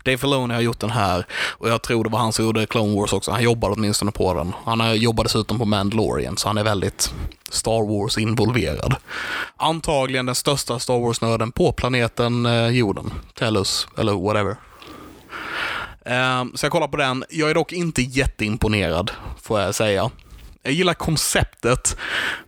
Dave 0.05 0.19
Filoni 0.19 0.55
har 0.55 0.61
gjort 0.61 0.81
den 0.81 0.91
här 0.91 1.27
och 1.33 1.69
jag 1.69 1.83
tror 1.83 2.05
det 2.05 2.11
var 2.11 2.19
han 2.19 2.33
som 2.33 2.45
gjorde 2.45 2.67
Clone 2.67 3.01
Wars 3.01 3.13
också. 3.13 3.31
Han 3.31 3.43
jobbade 3.43 3.75
åtminstone 3.75 4.13
på 4.13 4.35
den. 4.35 4.55
Han 4.65 4.97
jobbar 4.97 5.25
dessutom 5.25 5.59
på 5.59 5.65
Mandalorian 5.65 6.37
så 6.37 6.49
han 6.49 6.59
är 6.59 6.65
väldigt 6.65 7.15
Star 7.51 8.01
Wars 8.01 8.19
involverad. 8.19 8.97
Antagligen 9.57 10.27
den 10.27 10.35
största 10.35 10.79
Star 10.79 10.99
Wars-nörden 10.99 11.53
på 11.53 11.73
planeten 11.73 12.47
eh, 12.47 12.69
jorden. 12.69 13.13
Tellus, 13.39 13.89
eller 13.99 14.13
whatever. 14.13 14.57
Eh, 16.05 16.45
så 16.55 16.67
jag 16.67 16.73
kollar 16.73 16.89
på 16.89 16.97
den. 16.97 17.25
Jag 17.31 17.51
är 17.51 17.55
dock 17.55 17.73
inte 17.73 18.03
jätteimponerad, 18.03 19.11
får 19.43 19.61
jag 19.61 19.75
säga. 19.75 20.11
Jag 20.69 20.75
gillar 20.75 20.95
konceptet, 20.95 21.97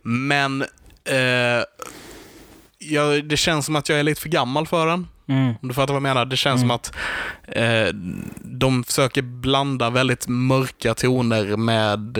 men 0.01 0.61
uh, 0.61 1.63
jag, 2.79 3.25
det 3.25 3.37
känns 3.37 3.65
som 3.65 3.75
att 3.75 3.89
jag 3.89 3.99
är 3.99 4.03
lite 4.03 4.21
för 4.21 4.29
gammal 4.29 4.67
för 4.67 4.87
den. 4.87 5.07
Mm. 5.29 5.53
Om 5.61 5.67
du 5.67 5.73
fattar 5.73 5.93
vad 5.93 5.95
jag 5.95 6.01
menar? 6.03 6.25
Det 6.25 6.37
känns 6.37 6.63
Mm. 6.63 6.67
som 6.69 6.71
att 6.75 6.93
eh, 7.47 7.95
de 8.41 8.83
försöker 8.83 9.21
blanda 9.21 9.89
väldigt 9.89 10.27
mörka 10.27 10.93
toner 10.93 11.57
med 11.57 12.17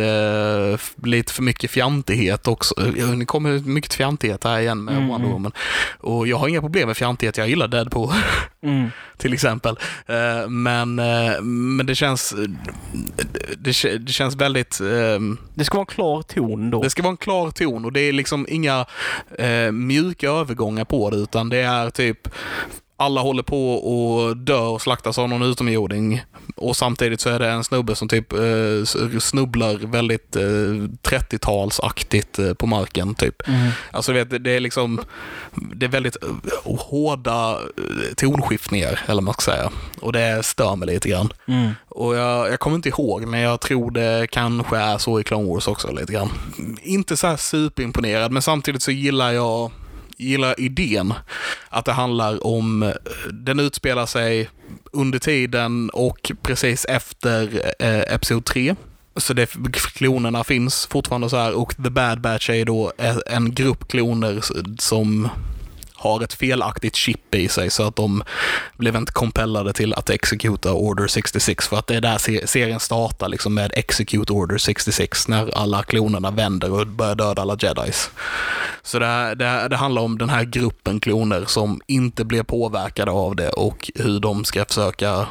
eh, 0.74 0.80
lite 1.04 1.34
för 1.34 1.44
mycket 1.44 1.72
fjantighet 1.72 2.48
också. 2.48 2.76
Eh, 2.98 3.10
Det 3.12 3.26
kommer 3.26 3.60
mycket 3.60 3.94
fjantighet 3.94 4.44
här 4.44 4.60
igen 4.60 4.84
med 4.84 4.96
Mm, 4.96 5.08
Wonder 5.08 5.26
mm. 5.28 5.32
Woman. 5.34 5.52
Och 6.00 6.28
jag 6.28 6.38
har 6.38 6.48
inga 6.48 6.62
problem 6.62 6.88
med 6.88 6.98
fjantighet, 6.98 7.38
jag 7.38 7.50
gillar 7.50 7.68
Deadpool 7.68 8.14
Mm. 8.64 8.90
till 9.18 9.34
exempel. 9.34 9.76
Eh, 10.08 10.50
men, 10.50 11.00
eh, 11.00 11.42
men 11.42 11.86
det 11.86 11.96
känns 11.96 12.34
det, 13.58 13.98
det 13.98 14.12
känns 14.14 14.36
väldigt 14.36 14.80
ehm, 14.80 15.38
Det 15.54 15.64
ska 15.66 15.78
vara 15.78 15.82
en 15.84 15.86
klar 15.96 16.22
ton 16.22 16.70
då. 16.72 16.84
det 16.84 16.90
ska 16.90 17.02
vara 17.02 17.12
en 17.12 17.18
klar 17.18 17.52
ton 17.52 17.86
och 17.86 17.94
det 17.94 18.02
är 18.02 18.14
liksom 18.14 18.46
inga 18.50 18.86
eh, 19.38 19.72
mjuka 19.72 20.30
övergångar 20.30 20.86
på 20.86 21.10
det 21.10 21.18
utan 21.18 21.50
det 21.50 21.58
är 21.58 21.90
typ 21.90 22.28
alla 22.98 23.22
håller 23.22 23.44
på 23.44 23.74
och 23.74 24.38
dör 24.38 24.68
och 24.68 24.82
slaktas 24.82 25.18
av 25.18 25.30
någon 25.30 25.42
utomjording 25.44 26.22
och 26.56 26.76
samtidigt 26.78 27.22
så 27.22 27.30
är 27.30 27.40
det 27.40 27.48
en 27.50 27.64
snubbe 27.64 27.96
som 27.96 28.08
typ 28.08 28.34
eh, 28.34 29.20
snubblar 29.20 29.88
väldigt 29.88 30.36
eh, 30.36 30.42
30-talsaktigt 31.04 32.48
eh, 32.48 32.54
på 32.54 32.68
marken 32.68 33.16
typ. 33.16 33.48
Mm. 33.48 33.70
Alltså 33.92 34.14
vet, 34.14 34.44
det- 34.44 34.52
är 34.52 34.60
liksom 34.60 35.02
det 35.76 35.86
är 35.86 35.90
väldigt 35.90 36.18
hårda 36.64 37.58
eh, 38.52 38.58
tonskiftningar 38.58 39.00
eller 39.06 39.16
vad 39.16 39.24
man 39.24 39.34
ska 39.34 39.52
säga 39.52 39.72
och 40.02 40.14
det 40.14 40.44
stör 40.46 40.76
mig 40.76 40.88
lite 40.88 41.10
grann. 41.10 41.34
Mm. 41.48 41.72
Och 41.90 42.16
jag, 42.16 42.52
jag 42.52 42.60
kommer 42.60 42.76
inte 42.76 42.90
ihåg, 42.90 43.26
men 43.26 43.40
jag 43.40 43.62
tror 43.62 43.92
det 43.92 44.28
kanske 44.32 44.78
är 44.78 44.98
så 44.98 45.20
i 45.20 45.24
Clone 45.24 45.50
Wars 45.50 45.68
också 45.68 45.92
lite 45.92 46.14
grann. 46.14 46.30
Inte 46.82 47.18
så 47.18 47.28
här 47.28 47.38
superimponerad, 47.38 48.32
men 48.32 48.42
samtidigt 48.42 48.82
så 48.82 48.92
gillar 48.92 49.32
jag 49.32 49.72
gillar 50.18 50.60
idén 50.60 51.14
att 51.70 51.86
det 51.86 51.92
handlar 51.92 52.48
om, 52.48 52.84
eh, 52.84 52.90
den 53.32 53.60
utspelar 53.60 54.06
sig 54.06 54.50
under 54.92 55.20
tiden 55.20 55.90
och 55.90 56.32
precis 56.42 56.86
efter 56.86 57.62
eh, 57.80 58.14
Episod 58.14 58.46
3. 58.46 58.76
Så 59.16 59.34
det, 59.34 59.50
klonerna 59.74 60.44
finns 60.44 60.88
fortfarande 60.88 61.30
så 61.30 61.38
här 61.38 61.54
och 61.54 61.76
The 61.84 61.90
Bad 61.90 62.22
Batch 62.22 62.50
är 62.50 62.66
då 62.66 62.92
en 63.26 63.54
grupp 63.54 63.88
kloner 63.88 64.42
som 64.80 65.30
har 66.02 66.24
ett 66.24 66.34
felaktigt 66.34 66.96
chip 66.96 67.36
i 67.36 67.48
sig 67.48 67.70
så 67.70 67.88
att 67.88 67.96
de 67.96 68.24
blev 68.78 68.96
inte 68.96 69.12
compellade 69.12 69.74
till 69.74 69.94
att 69.94 70.10
exekuta 70.10 70.74
Order 70.74 71.08
66 71.08 71.68
för 71.68 71.78
att 71.78 71.88
det 71.88 71.96
är 71.96 72.02
där 72.02 72.18
se- 72.18 72.48
serien 72.48 72.80
startar 72.80 73.28
liksom 73.30 73.54
med 73.54 73.72
Execute 73.76 74.34
Order 74.34 74.58
66 74.58 75.28
när 75.28 75.58
alla 75.58 75.84
klonerna 75.84 76.32
vänder 76.32 76.72
och 76.72 76.88
börjar 76.88 77.16
döda 77.16 77.42
alla 77.42 77.58
jedis. 77.62 78.10
Så 78.82 79.00
det, 79.00 79.36
det, 79.36 79.68
det 79.70 79.76
handlar 79.76 80.02
om 80.02 80.18
den 80.18 80.30
här 80.30 80.44
gruppen 80.44 81.00
kloner 81.00 81.44
som 81.48 81.82
inte 81.88 82.26
blir 82.26 82.44
påverkade 82.44 83.12
av 83.12 83.36
det 83.36 83.50
och 83.50 83.92
hur 83.96 84.20
de 84.20 84.46
ska 84.46 84.66
försöka 84.66 85.28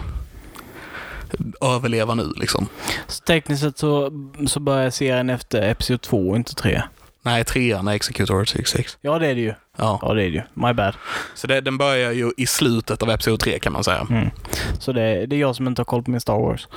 överleva 1.61 2.15
nu 2.15 2.33
liksom. 2.37 2.69
Så 3.07 3.23
tekniskt 3.25 3.63
sett 3.63 3.79
så, 3.79 4.11
så 4.47 4.61
börjar 4.61 4.91
serien 4.91 5.31
efter 5.31 5.63
Episod 5.63 6.01
2 6.03 6.29
och 6.29 6.37
inte 6.37 6.55
3. 6.55 6.83
Nej, 7.23 7.45
trean 7.45 7.89
är 7.89 7.93
Execute 7.93 8.33
Order 8.33 8.45
66. 8.45 8.99
Ja, 9.01 9.19
det 9.19 9.27
är 9.27 9.35
det 9.35 9.41
ju. 9.41 9.55
Ja. 9.79 9.99
Ja, 10.03 10.15
det 10.15 10.23
är 10.23 10.31
det 10.31 10.37
ju. 10.37 10.43
My 10.55 10.73
bad. 10.73 10.95
Så 11.35 11.47
det, 11.47 11.61
den 11.61 11.79
börjar 11.79 12.13
ju 12.13 12.31
i 12.37 12.47
slutet 12.47 13.03
av 13.03 13.11
Episod 13.11 13.41
3 13.41 13.59
kan 13.59 13.73
man 13.73 13.85
säga. 13.85 14.07
Mm. 14.11 14.31
Så 14.79 14.93
det, 14.93 15.27
det 15.27 15.37
är 15.37 15.41
jag 15.41 15.57
som 15.57 15.67
inte 15.67 15.81
har 15.81 15.85
koll 15.85 16.03
på 16.03 16.11
min 16.11 16.21
Star 16.21 16.39
Wars. 16.39 16.69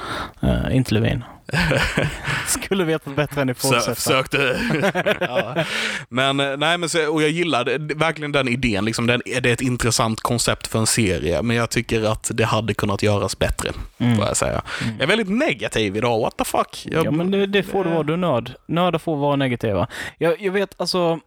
Eh, 0.41 0.75
inte 0.75 0.93
Levin. 0.93 1.23
Skulle 2.47 2.83
vetat 2.83 3.15
bättre 3.15 3.41
än 3.41 3.49
i 3.49 3.53
fortsätta. 3.53 3.95
försökte. 3.95 4.57
ja. 5.19 5.55
Men 6.09 6.39
eh, 6.39 6.57
nej, 6.57 6.77
men 6.77 6.89
så, 6.89 7.13
och 7.13 7.21
jag 7.23 7.29
gillar 7.29 7.63
det, 7.63 7.77
verkligen 7.95 8.31
den 8.31 8.47
idén. 8.47 8.85
Liksom, 8.85 9.07
den, 9.07 9.21
det 9.25 9.49
är 9.49 9.53
ett 9.53 9.61
intressant 9.61 10.21
koncept 10.21 10.67
för 10.67 10.79
en 10.79 10.87
serie, 10.87 11.41
men 11.41 11.55
jag 11.55 11.69
tycker 11.69 12.03
att 12.11 12.31
det 12.33 12.43
hade 12.45 12.73
kunnat 12.73 13.03
göras 13.03 13.39
bättre, 13.39 13.69
Mm. 13.97 14.17
får 14.17 14.25
jag 14.25 14.37
säga. 14.37 14.61
Mm. 14.83 14.93
Jag 14.95 15.03
är 15.03 15.07
väldigt 15.07 15.29
negativ 15.29 15.97
idag, 15.97 16.19
what 16.21 16.37
the 16.37 16.43
fuck? 16.45 16.85
Jag, 16.91 17.05
Ja, 17.05 17.11
men 17.11 17.31
det, 17.31 17.45
det 17.45 17.63
får 17.63 17.83
du 17.83 17.89
vara. 17.89 18.03
Du 18.03 18.13
är 18.13 18.17
nörd. 18.17 18.51
Nördar 18.67 18.99
får 18.99 19.15
vara 19.15 19.35
negativa. 19.35 19.87
Jag, 20.17 20.41
jag 20.41 20.51
vet 20.51 20.75
alltså... 20.81 21.19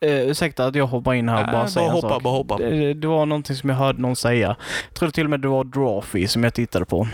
Eh, 0.00 0.20
ursäkta 0.30 0.66
att 0.66 0.74
jag 0.74 0.86
hoppar 0.86 1.14
in 1.14 1.28
här 1.28 1.40
och 1.40 1.46
bara 1.46 1.52
bara 1.52 1.68
säger 1.68 1.86
en 1.86 1.92
hoppa, 1.92 2.08
sak. 2.08 2.22
bara 2.22 2.34
hoppa. 2.34 2.58
Det, 2.58 2.94
det 2.94 3.06
var 3.08 3.26
någonting 3.26 3.56
som 3.56 3.70
jag 3.70 3.76
hörde 3.76 4.02
någon 4.02 4.16
säga. 4.16 4.56
Jag 4.88 4.94
tror 4.94 5.10
till 5.10 5.24
och 5.24 5.30
med 5.30 5.40
det 5.40 5.48
var 5.48 5.64
Drawfee 5.64 6.28
som 6.28 6.44
jag 6.44 6.54
tittade 6.54 6.84
på. 6.84 7.08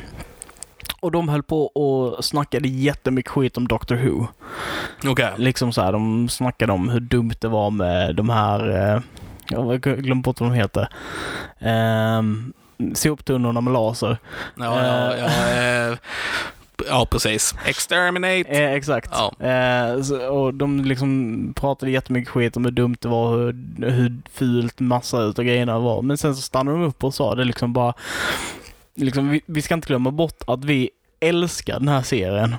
Och 1.01 1.11
de 1.11 1.29
höll 1.29 1.43
på 1.43 1.67
och 1.67 2.25
snackade 2.25 2.69
jättemycket 2.69 3.33
skit 3.33 3.57
om 3.57 3.69
Doctor 3.69 3.97
Who. 3.97 4.27
Okej. 5.11 5.31
Liksom 5.37 5.73
så 5.73 5.83
här, 5.83 5.93
de 5.93 6.29
snackade 6.29 6.73
om 6.73 6.89
hur 6.89 7.01
dumt 7.01 7.35
det 7.41 7.49
var 7.49 7.71
med 7.71 8.17
de 8.17 8.31
här, 8.31 8.93
eh, 8.95 9.01
jag 9.49 9.81
glömt 9.81 10.25
bort 10.25 10.41
vad 10.41 10.51
de 10.51 10.55
heter. 10.55 10.89
Um, 12.19 12.53
soptunnorna 12.95 13.61
med 13.61 13.73
laser. 13.73 14.19
Ja, 14.59 14.87
ja, 14.87 15.17
ja, 15.17 15.27
eh, 15.61 15.99
ja, 16.89 17.07
precis. 17.11 17.55
Exterminate. 17.67 18.45
Eh, 18.51 18.73
exakt. 18.73 19.11
Ja. 19.13 19.47
Eh, 19.47 20.03
så, 20.03 20.29
och 20.29 20.55
de 20.55 20.85
liksom 20.85 21.53
pratade 21.57 21.93
jättemycket 21.93 22.29
skit 22.31 22.57
om 22.57 22.65
hur 22.65 22.73
dumt 22.73 22.97
det 23.01 23.09
var, 23.09 23.37
hur, 23.37 23.91
hur 23.91 24.17
fult 24.33 24.81
massa 24.81 25.23
utav 25.23 25.45
grejerna 25.45 25.79
var. 25.79 26.03
Men 26.03 26.19
sen 26.19 26.37
så 26.37 26.43
stannade 26.43 26.79
de 26.79 26.85
upp 26.85 27.05
och 27.05 27.15
sa 27.15 27.35
det 27.35 27.45
liksom 27.45 27.73
bara, 27.73 27.95
liksom, 28.95 29.29
vi, 29.31 29.41
vi 29.47 29.63
ska 29.63 29.75
inte 29.75 29.87
glömma 29.89 30.11
bort 30.11 30.43
att 30.47 30.65
vi 30.65 30.91
älskar 31.21 31.79
den 31.79 31.89
här 31.89 32.03
serien. 32.03 32.55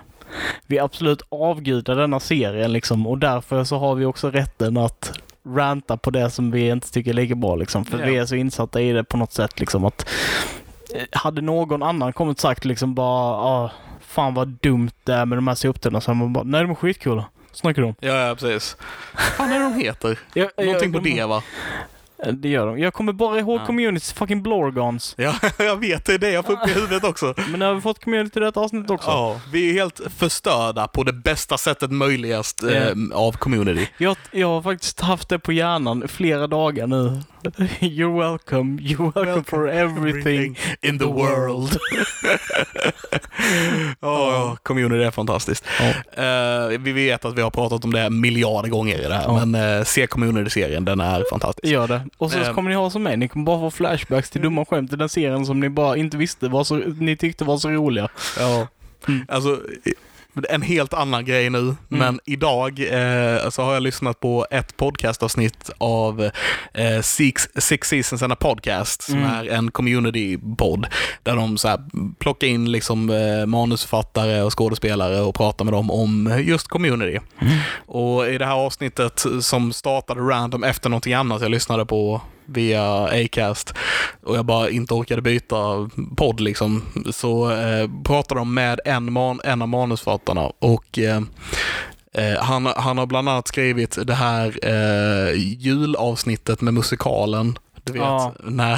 Vi 0.67 0.79
absolut 0.79 1.21
avgudar 1.29 1.95
denna 1.95 2.19
serien 2.19 2.73
liksom 2.73 3.07
och 3.07 3.17
därför 3.17 3.63
så 3.63 3.77
har 3.77 3.95
vi 3.95 4.05
också 4.05 4.31
rätten 4.31 4.77
att 4.77 5.19
ranta 5.45 5.97
på 5.97 6.11
det 6.11 6.29
som 6.29 6.51
vi 6.51 6.69
inte 6.69 6.91
tycker 6.91 7.09
är 7.11 7.15
lika 7.15 7.35
bra 7.35 7.55
liksom. 7.55 7.85
För 7.85 7.99
Ja. 7.99 8.05
vi 8.05 8.17
är 8.17 8.25
så 8.25 8.35
insatta 8.35 8.81
i 8.81 8.91
det 8.91 9.03
på 9.03 9.17
något 9.17 9.33
sätt 9.33 9.59
liksom 9.59 9.85
att 9.85 10.09
eh, 10.95 11.03
hade 11.11 11.41
någon 11.41 11.83
annan 11.83 12.13
kommit 12.13 12.37
och 12.37 12.41
sagt 12.41 12.65
liksom 12.65 12.93
bara 12.93 13.35
ah, 13.35 13.71
fan 14.13 14.33
vad 14.33 14.47
dumt 14.47 14.91
det 15.03 15.13
är 15.13 15.25
med 15.25 15.37
de 15.37 15.47
här 15.47 15.55
soptunnorna 15.55 16.01
så 16.01 16.13
man 16.13 16.33
bara 16.33 16.43
nej 16.43 16.61
de 16.61 16.71
är 16.71 16.75
skitcoola. 16.75 17.25
Snackar 17.51 17.81
du 17.81 17.87
om? 17.87 17.95
Ja, 17.99 18.27
ja, 18.27 18.35
precis. 18.35 18.77
Vad 19.13 19.23
fan 19.23 19.51
är 19.51 19.59
de 19.59 19.73
heter? 19.73 20.19
Jag, 20.33 20.49
Någonting 20.65 20.93
på 20.93 20.99
de- 20.99 21.15
det 21.15 21.25
va? 21.25 21.43
Det 22.33 22.49
gör 22.49 22.67
de. 22.67 22.79
Jag 22.79 22.93
kommer 22.93 23.13
bara 23.13 23.39
ihåg 23.39 23.61
Ja. 23.61 23.65
community's 23.67 24.13
fucking 24.15 24.43
blorgons. 24.43 25.13
Ja, 25.17 25.33
jag 25.59 25.75
vet. 25.79 26.05
Det 26.05 26.13
är 26.13 26.17
det 26.17 26.31
jag 26.31 26.45
får 26.45 26.53
upp 26.53 26.67
i 26.67 26.73
huvudet 26.73 27.03
också. 27.03 27.33
Men 27.49 27.59
nu 27.59 27.65
har 27.65 27.73
vi 27.73 27.81
fått 27.81 28.03
community 28.03 28.39
i 28.39 28.43
detta 28.43 28.59
avsnitt 28.59 28.89
också. 28.89 29.09
Ja, 29.09 29.41
vi 29.51 29.69
är 29.69 29.73
helt 29.73 30.01
förstörda 30.17 30.87
på 30.87 31.03
det 31.03 31.13
bästa 31.13 31.57
sättet 31.57 31.91
möjligast 31.91 32.63
eh, 32.63 32.73
Ja. 32.77 32.93
av 33.13 33.31
community. 33.31 33.87
Jag, 33.97 34.17
jag 34.31 34.47
har 34.47 34.61
faktiskt 34.61 34.99
haft 35.01 35.29
det 35.29 35.39
på 35.39 35.51
hjärnan 35.53 36.07
flera 36.07 36.47
dagar 36.47 36.87
nu. 36.87 37.21
You're 37.79 38.17
welcome, 38.17 38.79
you're 38.81 39.11
welcome, 39.15 39.43
for 39.43 39.69
everything. 39.69 40.57
in 40.81 40.99
the 40.99 41.05
world. 41.05 41.77
Ja, 43.99 44.57
community 44.63 45.03
är 45.03 45.11
fantastiskt. 45.11 45.65
Ja. 45.79 46.23
Eh, 46.23 46.67
vi 46.79 46.91
vet 46.91 47.25
att 47.25 47.37
vi 47.37 47.41
har 47.41 47.49
pratat 47.51 47.85
om 47.85 47.93
det 47.93 48.09
miljarder 48.09 48.69
gånger 48.69 48.99
i 48.99 49.07
det 49.07 49.13
här, 49.13 49.23
Ja. 49.23 49.45
men 49.45 49.77
uh, 49.79 49.83
se 49.83 50.07
community-serien, 50.07 50.85
den 50.85 50.99
är 50.99 51.23
fantastisk. 51.29 51.67
Gör 51.73 51.87
det. 51.87 52.01
Och 52.17 52.31
så 52.31 52.39
Ehm. 52.39 52.53
kommer 52.55 52.69
ni 52.69 52.75
ha 52.75 52.89
som 52.89 53.03
mig, 53.03 53.17
ni 53.17 53.27
kommer 53.27 53.45
bara 53.45 53.59
få 53.59 53.71
flashbacks 53.71 54.29
till 54.29 54.41
dumma 54.41 54.65
skämt 54.65 54.93
i 54.93 54.95
den 54.95 55.09
serien 55.09 55.45
som 55.45 55.59
ni 55.59 55.69
bara 55.69 55.97
inte 55.97 56.17
visste 56.17 56.47
var 56.47 56.63
så, 56.63 56.75
ni 56.75 57.17
tyckte 57.17 57.43
var 57.43 57.57
så 57.57 57.69
roliga. 57.69 58.09
Ja. 58.39 58.67
Mm. 59.07 59.25
Alltså, 59.27 59.59
en 60.49 60.61
helt 60.61 60.93
annan 60.93 61.25
grej 61.25 61.49
nu, 61.49 61.75
men 61.87 62.19
idag 62.25 62.79
eh, 62.79 63.49
så 63.49 63.61
har 63.63 63.73
jag 63.73 63.83
lyssnat 63.83 64.19
på 64.19 64.47
ett 64.51 64.77
podcastavsnitt 64.77 65.69
av 65.77 66.29
eh, 66.73 67.01
Six, 67.01 67.47
Six 67.55 67.87
Seasons 67.89 68.23
and 68.23 68.33
a 68.33 68.35
Podcast, 68.39 69.01
som 69.03 69.13
Mm. 69.17 69.31
är 69.31 69.45
en 69.47 69.71
community-podd, 69.71 70.85
där 71.23 71.35
de 71.35 71.57
så 71.57 71.67
här, 71.67 71.79
plockar 72.19 72.47
in 72.47 72.71
liksom, 72.71 73.09
eh, 73.09 73.45
manusförfattare 73.45 74.41
och 74.41 74.57
skådespelare 74.57 75.21
och 75.21 75.35
pratar 75.35 75.65
med 75.65 75.73
dem 75.73 75.91
om 75.91 76.41
just 76.45 76.67
community. 76.67 77.19
Och 77.85 78.27
i 78.27 78.37
det 78.37 78.45
här 78.45 78.55
avsnittet 78.55 79.25
som 79.41 79.73
startade 79.73 80.21
random 80.21 80.63
efter 80.63 80.89
någonting 80.89 81.13
annat 81.13 81.41
jag 81.41 81.51
lyssnade 81.51 81.85
på 81.85 82.21
via 82.45 83.03
Acast 83.03 83.73
och 84.23 84.37
jag 84.37 84.45
bara 84.45 84.69
inte 84.69 84.93
orkade 84.93 85.21
byta 85.21 85.89
podd 86.17 86.39
liksom, 86.39 86.83
så 87.11 87.51
eh, 87.51 87.89
pratade 88.05 88.41
de 88.41 88.53
med 88.53 88.79
en, 88.85 89.13
man, 89.13 89.39
en 89.43 89.61
av 89.61 89.67
manusförfattarna 89.69 90.51
och 90.59 90.99
eh, 90.99 91.21
Eh, 92.15 92.43
han, 92.43 92.65
han 92.65 92.97
har 92.97 93.05
bland 93.05 93.29
annat 93.29 93.47
skrivit 93.47 93.97
det 94.07 94.13
här 94.13 94.59
eh, 94.63 95.33
julavsnittet 95.57 96.61
med 96.61 96.73
musikalen. 96.73 97.57
Du 97.83 97.93
vet, 97.93 98.01
Ja. 98.01 98.33
när... 98.43 98.73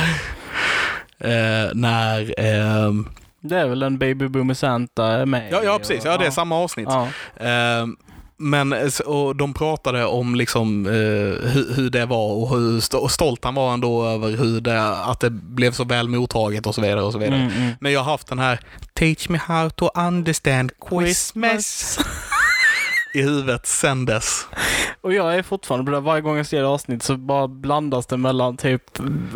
Eh, 1.19 1.69
när... 1.73 2.33
ehm, 2.39 3.07
Det 3.41 3.59
är 3.59 3.67
väl 3.67 3.83
en 3.83 3.97
Baby 3.97 4.27
Boomer 4.27 4.53
Santa 4.53 5.05
är 5.05 5.25
med 5.25 5.47
ja, 5.51 5.63
ja, 5.63 5.77
precis. 5.79 6.05
Ja, 6.05 6.17
det 6.17 6.25
är 6.25 6.31
samma 6.31 6.55
avsnitt. 6.57 6.87
Ja. 6.91 7.07
Men 8.37 8.73
eh, 8.73 8.99
och 9.05 9.35
de 9.35 9.53
pratade 9.53 10.05
om 10.05 10.35
liksom, 10.35 10.85
eh, 10.85 10.91
hur, 11.49 11.73
hur 11.75 11.89
det 11.89 12.05
var 12.05 12.31
och 12.31 12.49
hur 12.49 13.07
stolt 13.07 13.43
han 13.43 13.55
var 13.55 13.73
ändå 13.73 14.05
över 14.05 14.37
hur 14.37 14.61
det, 14.61 14.89
att 14.89 15.19
det 15.19 15.29
blev 15.29 15.71
så 15.71 15.83
väl 15.83 16.07
mottaget 16.07 16.67
och 16.67 16.75
så 16.75 16.81
vidare. 16.81 17.01
och 17.01 17.11
så 17.11 17.19
vidare. 17.19 17.39
Mm, 17.39 17.51
mm. 17.57 17.71
Men 17.79 17.91
jag 17.91 17.99
har 17.99 18.11
haft 18.11 18.27
den 18.27 18.39
här 18.39 18.59
Teach 18.93 19.29
me 19.29 19.37
how 19.37 19.69
to 19.69 19.89
understand 19.95 20.71
Christmas 20.89 21.99
i 23.15 23.21
huvudet 23.21 23.65
sen 23.67 24.05
dess. 24.05 24.47
Och 25.01 25.13
jag 25.13 25.35
är 25.35 25.43
fortfarande 25.43 25.85
på 25.85 25.91
det, 25.91 25.99
varje 25.99 26.21
gång 26.21 26.37
jag 26.37 26.45
ser 26.45 26.63
avsnitt 26.63 27.03
så 27.03 27.17
bara 27.17 27.47
blandas 27.47 28.05
det 28.05 28.17
mellan 28.17 28.57
typ 28.57 28.81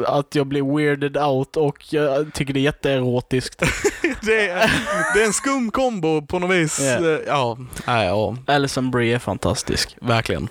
att 0.06 0.36
jag 0.36 0.48
blir 0.48 0.76
weirded 0.78 1.18
out 1.18 1.58
och 1.58 1.94
jag 1.94 2.34
tycker 2.34 2.54
det 2.54 2.60
är 2.60 2.62
jätteerotiskt. 2.62 3.64
Det 4.22 4.50
är, 4.50 4.72
det 5.14 5.22
är 5.22 5.26
en 5.26 5.34
skum 5.34 5.72
kombo 5.72 6.22
på 6.22 6.40
något 6.40 6.52
vis. 6.56 6.80
Ja. 6.82 7.10
Eh, 7.12 7.20
Ja, 7.28 7.58
nej, 7.88 8.06
ja 8.08 8.36
Alison 8.48 8.92
Brie 8.92 9.16
är 9.16 9.20
fantastisk. 9.20 9.96
verkligen. 10.02 10.48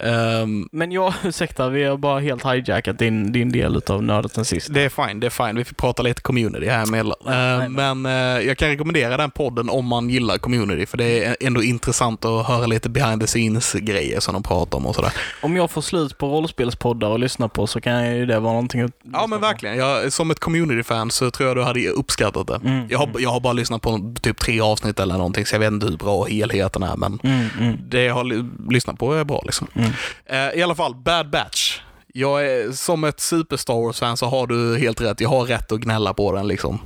Ehm, 0.00 0.68
Men 0.72 0.92
jag, 0.92 1.14
ursäkta, 1.24 1.68
vi 1.68 1.84
har 1.84 1.96
bara 1.96 2.20
helt 2.20 2.44
hijackat 2.46 2.98
din, 2.98 3.32
din 3.32 3.52
del 3.52 3.82
av 3.86 4.02
Nördet 4.02 4.34
sen 4.34 4.44
sist. 4.44 4.68
Det 4.74 4.82
är 4.84 4.88
fine, 4.88 5.20
det 5.20 5.26
är 5.26 5.46
fine. 5.46 5.56
Vi 5.56 5.64
får 5.64 5.74
prata 5.74 6.02
lite 6.02 6.20
community 6.22 6.66
här 6.68 6.82
emellan. 6.82 7.16
Nej, 7.24 7.68
men 7.68 8.06
eh, 8.06 8.46
jag 8.46 8.58
kan 8.58 8.68
rekommendera 8.68 9.16
den 9.16 9.30
podden 9.30 9.70
om 9.70 9.86
man 9.86 10.10
gillar 10.10 10.38
community, 10.38 10.86
för 10.86 10.96
det 10.98 11.24
är 11.24 11.36
ändå 11.40 11.62
intressant 11.62 12.24
att 12.24 12.39
höra 12.46 12.66
lite 12.66 12.88
behind 12.88 13.20
the 13.20 13.26
scenes-grejer 13.26 14.20
som 14.20 14.34
de 14.34 14.42
pratar 14.42 14.78
om 14.78 14.86
och 14.86 14.94
sådär. 14.94 15.12
Om 15.42 15.56
jag 15.56 15.70
får 15.70 15.82
slut 15.82 16.18
på 16.18 16.26
rollspelspoddar 16.28 17.14
att 17.14 17.20
lyssna 17.20 17.48
på 17.48 17.66
så 17.66 17.80
kan 17.80 18.16
ju 18.16 18.26
det 18.26 18.38
vara 18.40 18.52
någonting 18.52 18.80
att 18.80 18.90
Ja, 19.12 19.26
men 19.26 19.40
verkligen. 19.40 19.76
Jag, 19.76 20.12
som 20.12 20.30
ett 20.30 20.40
community-fan 20.40 21.10
så 21.10 21.30
tror 21.30 21.48
jag 21.48 21.56
du 21.56 21.62
hade 21.62 21.88
uppskattat 21.88 22.46
det. 22.46 22.60
Mm, 22.64 22.86
Jag, 22.90 22.98
har, 22.98 23.08
jag 23.18 23.30
har 23.30 23.40
bara 23.40 23.52
lyssnat 23.52 23.82
på 23.82 24.14
typ 24.22 24.38
tre 24.38 24.60
avsnitt 24.60 25.00
eller 25.00 25.16
någonting, 25.16 25.46
så 25.46 25.54
jag 25.54 25.60
vet 25.60 25.72
inte 25.72 25.86
hur 25.86 25.96
bra 25.96 26.24
helheten 26.24 26.82
är, 26.82 26.96
men 26.96 27.18
Mm, 27.24 27.46
mm. 27.60 27.76
det 27.88 28.02
jag 28.02 28.14
har 28.14 28.24
ly- 28.24 28.44
lyssnat 28.70 28.98
på 28.98 29.12
är 29.14 29.24
bra 29.24 29.42
liksom. 29.44 29.66
Mm. 29.74 29.90
Eh, 30.26 30.58
I 30.58 30.62
alla 30.62 30.74
fall, 30.74 30.94
Bad 30.94 31.30
Batch. 31.30 31.80
Jag 32.14 32.46
är, 32.46 32.72
som 32.72 33.04
ett 33.04 33.20
super 33.20 33.56
Star 33.56 33.74
Wars-fan 33.74 34.16
så 34.16 34.26
har 34.26 34.46
du 34.46 34.78
helt 34.78 35.00
rätt. 35.00 35.20
Jag 35.20 35.28
har 35.28 35.44
rätt 35.44 35.72
att 35.72 35.80
gnälla 35.80 36.14
på 36.14 36.32
den 36.32 36.48
liksom. 36.48 36.78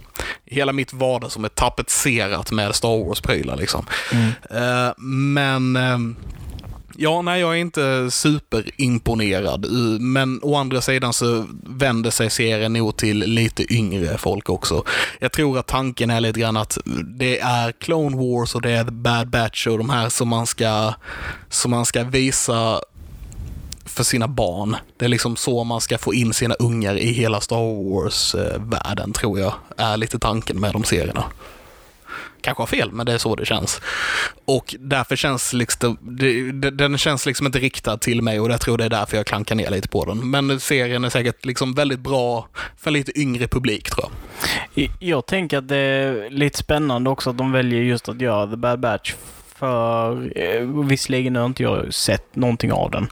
Hela 0.44 0.72
mitt 0.72 0.92
vardag 0.92 1.32
som 1.32 1.44
är 1.44 1.48
tapetserat 1.48 2.52
med 2.52 2.74
Star 2.74 3.04
Wars-prylar 3.04 3.56
liksom. 3.56 3.86
Mm. 4.12 4.30
Eh, 4.50 4.92
men 4.98 5.76
ehm, 5.76 6.16
Ja, 6.96 7.22
nej, 7.22 7.40
jag 7.40 7.52
är 7.52 7.56
inte 7.56 8.10
superimponerad. 8.10 9.66
Uh, 9.66 10.00
Men 10.00 10.40
å 10.42 10.56
andra 10.56 10.80
sidan 10.80 11.12
så 11.12 11.46
vänder 11.66 12.10
sig 12.10 12.30
serien 12.30 12.72
nog 12.72 12.96
till 12.96 13.18
lite 13.18 13.74
yngre 13.74 14.18
folk 14.18 14.50
också. 14.50 14.84
Jag 15.18 15.32
tror 15.32 15.58
att 15.58 15.66
tanken 15.66 16.10
är 16.10 16.20
lite 16.20 16.40
grann 16.40 16.56
att 16.56 16.78
det 17.04 17.40
är 17.40 17.72
Clone 17.72 18.16
Wars 18.16 18.54
och 18.54 18.62
det 18.62 18.70
är 18.70 18.84
The 18.84 18.90
Bad 18.90 19.28
Batch 19.28 19.66
och 19.66 19.78
de 19.78 19.90
här 19.90 20.08
som 20.08 20.28
man 20.28 20.46
ska, 20.46 20.94
som 21.48 21.70
man 21.70 21.84
ska 21.86 22.04
visa 22.04 22.80
för 23.94 24.04
sina 24.04 24.28
barn. 24.28 24.76
Det 24.96 25.04
är 25.04 25.08
liksom 25.08 25.36
så 25.36 25.64
man 25.64 25.80
ska 25.80 25.98
få 25.98 26.14
in 26.14 26.34
sina 26.34 26.54
ungar 26.54 26.98
i 26.98 27.12
hela 27.12 27.40
Star 27.40 27.90
Wars-världen, 27.90 29.12
tror 29.12 29.40
jag, 29.40 29.54
är 29.76 29.96
lite 29.96 30.18
tanken 30.18 30.60
med 30.60 30.72
de 30.72 30.84
serierna. 30.84 31.24
Kanske 32.40 32.60
har 32.60 32.66
fel, 32.66 32.92
men 32.92 33.06
det 33.06 33.12
är 33.12 33.18
så 33.18 33.36
det 33.36 33.46
känns. 33.46 33.80
Och 34.44 34.74
därför 34.78 35.16
känns 35.16 35.52
liksom, 35.52 35.98
den 36.72 36.98
känns 36.98 37.26
liksom 37.26 37.46
inte 37.46 37.58
riktad 37.58 37.96
till 37.96 38.22
mig 38.22 38.40
och 38.40 38.50
jag 38.50 38.60
tror 38.60 38.78
det 38.78 38.84
är 38.84 38.90
därför 38.90 39.16
jag 39.16 39.26
klankar 39.26 39.54
ner 39.54 39.70
lite 39.70 39.88
på 39.88 40.04
den. 40.04 40.30
Men 40.30 40.60
serien 40.60 41.04
är 41.04 41.10
säkert 41.10 41.44
liksom 41.44 41.74
väldigt 41.74 42.00
bra 42.00 42.48
för 42.78 42.90
lite 42.90 43.20
yngre 43.20 43.48
publik, 43.48 43.90
tror 43.90 44.08
jag. 44.74 44.90
Jag 45.00 45.26
tänker 45.26 45.58
att 45.58 45.68
det 45.68 45.76
är 45.76 46.30
lite 46.30 46.58
spännande 46.58 47.10
också 47.10 47.30
att 47.30 47.38
de 47.38 47.52
väljer 47.52 47.80
just 47.80 48.08
att 48.08 48.20
göra 48.20 48.46
The 48.46 48.56
Bad 48.56 48.80
Batch. 48.80 49.14
För 49.58 50.12
eh, 50.38 50.60
visserligen 50.88 51.36
har 51.36 51.46
inte 51.46 51.62
jag 51.62 51.94
sett 51.94 52.36
någonting 52.36 52.72
av 52.72 52.90
den. 52.90 53.08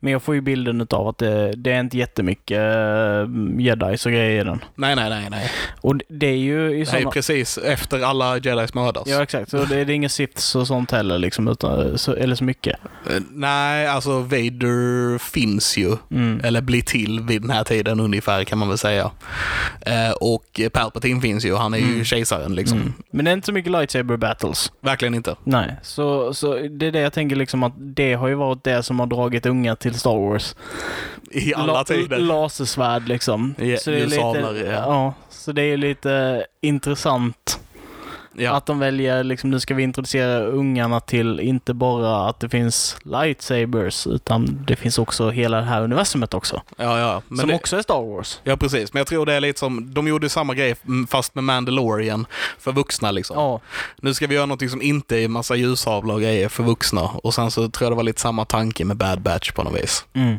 Men 0.00 0.12
jag 0.12 0.22
får 0.22 0.34
ju 0.34 0.40
bilden 0.40 0.86
av 0.90 1.08
att 1.08 1.18
det, 1.18 1.52
det 1.56 1.72
är 1.72 1.80
inte 1.80 1.98
jättemycket 1.98 2.58
eh, 2.58 3.28
jedis 3.58 4.06
och 4.06 4.12
grejer 4.12 4.40
i 4.40 4.44
den. 4.44 4.60
Nej, 4.74 4.96
nej, 4.96 5.10
nej, 5.10 5.26
nej. 5.30 5.50
Och 5.80 5.96
det- 6.08 6.26
är 6.26 6.36
ju 6.36 6.70
i 6.80 6.84
Det 6.84 6.90
här 6.90 6.96
är 6.98 7.00
såna... 7.02 7.10
precis 7.10 7.58
efter 7.58 8.00
alla 8.04 8.38
jedis 8.38 8.74
mördas. 8.74 9.02
Ja 9.06 9.22
exakt, 9.22 9.50
så 9.50 9.56
det, 9.56 9.84
det 9.84 9.92
är 9.92 9.94
inga 9.94 10.08
sifts 10.08 10.54
och 10.54 10.66
sånt 10.66 10.90
heller 10.90 11.18
liksom, 11.18 11.48
utan, 11.48 11.98
så, 11.98 12.14
eller 12.14 12.34
så 12.36 12.44
mycket. 12.44 12.76
Eh, 13.10 13.20
Nej, 13.30 13.86
alltså 13.86 14.20
Vader 14.20 15.18
finns 15.18 15.76
ju. 15.76 15.96
Mm. 16.10 16.40
Eller 16.44 16.60
blir 16.60 16.82
till 16.82 17.20
vid 17.20 17.42
den 17.42 17.50
här 17.50 17.64
tiden 17.64 18.00
ungefär 18.00 18.44
kan 18.44 18.58
man 18.58 18.68
väl 18.68 18.78
säga. 18.78 19.10
Eh, 19.80 20.10
och 20.20 20.60
Palpatine 20.72 21.20
finns 21.20 21.44
ju, 21.44 21.54
han 21.54 21.74
är 21.74 21.78
ju 21.78 21.84
Mm. 21.84 22.04
kejsaren 22.04 22.54
liksom. 22.54 22.78
Mm. 22.78 22.92
Men 23.10 23.24
det 23.24 23.30
är 23.30 23.32
inte 23.32 23.46
så 23.46 23.52
mycket 23.52 23.72
lightsaber 23.72 24.16
battles. 24.16 24.72
Verkligen 24.80 25.14
inte. 25.14 25.36
Nej, 25.44 25.76
så, 25.84 26.34
så 26.34 26.54
det 26.54 26.86
är 26.86 26.92
det 26.92 27.00
jag 27.00 27.12
tänker 27.12 27.36
liksom 27.36 27.62
att 27.62 27.72
det 27.76 28.14
har 28.14 28.28
ju 28.28 28.34
varit 28.34 28.64
det 28.64 28.82
som 28.82 29.00
har 29.00 29.06
dragit 29.06 29.46
unga 29.46 29.76
till 29.76 29.94
Star 29.98 30.16
Wars. 30.30 30.56
I 31.30 31.54
alla 31.54 31.72
La- 31.72 31.84
tider. 31.84 32.18
Lasersvärd 32.18 33.08
liksom. 33.08 33.54
Ja, 33.58 33.76
så 33.76 33.90
det 33.90 34.00
är 34.00 34.06
lite, 34.06 34.64
ja. 34.66 34.72
ja. 34.72 35.14
Så 35.30 35.52
det 35.52 35.62
är 35.62 35.76
lite 35.76 36.46
intressant 36.60 37.60
Ja. 38.36 38.52
att 38.56 38.66
de 38.66 38.78
väljer, 38.78 39.24
liksom 39.24 39.50
nu 39.50 39.60
ska 39.60 39.74
vi 39.74 39.82
introducera 39.82 40.38
ungarna 40.44 41.00
till 41.00 41.40
inte 41.40 41.74
bara 41.74 42.28
att 42.28 42.40
det 42.40 42.48
finns 42.48 42.96
lightsabers, 43.02 44.06
utan 44.06 44.64
det 44.66 44.76
finns 44.76 44.98
också 44.98 45.30
hela 45.30 45.56
det 45.56 45.62
här 45.62 45.82
universumet 45.82 46.34
också. 46.34 46.62
ja, 46.76 46.98
ja. 46.98 47.22
Men 47.28 47.38
som 47.38 47.48
det, 47.48 47.54
också 47.54 47.76
är 47.76 47.82
Star 47.82 48.02
Wars. 48.02 48.40
ja, 48.44 48.56
precis. 48.56 48.92
Men 48.92 49.00
jag 49.00 49.06
tror 49.06 49.26
det 49.26 49.34
är 49.34 49.40
lite 49.40 49.58
som, 49.58 49.94
de 49.94 50.08
gjorde 50.08 50.28
samma 50.28 50.54
grej 50.54 50.74
mm, 50.86 51.06
fast 51.06 51.34
med 51.34 51.44
Mandalorian 51.44 52.26
för 52.58 52.72
vuxna 52.72 53.10
liksom. 53.10 53.36
Ja, 53.36 53.60
Nu 53.96 54.14
ska 54.14 54.26
vi 54.26 54.34
göra 54.34 54.46
något 54.46 54.70
som 54.70 54.82
inte 54.82 55.16
är 55.16 55.28
massa 55.28 55.56
ljushavlar 55.56 56.14
och 56.14 56.20
grejer 56.20 56.48
för 56.48 56.62
vuxna. 56.62 57.02
Och 57.02 57.34
sen 57.34 57.50
så 57.50 57.68
tror 57.68 57.86
jag 57.86 57.92
det 57.92 57.96
var 57.96 58.02
lite 58.02 58.20
samma 58.20 58.44
tanke 58.44 58.84
med 58.84 58.96
Bad 58.96 59.20
Batch 59.20 59.52
på 59.52 59.62
något 59.62 59.82
vis. 59.82 60.04
mm. 60.12 60.38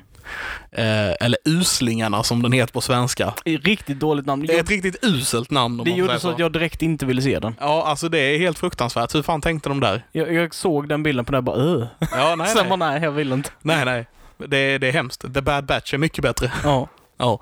Eh, 0.71 1.11
eller 1.19 1.38
Uslingarna 1.45 2.23
som 2.23 2.41
den 2.41 2.51
heter 2.51 2.73
på 2.73 2.82
svenska. 2.82 3.34
Riktigt 3.45 3.99
dåligt 3.99 4.26
namn. 4.26 4.45
Det 4.45 4.55
är 4.55 4.59
ett 4.59 4.69
riktigt 4.69 5.05
uselt 5.05 5.51
namn 5.51 5.80
om 5.80 5.86
det 5.86 5.91
man 5.91 5.99
gjorde 5.99 6.19
så 6.19 6.30
att 6.30 6.39
jag 6.39 6.51
direkt 6.51 6.82
inte 6.82 7.05
ville 7.05 7.21
se 7.21 7.39
den. 7.39 7.55
Ja, 7.59 7.84
alltså 7.86 8.09
det 8.09 8.19
är 8.19 8.38
helt 8.38 8.59
fruktansvärt. 8.59 9.15
Hur 9.15 9.21
fan 9.21 9.41
tänkte 9.41 9.69
de 9.69 9.80
där? 9.80 10.05
Jag, 10.11 10.34
jag 10.34 10.55
såg 10.55 10.89
den 10.89 11.03
bilden 11.03 11.26
på 11.26 11.32
den 11.32 11.38
och 11.38 11.43
bara 11.43 11.57
öh. 11.57 11.88
Ja, 12.11 12.36
nej, 12.36 12.47
Sen 12.55 12.57
nej. 12.57 12.78
bara 12.78 12.91
nej, 12.91 13.03
jag 13.03 13.11
vill 13.11 13.32
inte. 13.32 13.49
Nej, 13.61 13.86
nej. 13.86 14.07
Det, 14.38 14.78
det 14.78 14.88
är 14.88 14.91
hemskt. 14.91 15.34
The 15.34 15.41
Bad 15.41 15.65
Batch 15.65 15.93
är 15.93 15.97
mycket 15.97 16.21
bättre. 16.21 16.51
Ja. 16.63 16.88
Ja. 17.17 17.39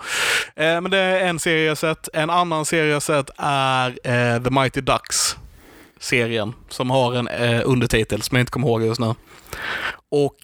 Eh, 0.55 0.81
men 0.81 0.91
det 0.91 0.97
är 0.97 1.27
en 1.27 1.39
serie 1.39 1.65
jag 1.67 1.77
sett. 1.77 2.09
En 2.13 2.29
annan 2.29 2.65
serie 2.65 2.91
jag 2.91 3.03
sett 3.03 3.29
är 3.37 3.87
eh, 3.89 4.43
The 4.43 4.49
Mighty 4.49 4.81
Ducks. 4.81 5.37
Serien 5.99 6.53
som 6.69 6.89
har 6.89 7.13
en 7.13 7.27
eh, 7.27 7.61
undertitel 7.65 8.21
som 8.21 8.35
jag 8.35 8.41
inte 8.41 8.51
kommer 8.51 8.67
ihåg 8.67 8.83
just 8.83 8.99
nu. 8.99 9.13
Och 10.09 10.37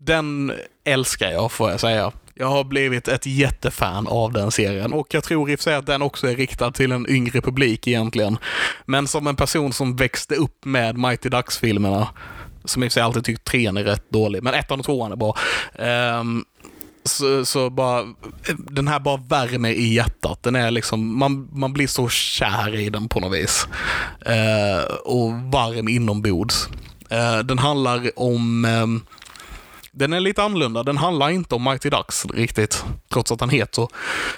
den 0.00 0.52
älskar 0.84 1.30
jag 1.30 1.52
får 1.52 1.70
jag 1.70 1.80
säga. 1.80 2.12
Jag 2.34 2.46
har 2.46 2.64
blivit 2.64 3.08
ett 3.08 3.26
jättefan 3.26 4.06
av 4.06 4.32
den 4.32 4.50
serien 4.50 4.92
och 4.92 5.14
jag 5.14 5.24
tror 5.24 5.50
i 5.50 5.54
och 5.54 5.58
för 5.58 5.64
sig 5.64 5.74
att 5.74 5.86
den 5.86 6.02
också 6.02 6.28
är 6.28 6.36
riktad 6.36 6.70
till 6.70 6.92
en 6.92 7.10
yngre 7.10 7.40
publik 7.40 7.86
egentligen. 7.86 8.38
Men 8.86 9.06
som 9.06 9.26
en 9.26 9.36
person 9.36 9.72
som 9.72 9.96
växte 9.96 10.34
upp 10.34 10.64
med 10.64 10.98
Mighty 10.98 11.28
Ducks-filmerna, 11.28 12.08
som 12.64 12.82
i 12.82 12.88
och 12.88 12.92
för 12.92 12.94
sig 12.94 13.02
alltid 13.02 13.24
tyckt 13.24 13.44
trean 13.44 13.76
är 13.76 13.84
rätt 13.84 14.10
dålig, 14.10 14.42
men 14.42 14.54
ettan 14.54 14.78
och 14.78 14.86
tvåan 14.86 15.12
är 15.12 15.16
bra. 15.16 15.36
Um, 16.20 16.44
så, 17.04 17.44
så 17.44 17.70
bara, 17.70 18.04
den 18.58 18.88
här 18.88 19.00
bara 19.00 19.16
värmer 19.16 19.70
i 19.70 19.94
hjärtat. 19.94 20.42
Den 20.42 20.56
är 20.56 20.70
liksom, 20.70 21.18
man, 21.18 21.48
man 21.52 21.72
blir 21.72 21.86
så 21.86 22.08
kär 22.08 22.74
i 22.74 22.90
den 22.90 23.08
på 23.08 23.20
något 23.20 23.38
vis. 23.38 23.66
Uh, 24.28 24.94
och 25.04 25.32
varm 25.32 25.88
inombords. 25.88 26.68
Uh, 27.12 27.38
den 27.44 27.58
handlar 27.58 28.18
om 28.18 28.64
um, 28.64 29.02
den 29.92 30.12
är 30.12 30.20
lite 30.20 30.42
annorlunda. 30.42 30.82
Den 30.82 30.96
handlar 30.96 31.30
inte 31.30 31.54
om 31.54 31.64
Mighty 31.64 31.90
Ducks 31.90 32.26
riktigt, 32.26 32.84
trots 33.12 33.32
att 33.32 33.40
han 33.40 33.50
heter 33.50 33.74
så. 33.74 33.88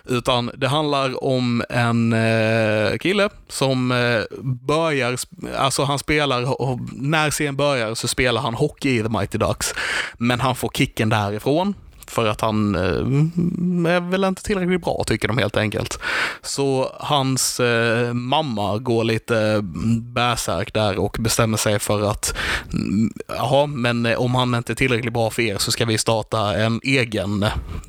Utan 0.05 0.51
det 0.57 0.69
handlar 0.69 1.25
om 1.25 1.65
en 1.69 2.13
eh, 2.13 2.99
kille 2.99 3.29
som 3.49 3.93
eh, 3.93 4.39
börjar, 4.43 5.19
alltså 5.57 5.85
han 5.85 5.99
spelar, 5.99 6.61
och 6.63 6.79
när 6.93 7.31
serien 7.31 7.57
börjar 7.57 7.95
så 7.95 8.09
spelar 8.09 8.41
han 8.41 8.55
hockey 8.55 8.99
i 8.99 9.03
The 9.03 9.09
Mighty 9.09 9.39
Ducks. 9.39 9.75
Men 10.19 10.41
han 10.41 10.57
får 10.57 10.69
kicken 10.69 11.09
därifrån. 11.09 11.75
För 12.11 12.27
att 12.27 12.41
han 12.41 12.75
eh, 12.75 13.93
är 13.95 14.01
väl 14.11 14.25
inte 14.25 14.43
tillräckligt 14.43 14.83
bra, 14.83 15.05
tycker 15.07 15.29
de 15.29 15.39
helt 15.39 15.57
enkelt. 15.57 15.99
Så 16.43 16.93
hans 17.01 17.61
eh, 17.61 18.13
mamma 18.13 18.79
går 18.79 19.05
lite 19.05 19.61
bärsärk 20.01 20.75
där 20.75 20.99
och 20.99 21.17
bestämmer 21.21 21.57
sig 21.57 21.79
för 21.79 22.11
att 22.11 22.35
mm, 22.73 23.13
jaha, 23.29 23.67
men 23.67 24.07
eh, 24.07 24.21
om 24.21 24.35
han 24.35 24.55
inte 24.55 24.73
är 24.73 24.75
tillräckligt 24.75 25.13
bra 25.13 25.31
för 25.31 25.43
er 25.43 25.59
så 25.59 25.73
ska 25.73 25.85
vi 25.85 25.99
starta 25.99 26.55
en 26.57 26.81
egen, 26.83 27.43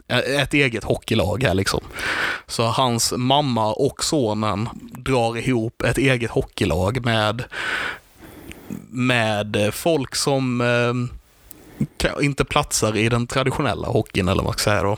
eh, 0.07 0.17
ett 0.17 0.53
eget 0.53 0.83
hockeylag 0.83 1.43
här 1.43 1.53
liksom. 1.53 1.81
Så 2.47 2.63
hans 2.63 3.13
mamma 3.17 3.73
och 3.73 4.03
sonen 4.03 4.69
drar 4.97 5.37
ihop 5.37 5.81
ett 5.81 5.97
eget 5.97 6.31
hockeylag 6.31 7.05
med 7.05 7.43
med 8.89 9.69
folk 9.73 10.15
som 10.15 10.61
eh, 10.61 11.22
inte 12.21 12.45
platsar 12.45 12.97
i 12.97 13.09
den 13.09 13.27
traditionella 13.27 13.87
hockeyn, 13.87 14.27
eller 14.27 14.41
vad 14.41 14.45
man 14.45 14.53
ska 14.53 14.63
säga 14.63 14.83
då. 14.83 14.97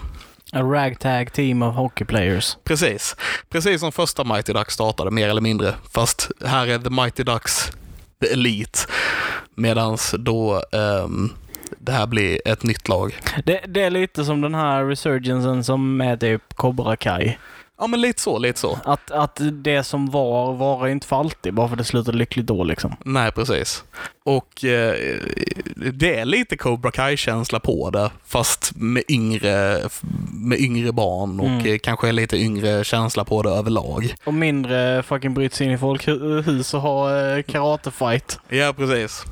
A 0.52 0.62
ragtag 0.62 1.34
team 1.34 1.62
of 1.62 1.76
hockey 1.76 2.06
players. 2.06 2.58
Precis. 2.64 3.16
Precis 3.50 3.80
som 3.80 3.92
första 3.92 4.24
Mighty 4.24 4.54
Ducks 4.54 4.74
startade, 4.74 5.12
mer 5.12 5.30
eller 5.30 5.42
mindre. 5.42 5.74
Fast 5.94 6.32
här 6.46 6.68
är 6.68 6.80
The 6.80 6.90
Mighty 6.90 7.24
Ducks 7.24 7.72
The 8.22 8.34
Elite. 8.34 8.80
Medan 9.56 9.98
då 10.20 10.62
um, 10.72 11.34
det 11.78 11.92
här 11.92 12.08
blir 12.08 12.40
ett 12.46 12.64
nytt 12.64 12.88
lag. 12.88 13.16
Det, 13.46 13.62
det, 13.68 13.82
är 13.82 13.90
lite 13.90 14.26
som 14.26 14.42
den 14.42 14.56
här 14.56 14.86
resurgensen 14.86 15.64
som 15.64 16.02
är 16.02 16.18
typ 16.18 16.42
Cobra 16.56 16.96
Kai. 16.96 17.38
Ja, 17.78 17.88
men 17.88 18.02
lite 18.02 18.22
så, 18.22 18.38
lite 18.38 18.60
så. 18.60 18.80
Att, 18.86 19.12
att 19.12 19.42
det 19.52 19.84
som 19.84 20.10
var, 20.10 20.54
var 20.54 20.88
inte 20.88 21.08
för 21.08 21.16
alltid, 21.16 21.54
bara 21.54 21.70
för 21.70 21.76
det 21.76 21.84
slutade 21.84 22.18
lyckligt 22.18 22.46
då 22.46 22.64
liksom. 22.64 22.96
Nej, 23.06 23.32
precis. 23.32 23.84
Och 24.24 24.64
eh, 24.66 24.96
det 25.94 26.20
är 26.20 26.26
lite 26.26 26.58
Cobra 26.58 26.92
Kai-känsla 26.92 27.60
på 27.60 27.90
det, 27.90 28.12
fast 28.26 28.72
med 28.76 29.04
yngre, 29.10 29.80
med 30.32 30.60
yngre 30.60 30.92
barn 30.92 31.40
och 31.40 31.48
mm. 31.48 31.80
kanske 31.80 32.12
lite 32.12 32.38
yngre 32.38 32.84
känsla 32.84 33.26
på 33.26 33.42
det 33.42 33.50
överlag. 33.50 34.16
Och 34.26 34.34
mindre 34.34 35.04
fucking 35.04 35.34
bryt 35.34 35.54
sig 35.54 35.68
in 35.68 35.74
i 35.74 35.78
folkhus 35.78 36.74
och 36.74 36.82
ha 36.82 37.18
eh, 37.18 37.44
karatefight. 37.44 38.40
Ja, 38.50 38.74
precis. 38.78 39.26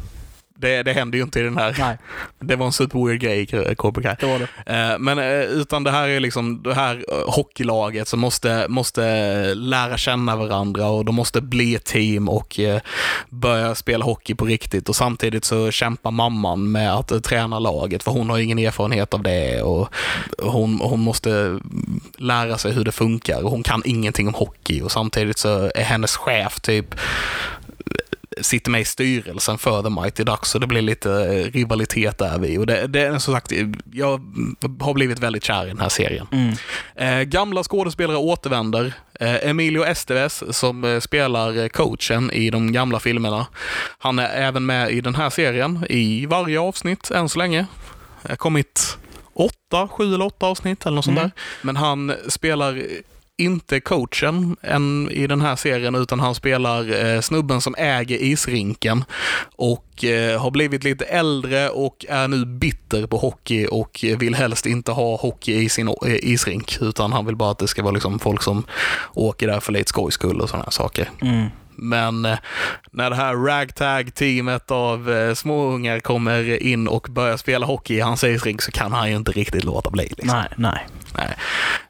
Det, 0.64 0.84
det 0.84 0.94
händer 0.94 1.18
ju 1.18 1.24
inte 1.24 1.40
i 1.40 1.44
den 1.44 1.58
här. 1.58 1.76
Nej. 1.80 1.98
Det 2.40 2.56
var 2.56 2.66
en 2.66 2.72
super 2.72 3.14
grej 3.14 3.48
i 3.72 3.76
Cobra 3.76 4.04
Kai. 4.04 4.16
Det 4.20 4.26
var 4.26 4.40
det. 4.40 4.92
Eh, 4.92 5.00
men 5.00 5.20
eh, 5.20 5.42
utan 5.42 5.84
det 5.84 5.92
här 5.92 6.08
är 6.08 6.20
liksom 6.20 6.64
det 6.64 6.74
här 6.74 7.06
eh, 7.12 7.34
hockeylaget 7.34 8.08
som 8.08 8.20
måste, 8.20 8.66
måste 8.70 9.02
lära 9.56 9.98
känna 9.98 10.36
varandra 10.36 10.88
och 10.88 11.06
de 11.06 11.16
måste 11.16 11.42
bli 11.42 11.76
ett 11.76 11.86
team 11.86 12.30
och 12.30 12.60
börja 13.30 13.76
spela 13.76 14.06
hockey 14.06 14.36
på 14.36 14.46
riktigt 14.46 14.90
och 14.90 14.96
samtidigt 14.96 15.46
så 15.46 15.72
kämpar 15.72 16.12
mamman 16.12 16.72
med 16.72 16.94
att 16.94 17.24
träna 17.24 17.60
laget 17.60 18.04
för 18.04 18.12
hon 18.12 18.30
har 18.30 18.38
ingen 18.38 18.60
erfarenhet 18.60 19.14
av 19.14 19.24
det 19.24 19.62
och 19.62 19.90
hon, 20.38 20.80
hon 20.82 21.00
måste 21.00 21.60
lära 22.18 22.58
sig 22.58 22.72
hur 22.72 22.84
det 22.84 22.92
funkar 22.92 23.44
och 23.44 23.52
hon 23.52 23.64
kan 23.64 23.82
ingenting 23.86 24.28
om 24.28 24.34
hockey 24.34 24.82
och 24.82 24.92
samtidigt 24.92 25.38
så 25.38 25.72
är 25.76 25.84
hennes 25.84 26.16
chef 26.16 26.60
typ 26.60 26.96
sitter 28.42 28.72
med 28.72 28.82
i 28.82 28.86
styrelsen 28.86 29.58
för 29.58 29.84
The 29.84 29.90
Mighty 29.90 30.24
Ducks 30.24 30.50
så 30.50 30.60
det 30.60 30.68
blir 30.68 30.82
lite 30.82 31.12
eh, 31.12 31.52
rivalitet 31.52 32.18
där 32.18 32.40
vid. 32.40 32.60
Och 32.60 32.66
det, 32.66 32.88
det 32.88 33.02
är 33.02 33.20
som 33.20 33.34
sagt, 33.34 33.52
jag 33.92 34.10
har 34.80 34.94
blivit 34.94 35.20
väldigt 35.20 35.44
kär 35.44 35.66
i 35.66 35.68
den 35.68 35.80
här 35.80 35.90
serien. 35.90 36.28
Mm. 36.32 36.54
Eh, 36.96 37.24
gamla 37.24 37.64
skådespelare 37.64 38.18
återvänder. 38.18 38.94
Eh, 39.20 39.50
Emilio 39.50 39.86
Estevez 39.86 40.44
som 40.58 40.84
eh, 40.84 41.00
spelar 41.00 41.68
coachen 41.68 42.32
i 42.32 42.50
de 42.50 42.72
gamla 42.72 43.00
filmerna. 43.00 43.48
Han 43.98 44.20
är 44.20 44.30
även 44.30 44.66
med 44.66 44.92
i 44.92 45.02
den 45.02 45.16
här 45.16 45.30
serien 45.30 45.86
i 45.90 46.26
varje 46.26 46.60
avsnitt 46.60 47.12
än 47.12 47.30
så 47.30 47.40
länge. 47.40 47.66
Det 48.22 48.30
har 48.30 48.36
kommit 48.36 48.98
åtta, 49.34 49.88
sju 49.88 50.14
eller 50.14 50.26
åtta 50.26 50.46
avsnitt 50.46 50.86
eller 50.86 50.96
något 50.96 51.06
sånt 51.06 51.18
mm. 51.18 51.30
där. 51.36 51.42
Men 51.62 51.76
han 51.76 52.14
spelar 52.28 52.84
inte 53.38 53.80
coachen 53.80 54.56
än 54.62 55.10
i 55.12 55.28
den 55.28 55.42
här 55.42 55.56
serien, 55.56 55.96
utan 55.96 56.20
han 56.20 56.36
spelar 56.36 57.06
eh, 57.06 57.22
snubben 57.22 57.62
som 57.62 57.76
äger 57.78 58.18
isrinken 58.18 59.04
och 59.56 60.04
eh, 60.04 60.42
har 60.42 60.52
blivit 60.52 60.84
lite 60.84 61.06
äldre 61.06 61.70
och 61.70 62.06
är 62.10 62.28
nu 62.28 62.46
bitter 62.46 63.08
på 63.08 63.18
hockey 63.18 63.68
och 63.72 64.06
vill 64.18 64.36
helst 64.36 64.66
inte 64.66 64.92
ha 64.92 65.16
hockey 65.18 65.54
i 65.54 65.70
sin 65.70 65.88
eh, 65.88 65.94
isrink, 66.06 66.78
utan 66.82 67.14
han 67.14 67.26
vill 67.26 67.36
bara 67.36 67.52
att 67.52 67.60
det 67.60 67.68
ska 67.68 67.84
vara 67.84 67.94
liksom 67.94 68.20
folk 68.20 68.44
som 68.44 68.66
åker 69.14 69.48
där 69.48 69.60
för 69.60 69.74
lite 69.74 69.90
skojs 69.90 70.14
skull 70.14 70.42
och 70.42 70.50
sådana 70.50 70.72
saker. 70.72 71.10
Mm. 71.22 71.48
Men 71.84 72.26
eh, 72.26 72.38
när 72.92 73.10
det 73.10 73.16
här 73.16 73.36
ragtag-teamet 73.36 74.72
av 74.72 75.12
eh, 75.12 75.34
småungar 75.34 76.00
kommer 76.00 76.64
in 76.64 76.88
och 76.88 77.08
börjar 77.10 77.38
spela 77.38 77.66
hockey 77.66 77.96
i 77.96 78.00
hans 78.00 78.24
isrink 78.24 78.62
så 78.62 78.72
kan 78.72 78.92
han 78.92 79.10
ju 79.10 79.16
inte 79.16 79.32
riktigt 79.32 79.64
låta 79.64 79.90
bli. 79.90 80.04
Liksom. 80.04 80.28
Nej, 80.28 80.50
nej. 80.56 80.88
nej. 81.16 81.36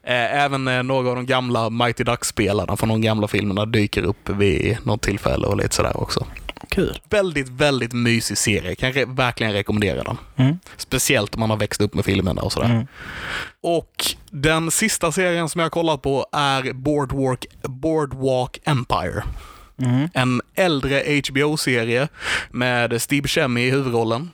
Eh, 0.02 0.42
även 0.44 0.86
några 0.86 1.08
av 1.10 1.16
de 1.16 1.26
gamla 1.26 1.70
Mighty 1.70 2.04
Ducks-spelarna 2.04 2.76
från 2.76 2.88
de 2.88 3.02
gamla 3.02 3.28
filmerna 3.28 3.66
dyker 3.66 4.02
upp 4.02 4.28
vid 4.28 4.78
något 4.82 5.02
tillfälle 5.02 5.46
och 5.46 5.56
lite 5.56 5.74
sådär 5.74 6.00
också. 6.00 6.26
Kul. 6.68 7.00
Väldigt, 7.10 7.48
väldigt 7.48 7.92
mysig 7.92 8.38
serie. 8.38 8.74
Kan 8.74 8.92
re 8.92 9.04
verkligen 9.04 9.52
rekommendera 9.52 10.02
den. 10.02 10.16
Mm. 10.36 10.58
Speciellt 10.76 11.34
om 11.34 11.40
man 11.40 11.50
har 11.50 11.56
växt 11.56 11.80
upp 11.80 11.94
med 11.94 12.04
filmerna 12.04 12.42
och 12.42 12.52
sådär. 12.52 12.70
Mm. 12.70 12.86
Och 13.62 14.04
den 14.30 14.70
sista 14.70 15.12
serien 15.12 15.48
som 15.48 15.58
jag 15.58 15.64
har 15.64 15.70
kollat 15.70 16.02
på 16.02 16.26
är 16.32 16.72
Boardwalk, 16.72 17.46
Boardwalk 17.62 18.58
Empire. 18.64 19.22
Mm. 19.78 20.08
En 20.14 20.42
äldre 20.54 21.20
HBO-serie 21.28 22.08
med 22.50 23.02
Steve 23.02 23.22
Buscemi 23.22 23.66
i 23.66 23.70
huvudrollen. 23.70 24.30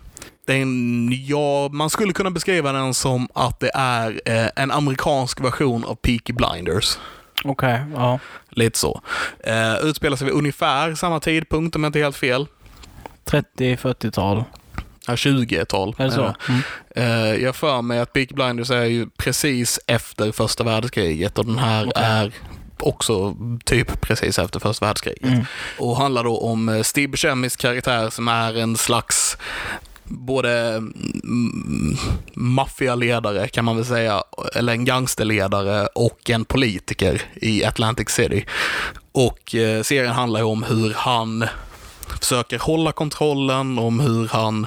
Den, 0.47 1.09
ja, 1.27 1.69
man 1.73 1.91
skulle 1.91 2.13
kunna 2.13 2.31
beskriva 2.31 2.73
den 2.73 2.95
som 2.95 3.29
att 3.35 3.61
det 3.61 3.71
är 3.75 4.21
eh, 4.25 4.49
en 4.57 4.71
amerikansk 4.71 5.41
version 5.41 5.85
av 5.85 5.95
Peaky 5.95 6.33
Blinders. 6.33 6.99
Okej, 7.45 7.75
okay, 7.75 8.03
ja. 8.03 8.19
Lite 8.51 8.79
så. 8.79 9.01
Eh, 9.45 9.75
utspelar 9.83 10.17
sig 10.17 10.25
vid 10.25 10.35
ungefär 10.35 10.95
samma 10.95 11.21
tidpunkt 11.21 11.77
om 11.77 11.85
jag 11.85 11.89
inte 11.89 11.99
är 11.99 12.03
helt 12.03 12.17
fel. 12.17 12.47
30-40-tal. 13.25 14.45
Ja, 15.07 15.15
20-tal. 15.15 15.95
Är 15.99 16.05
det 16.05 16.13
så? 16.13 16.35
Mm. 16.49 16.61
Eh, 16.97 17.43
jag 17.43 17.57
för 17.57 17.83
mig 17.83 18.01
att 18.01 18.13
Peaky 18.13 18.35
Blinders 18.35 18.71
är 18.71 18.85
ju 18.85 19.09
precis 19.17 19.81
efter 19.87 20.33
första 20.33 20.65
världskriget 20.65 21.39
och 21.39 21.47
den 21.47 21.59
här 21.59 21.87
okay. 21.87 22.05
är 22.05 22.33
också 22.83 23.37
typ 23.65 24.01
precis 24.01 24.39
efter 24.39 24.61
första 24.61 24.87
världskriget. 24.87 25.23
Mm. 25.23 25.45
Och 25.79 25.97
handlar 25.97 26.25
då 26.25 26.39
om 26.39 26.69
eh, 26.69 26.83
Steve 26.83 27.09
Buscemis 27.09 27.57
karaktär 27.57 28.11
som 28.11 28.29
är 28.29 28.59
en 28.59 28.77
slags 28.77 29.37
både 30.11 30.75
mm, 30.75 31.97
maffialedare 32.35 33.49
kan 33.49 33.65
man 33.65 33.77
väl 33.77 33.85
säga, 33.85 34.23
eller 34.55 34.73
en 34.73 34.85
gangsterledare 34.85 35.87
och 35.87 36.31
en 36.31 36.45
politiker 36.45 37.23
i 37.35 37.65
Atlantic 37.65 38.09
City. 38.09 38.45
Och 39.13 39.55
eh, 39.55 39.83
serien 39.83 40.13
handlar 40.13 40.41
ju 40.41 40.47
om 40.47 40.63
hur 40.63 40.95
han 40.95 41.45
försöker 42.21 42.59
hålla 42.59 42.93
kontrollen, 42.93 43.79
om 43.79 44.01
hur 44.01 44.29
han 44.29 44.67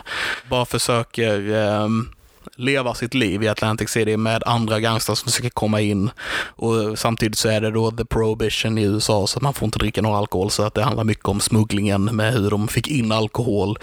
bara 0.50 0.66
försöker 0.66 1.52
eh, 1.52 1.88
leva 2.56 2.94
sitt 2.94 3.14
liv 3.14 3.44
i 3.44 3.48
Atlantic 3.48 3.90
City 3.90 4.18
med 4.18 4.44
andra 4.46 4.80
gangstrar 4.80 5.16
som 5.16 5.32
försöker 5.32 5.50
komma 5.50 5.82
in. 5.82 6.12
Och 6.56 7.00
samtidigt 7.00 7.38
så 7.38 7.50
är 7.50 7.62
det 7.62 7.72
då 7.72 7.92
the 7.92 8.06
prohibition 8.06 8.78
i 8.78 8.84
USA 8.84 9.28
så 9.28 9.40
att 9.40 9.44
man 9.44 9.54
får 9.54 9.66
inte 9.66 9.80
dricka 9.80 10.02
någon 10.02 10.16
alkohol 10.16 10.52
så 10.52 10.64
att 10.64 10.74
det 10.74 10.84
handlar 10.84 11.04
mycket 11.04 11.28
om 11.28 11.40
smugglingen 11.40 12.04
med 12.06 12.34
hur 12.34 12.50
de 12.50 12.68
fick 12.68 12.88
in 12.88 13.12
alkohol 13.12 13.78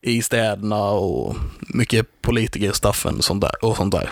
i 0.00 0.22
städerna 0.22 0.82
och 0.82 1.36
mycket 1.60 2.22
politikerstaffen 2.22 3.22
sånt 3.22 3.40
där, 3.40 3.64
och 3.64 3.76
sånt 3.76 3.92
där. 3.92 4.10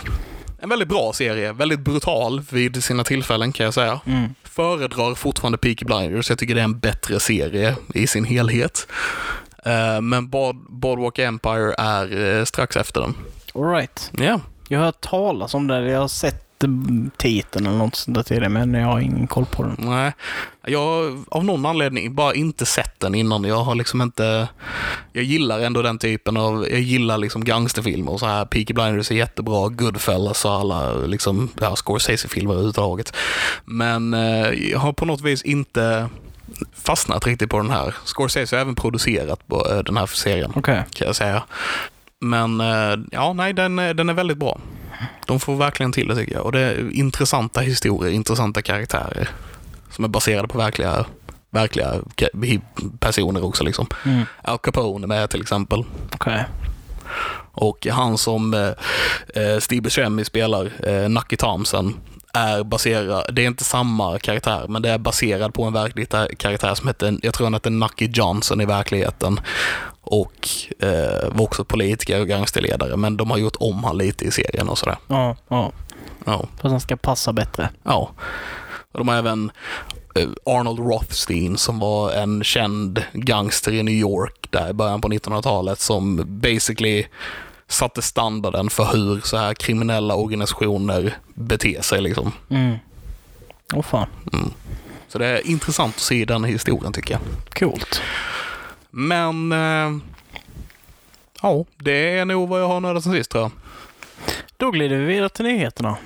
En 0.59 0.69
väldigt 0.69 0.87
bra 0.87 1.13
serie, 1.13 1.53
väldigt 1.53 1.79
brutal 1.79 2.41
vid 2.49 2.83
sina 2.83 3.03
tillfällen 3.03 3.51
kan 3.51 3.63
jag 3.63 3.73
säga. 3.73 3.99
Mm. 4.05 4.29
Föredrar 4.43 5.15
fortfarande 5.15 5.57
Peaky 5.57 5.85
Blinders, 5.85 6.29
jag 6.29 6.39
tycker 6.39 6.55
det 6.55 6.61
är 6.61 6.65
en 6.65 6.79
bättre 6.79 7.19
serie 7.19 7.75
i 7.93 8.07
sin 8.07 8.25
helhet. 8.25 8.87
Uh, 9.67 10.01
men 10.01 10.29
Boardwalk 10.69 11.19
Empire 11.19 11.73
är 11.77 12.13
uh, 12.17 12.45
strax 12.45 12.77
efter 12.77 13.01
den. 13.01 13.15
Alright. 13.55 14.11
Ja. 14.17 14.39
Jag 14.67 14.79
har 14.79 14.85
hört 14.85 15.01
talas 15.01 15.53
om 15.53 15.67
det. 15.67 15.91
Jag 15.91 15.99
har 15.99 16.07
sett 16.07 16.43
titeln 17.17 17.67
eller 17.67 17.77
något 17.77 17.95
sånt 17.95 18.15
där 18.15 18.23
till 18.23 18.41
det, 18.41 18.49
men 18.49 18.73
jag 18.73 18.87
har 18.87 18.99
ingen 18.99 19.27
koll 19.27 19.45
på 19.45 19.63
den. 19.63 19.75
Nej, 19.77 20.11
jag 20.65 20.79
har 20.79 21.23
av 21.29 21.45
någon 21.45 21.65
anledning 21.65 22.15
bara 22.15 22.33
inte 22.33 22.65
sett 22.65 22.99
den 22.99 23.15
innan. 23.15 23.43
Jag 23.43 23.63
har 23.63 23.75
liksom 23.75 24.01
inte... 24.01 24.47
Jag 25.13 25.23
gillar 25.23 25.59
ändå 25.59 25.81
den 25.81 25.97
typen 25.97 26.37
av... 26.37 26.67
Jag 26.69 26.79
gillar 26.79 27.17
liksom 27.17 27.43
gangsterfilmer 27.43 28.11
och 28.11 28.19
så 28.19 28.25
här. 28.25 28.45
Peaky 28.45 28.73
Blinders 28.73 29.11
är 29.11 29.15
jättebra, 29.15 29.69
Goodfellas 29.69 30.45
och 30.45 30.51
alla 30.51 30.93
liksom, 30.93 31.49
ja, 31.61 31.75
Scorsese-filmer 31.75 32.53
överhuvudtaget. 32.53 33.15
Men 33.65 34.13
eh, 34.13 34.49
jag 34.71 34.79
har 34.79 34.93
på 34.93 35.05
något 35.05 35.21
vis 35.21 35.41
inte 35.41 36.09
fastnat 36.73 37.27
riktigt 37.27 37.49
på 37.49 37.57
den 37.57 37.69
här. 37.69 37.95
Scorsese 38.05 38.55
har 38.55 38.61
även 38.61 38.75
producerat 38.75 39.47
på 39.47 39.67
eh, 39.71 39.79
den 39.79 39.97
här 39.97 40.05
serien, 40.05 40.51
okay. 40.55 40.81
kan 40.93 41.07
jag 41.07 41.15
säga. 41.15 41.43
Men 42.19 42.61
eh, 42.61 42.99
ja, 43.11 43.33
nej, 43.33 43.53
den, 43.53 43.79
eh, 43.79 43.89
den 43.89 44.09
är 44.09 44.13
väldigt 44.13 44.37
bra. 44.37 44.59
De 45.25 45.39
får 45.39 45.55
verkligen 45.55 45.91
till 45.91 46.07
det 46.07 46.15
tycker 46.15 46.33
jag. 46.33 46.45
Och 46.45 46.51
det 46.51 46.59
är 46.59 46.91
intressanta 46.91 47.61
historier, 47.61 48.13
intressanta 48.13 48.61
karaktärer. 48.61 49.29
Som 49.91 50.03
är 50.03 50.07
baserade 50.07 50.47
på 50.47 50.57
verkliga, 50.57 51.05
verkliga 51.49 51.93
personer 52.99 53.45
också. 53.45 53.63
Liksom. 53.63 53.87
Mm. 54.05 54.25
Al 54.41 54.57
Capone 54.57 55.07
med 55.07 55.29
till 55.29 55.41
exempel. 55.41 55.83
Okay. 56.13 56.43
Och 57.51 57.87
han 57.91 58.17
som 58.17 58.53
eh, 58.53 58.71
eh 59.43 59.59
Steve 59.59 59.81
Buscemi 59.81 60.25
spelar, 60.25 60.71
eh, 60.87 61.09
Nucky 61.09 61.35
Thompson, 61.35 61.95
är 62.33 62.63
baserad, 62.63 63.35
det 63.35 63.43
är 63.43 63.47
inte 63.47 63.63
samma 63.63 64.19
karaktär, 64.19 64.65
men 64.69 64.81
det 64.81 64.89
är 64.89 64.97
baserad 64.97 65.53
på 65.53 65.63
en 65.63 65.73
verklig 65.73 66.09
karaktär 66.37 66.75
som 66.75 66.87
heter, 66.87 67.17
jag 67.21 67.33
tror 67.33 67.45
han 67.45 67.53
heter 67.53 67.69
Nucky 67.69 68.09
Johnson 68.13 68.61
i 68.61 68.65
verkligheten. 68.65 69.39
Och 70.07 70.49
eh, 70.79 71.29
var 71.31 71.43
också 71.43 71.65
politiker 71.65 72.21
och 72.21 72.27
gangsterledare, 72.27 72.97
men 72.97 73.17
de 73.17 73.31
har 73.31 73.37
gjort 73.37 73.55
om 73.59 73.83
han 73.83 73.97
lite 73.97 74.25
i 74.25 74.31
serien 74.31 74.69
och 74.69 74.77
sådär. 74.77 74.97
Ja, 75.07 75.35
ja. 75.47 75.71
Ja. 76.25 76.47
För 76.57 76.67
att 76.67 76.71
han 76.71 76.79
ska 76.79 76.95
passa 76.95 77.33
bättre. 77.33 77.69
Ja. 77.83 78.11
Och 78.91 78.99
de 78.99 79.07
har 79.07 79.15
även 79.15 79.51
eh, 80.15 80.27
Arnold 80.45 80.79
Rothstein 80.79 81.57
som 81.57 81.79
var 81.79 82.11
en 82.11 82.43
känd 82.43 83.03
gangster 83.13 83.71
i 83.71 83.83
New 83.83 83.93
York 83.93 84.47
där 84.49 84.69
i 84.69 84.73
början 84.73 85.01
på 85.01 85.07
1900-talet 85.07 85.79
som 85.79 86.25
basically 86.27 87.05
satte 87.67 88.01
standarden 88.01 88.69
för 88.69 88.85
hur 88.93 89.21
så 89.21 89.37
här 89.37 89.53
kriminella 89.53 90.15
organisationer 90.15 91.17
beter 91.33 91.81
sig. 91.81 92.01
Liksom. 92.01 92.31
Mm. 92.49 92.75
Åh 93.73 93.81
fan. 93.81 94.07
Mm. 94.33 94.49
Så 95.07 95.17
det 95.17 95.25
är 95.25 95.47
intressant 95.47 95.95
att 95.95 96.01
se 96.01 96.25
den 96.25 96.43
historien 96.43 96.93
tycker 96.93 97.13
jag. 97.13 97.21
Coolt. 97.59 98.01
Men 98.99 99.51
eh, 99.51 99.97
ja, 101.41 101.65
det 101.77 102.17
är 102.17 102.25
nog 102.25 102.49
vad 102.49 102.61
jag 102.61 102.67
har 102.67 102.79
nördat 102.79 103.03
sen 103.03 103.13
sist 103.13 103.31
tror 103.31 103.43
jag. 103.43 103.51
Då 104.57 104.71
glider 104.71 104.97
vi 104.97 105.05
vidare 105.05 105.29
till 105.29 105.45
nyheterna. 105.45 105.97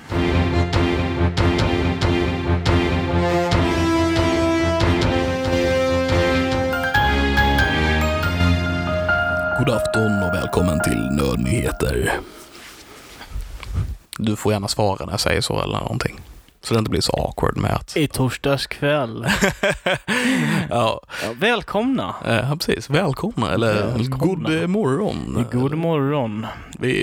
God 9.58 9.70
afton 9.70 10.22
och 10.22 10.34
välkommen 10.34 10.80
till 10.80 11.08
Nördnyheter. 11.10 12.12
Du 14.18 14.36
får 14.36 14.52
gärna 14.52 14.68
svara 14.68 15.04
när 15.04 15.12
jag 15.12 15.20
säger 15.20 15.40
så 15.40 15.62
eller 15.62 15.78
någonting. 15.78 16.21
Så 16.64 16.74
det 16.74 16.78
inte 16.78 16.90
blir 16.90 17.00
så 17.00 17.12
awkward 17.12 17.56
med 17.56 17.70
att... 17.70 17.96
I 17.96 18.08
torsdags 18.08 18.66
kväll. 18.66 19.26
ja, 20.70 21.00
Ja, 21.22 21.32
välkomna. 21.36 22.14
eh, 22.26 22.54
precis. 22.54 22.90
Välkomna 22.90 23.52
eller 23.52 23.74
Välkomna. 23.74 24.48
god 24.48 24.70
morgon. 24.70 25.46
God 25.52 25.74
morgon. 25.78 26.46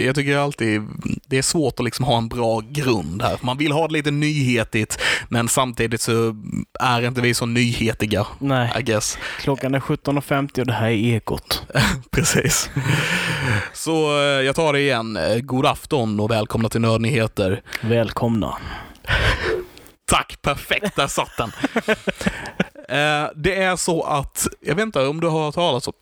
Jag 0.06 0.16
tycker 0.16 0.38
alltid 0.38 0.82
det 1.26 1.38
är 1.38 1.42
svårt 1.42 1.80
att 1.80 1.86
liksom 1.86 2.06
ha 2.06 2.18
en 2.18 2.28
bra 2.28 2.62
grund 2.70 3.22
här. 3.22 3.38
Man 3.42 3.58
vill 3.58 3.72
ha 3.72 3.88
det 3.88 3.94
lite 3.94 4.12
nyhetigt, 4.12 5.00
men 5.30 5.48
samtidigt 5.48 6.02
så 6.02 6.36
är 6.80 7.02
inte 7.08 7.22
vi 7.22 7.34
så 7.34 7.46
nyhetiga, 7.46 8.22
I 8.22 8.26
Nej, 8.46 8.72
guess. 8.84 9.18
klockan 9.40 9.76
är 9.76 9.80
17.50 9.80 10.60
och 10.60 10.66
det 10.68 10.74
här 10.74 10.88
är 10.90 11.16
Ekot. 11.16 11.64
Precis. 12.12 12.70
Så 13.74 14.20
eh, 14.20 14.26
jag 14.26 14.56
tar 14.56 14.74
det 14.74 14.80
igen. 14.80 15.18
Eh, 15.18 15.38
God 15.40 15.66
afton 15.66 16.20
och 16.20 16.32
välkomna 16.32 16.70
till 16.70 16.82
Nördnyheter. 16.82 17.62
Välkomna. 17.82 18.58
Tack, 20.10 20.38
perfekt, 20.42 20.96
där 20.96 21.08
satt 21.08 21.38
den. 21.38 21.52
Eh, 22.90 23.30
det 23.36 23.62
är 23.64 23.76
så 23.76 24.04
att, 24.04 24.48
jag 24.62 24.76
vet 24.76 24.84
inte 24.86 25.08
om 25.08 25.20
du 25.22 25.28
har 25.28 25.46
hört 25.46 25.56
talas 25.56 25.88
om, 25.88 25.94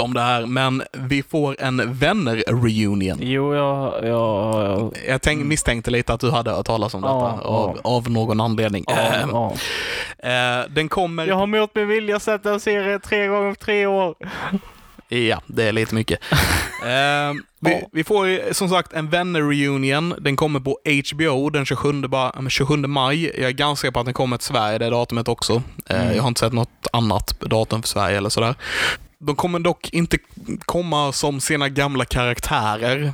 om 0.00 0.14
det 0.14 0.20
här, 0.20 0.46
men 0.46 0.82
vi 0.92 1.22
får 1.22 1.56
en 1.60 1.92
vänner-reunion. 1.94 3.18
Jo, 3.20 3.54
jag... 3.54 3.94
jag, 4.04 4.08
jag 4.08 4.96
Jag 5.08 5.22
tänk, 5.22 5.44
misstänkte 5.46 5.90
lite 5.90 6.12
att 6.12 6.20
du 6.20 6.30
hade 6.30 6.50
hört 6.50 6.66
talas 6.66 6.94
om 6.94 7.00
detta 7.00 7.12
Ja, 7.14 7.40
av, 7.42 7.78
ja. 7.84 7.90
av 7.90 8.10
någon 8.10 8.40
anledning. 8.40 8.84
ja, 8.86 8.94
Eh, 8.98 9.26
ja. 9.32 9.52
eh, 10.30 10.64
den 10.70 10.88
kommer... 10.88 11.26
jag 11.26 11.34
har 11.36 11.46
mot 11.46 11.74
min 11.74 11.88
vilja 11.88 12.20
sett 12.20 12.46
en 12.46 12.60
serie 12.60 12.98
tre 12.98 13.26
gånger 13.26 13.50
på 13.54 13.64
tre 13.64 13.86
år. 13.86 14.14
Ja, 15.12 15.40
det 15.46 15.64
är 15.64 15.72
lite 15.72 15.94
mycket. 15.94 16.20
Eh, 16.84 17.32
vi, 17.60 17.84
vi 17.92 18.04
får 18.04 18.52
som 18.52 18.68
sagt 18.68 18.92
en 18.92 19.08
vänner-reunion. 19.10 20.14
Den 20.20 20.36
kommer 20.36 20.60
på 20.60 20.78
HBO 21.12 21.50
den 21.50 21.66
27, 21.66 21.92
ba- 22.08 22.32
eh, 22.38 22.48
27 22.48 22.76
maj. 22.76 23.24
Jag 23.24 23.48
är 23.48 23.50
ganska 23.50 23.80
säker 23.86 23.92
på 23.92 24.00
att 24.00 24.06
den 24.06 24.14
kommer 24.14 24.36
till 24.36 24.46
Sverige 24.46 24.78
det 24.78 24.90
datumet 24.90 25.28
också. 25.28 25.62
Eh. 25.86 26.12
Jag 26.16 26.22
har 26.22 26.28
inte 26.28 26.40
sett 26.40 26.52
något 26.52 26.86
annat 26.92 27.40
datum 27.40 27.82
för 27.82 27.88
Sverige 27.88 28.16
eller 28.16 28.28
sådär. 28.28 28.54
De 29.18 29.36
kommer 29.36 29.58
dock 29.58 29.88
inte 29.92 30.18
komma 30.64 31.12
som 31.12 31.40
sina 31.40 31.68
gamla 31.68 32.04
karaktärer. 32.04 33.12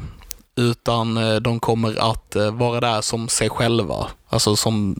Utan 0.56 1.16
eh, 1.16 1.34
de 1.36 1.60
kommer 1.60 2.10
att 2.12 2.36
eh, 2.36 2.50
vara 2.50 2.80
där 2.80 3.00
som 3.00 3.28
sig 3.28 3.48
själva. 3.50 4.06
Alltså 4.28 4.56
som 4.56 4.94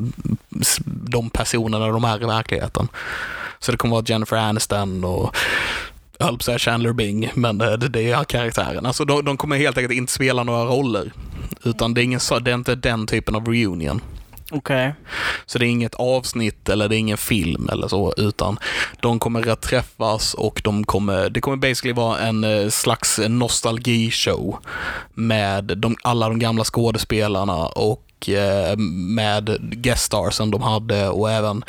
de 0.86 1.30
personerna 1.30 1.88
de 1.88 2.04
är 2.04 2.22
i 2.22 2.26
verkligheten. 2.26 2.88
Så 3.58 3.72
det 3.72 3.78
kommer 3.78 3.96
vara 3.96 4.04
Jennifer 4.06 4.36
Aniston 4.36 5.04
och 5.04 5.36
jag 6.18 6.26
höll 6.26 6.34
på 6.34 6.40
att 6.40 6.44
säga 6.44 6.58
Chandler 6.58 6.92
Bing, 6.92 7.30
men 7.34 7.60
eh, 7.60 7.72
det, 7.72 7.88
det 7.88 8.10
är 8.10 8.24
karaktären. 8.24 8.86
Alltså 8.86 9.04
de, 9.04 9.24
de 9.24 9.36
kommer 9.36 9.56
helt 9.56 9.78
enkelt 9.78 9.98
inte 9.98 10.12
spela 10.12 10.42
några 10.42 10.64
roller. 10.64 11.12
Utan 11.64 11.94
det 11.94 12.00
är, 12.00 12.04
ingen, 12.04 12.20
det 12.42 12.50
är 12.50 12.54
inte 12.54 12.74
den 12.74 13.06
typen 13.06 13.34
av 13.34 13.46
reunion. 13.46 14.00
Okej. 14.50 14.94
Så 15.46 15.58
det 15.58 15.66
är 15.66 15.68
inget 15.68 15.94
avsnitt 15.94 16.68
eller 16.68 16.88
det 16.88 16.96
är 16.96 16.98
ingen 16.98 17.16
film 17.16 17.68
eller 17.72 17.88
så, 17.88 18.14
utan 18.16 18.58
de 19.00 19.18
kommer 19.18 19.48
att 19.48 19.62
träffas 19.62 20.34
och 20.34 20.60
de 20.64 20.84
kommer, 20.84 21.30
det 21.30 21.40
kommer 21.40 21.56
basically 21.56 21.92
vara 21.92 22.18
en 22.18 22.44
eh, 22.44 22.68
slags 22.68 23.20
nostalgishow 23.28 24.56
med 25.14 25.64
de, 25.64 25.96
alla 26.02 26.28
de 26.28 26.38
gamla 26.38 26.64
skådespelarna 26.64 27.66
och 27.66 28.05
eh, 28.28 28.76
med 29.16 29.58
gueststarsen 29.60 30.50
de 30.50 30.62
hade 30.62 31.08
och 31.08 31.30
även 31.30 31.64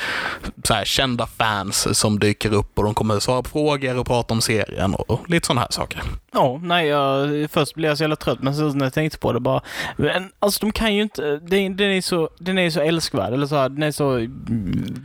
så 0.64 0.76
kända 0.86 1.28
fans 1.28 2.00
som 2.00 2.20
dyker 2.20 2.54
upp 2.54 2.78
och 2.80 2.84
de 2.84 2.93
kommer 2.93 3.20
svara 3.20 3.43
på 3.43 3.50
frågor 3.50 3.98
och 3.98 4.06
prata 4.08 4.34
om 4.34 4.41
serien 4.41 4.95
och 4.95 5.30
lite 5.30 5.48
sådana 5.48 5.62
här 5.62 5.68
saker. 5.72 6.02
Ja, 6.34 6.60
nej, 6.64 6.88
jag, 6.88 7.30
först 7.52 7.76
blev 7.76 7.89
jag 7.89 7.98
så 7.98 8.04
jävla 8.04 8.16
trött, 8.16 8.41
men 8.41 8.56
sen 8.56 8.78
när 8.78 8.86
jag 8.86 8.93
tänkte 8.93 9.18
på 9.18 9.34
det 9.34 9.39
bara... 9.39 9.62
Men, 9.98 10.30
alltså 10.39 10.60
de 10.66 10.72
kan 10.72 10.95
ju 10.95 11.02
inte... 11.02 11.22
Den, 11.38 11.78
den, 11.78 11.91
är, 11.91 12.02
så, 12.02 12.30
den 12.39 12.58
är 12.58 12.70
så 12.70 12.80
älskvärd, 12.82 13.34
eller 13.34 13.48
så 13.48 13.56
här, 13.56 13.70
den 13.70 13.84
är 13.84 13.91
så 13.91 14.28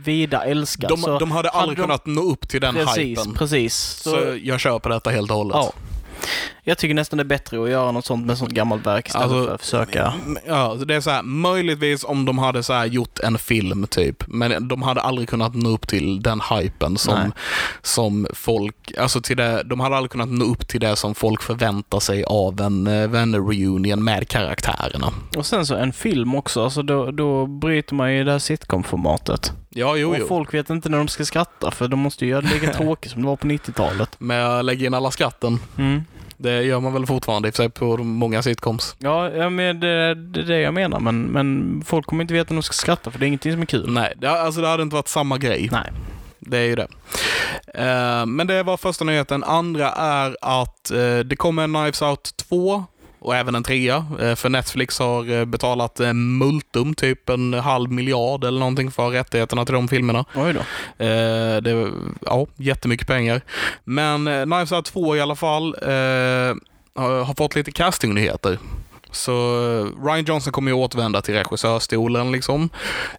vida 0.05 0.43
älskad. 0.45 0.89
De, 0.89 0.97
så, 0.97 1.19
de 1.19 1.31
hade 1.31 1.49
aldrig 1.49 1.77
de- 1.77 1.81
kunnat 1.81 2.05
nå 2.05 2.21
upp 2.21 2.47
till 2.47 2.61
den 2.61 2.75
precis, 2.75 2.97
hypen. 2.97 3.33
precis. 3.33 3.75
Så, 3.75 4.09
Så, 4.09 4.37
jag 4.43 4.59
kör 4.59 4.79
på 4.79 4.89
detta 4.89 5.09
helt 5.09 5.31
och 5.31 5.37
hållet. 5.37 5.55
ja. 5.55 5.73
Jag 6.63 6.77
tycker 6.77 6.93
nästan 6.93 7.17
det 7.17 7.23
är 7.23 7.25
bättre 7.25 7.63
att 7.63 7.69
göra 7.69 7.91
något 7.91 8.05
sånt 8.05 8.25
med 8.25 8.37
sånt 8.37 8.51
gammalt 8.51 8.85
verk 8.85 9.07
istället 9.07 9.23
Alltså, 9.31 9.45
för 9.45 9.55
att 9.55 9.61
försöka... 9.61 10.13
Ja, 10.47 10.77
det 10.85 10.95
är 10.95 11.01
så 11.01 11.09
här, 11.09 11.23
möjligtvis 11.23 12.03
om 12.03 12.25
de 12.25 12.37
hade 12.37 12.63
så 12.63 12.85
gjort 12.85 13.19
en 13.19 13.37
film 13.37 13.87
typ, 13.87 14.23
men 14.27 14.67
de 14.67 14.81
hade 14.81 15.01
aldrig 15.01 15.29
kunnat 15.29 15.55
nå 15.55 15.69
upp 15.69 15.87
till 15.87 16.21
den 16.21 16.41
hypen 16.49 16.91
Nej. 16.91 16.97
som, 16.97 17.31
som 17.81 18.27
folk, 18.33 18.75
alltså 18.99 19.21
till 19.21 19.37
det, 19.37 19.63
de 19.63 19.79
hade 19.79 19.95
aldrig 19.95 20.11
kunnat 20.11 20.29
nå 20.29 20.45
upp 20.45 20.67
till 20.67 20.79
det 20.79 20.95
som 20.95 21.15
folk 21.15 21.41
förväntar 21.41 21.99
sig 21.99 22.23
av 22.23 22.61
en 22.61 22.87
uh, 22.87 23.09
vänner-reunion 23.09 24.03
med 24.03 24.27
karaktärerna. 24.27 25.13
Och 25.37 25.45
sen 25.45 25.65
så 25.65 25.75
en 25.75 25.93
film 25.93 26.35
också, 26.35 26.63
alltså 26.63 26.81
då, 26.81 27.11
då 27.11 27.45
bryter 27.47 27.95
man 27.95 28.13
ju 28.13 28.23
det 28.23 28.31
här 28.31 28.39
sitcom-formatet. 28.39 29.51
Ja, 29.69 29.95
jo, 29.95 30.09
Och 30.09 30.15
jo. 30.19 30.27
folk 30.27 30.53
vet 30.53 30.69
inte 30.69 30.89
när 30.89 30.97
de 30.97 31.07
ska 31.07 31.25
skratta, 31.25 31.71
för 31.71 31.87
de 31.87 31.99
måste 31.99 32.25
ju 32.25 32.31
göra 32.31 32.41
det 32.41 32.53
lika 32.53 32.73
tråkigt 32.77 33.11
som 33.11 33.21
det 33.21 33.27
var 33.27 33.35
på 33.35 33.47
90-talet. 33.47 34.19
Med 34.19 34.47
att 34.47 34.65
lägga 34.65 34.85
in 34.85 34.93
alla 34.93 35.11
skatten. 35.11 35.59
Mm. 35.77 36.03
Det 36.37 36.63
gör 36.63 36.79
man 36.79 36.93
väl 36.93 37.05
fortfarande 37.05 37.49
i 37.49 37.51
sig 37.51 37.69
på 37.69 37.97
många 37.97 38.41
sitcoms. 38.41 38.95
Ja, 38.99 39.49
men 39.49 39.79
det, 39.79 40.15
det 40.15 40.39
är 40.39 40.43
det 40.43 40.59
jag 40.59 40.73
menar, 40.73 40.99
men, 40.99 41.21
men 41.21 41.81
folk 41.85 42.05
kommer 42.05 42.21
inte 42.21 42.33
veta 42.33 42.53
när 42.53 42.61
de 42.61 42.63
ska 42.63 42.73
skratta, 42.73 43.11
för 43.11 43.19
det 43.19 43.25
är 43.25 43.27
ingenting 43.27 43.51
som 43.51 43.61
är 43.61 43.65
kul. 43.65 43.91
Nej, 43.91 44.13
det, 44.17 44.29
alltså 44.29 44.61
det 44.61 44.67
hade 44.67 44.83
inte 44.83 44.95
varit 44.95 45.07
samma 45.07 45.37
grej. 45.37 45.69
Nej. 45.71 45.91
Det 46.39 46.57
är 46.57 46.65
ju 46.65 46.75
det. 46.75 46.87
Eh, 47.73 48.25
men 48.25 48.47
det 48.47 48.63
var 48.63 48.77
första 48.77 49.05
nyheten. 49.05 49.43
Andra 49.43 49.89
är 49.89 50.37
att 50.41 50.91
eh, 50.91 51.19
det 51.19 51.35
kommer 51.35 51.63
en 51.63 51.73
Knives 51.73 52.01
Out 52.01 52.37
2 52.49 52.85
och 53.23 53.35
även 53.35 53.55
en 53.55 53.63
trea. 53.63 54.05
Eh, 54.21 54.35
för 54.35 54.49
Netflix 54.49 54.99
har 54.99 55.31
eh, 55.31 55.45
betalat 55.45 55.99
eh, 55.99 56.13
multum, 56.13 56.93
typ 56.93 57.29
en 57.29 57.53
halv 57.53 57.91
miljard 57.91 58.43
eller 58.43 58.59
någonting 58.59 58.91
för 58.91 59.09
rättigheterna 59.09 59.65
till 59.65 59.73
de 59.73 59.87
filmerna. 59.87 60.25
Oj 60.35 60.53
då. 60.53 60.59
Det, 61.61 61.91
ja, 62.21 62.47
jättemycket 62.55 63.07
pengar. 63.07 63.41
Men 63.83 64.25
Knives 64.45 64.71
Out 64.71 64.85
2 64.85 65.15
i 65.15 65.21
alla 65.21 65.35
fall 65.35 65.75
har, 66.95 67.35
fått 67.35 67.55
lite 67.55 67.71
castingnyheter. 67.71 68.57
Så 69.11 69.33
Ryan 70.05 70.25
Johnson 70.25 70.53
kommer 70.53 70.71
ju 70.71 70.77
återvända 70.77 71.21
till 71.21 71.33
regissörstolen 71.33 72.31
liksom. 72.31 72.69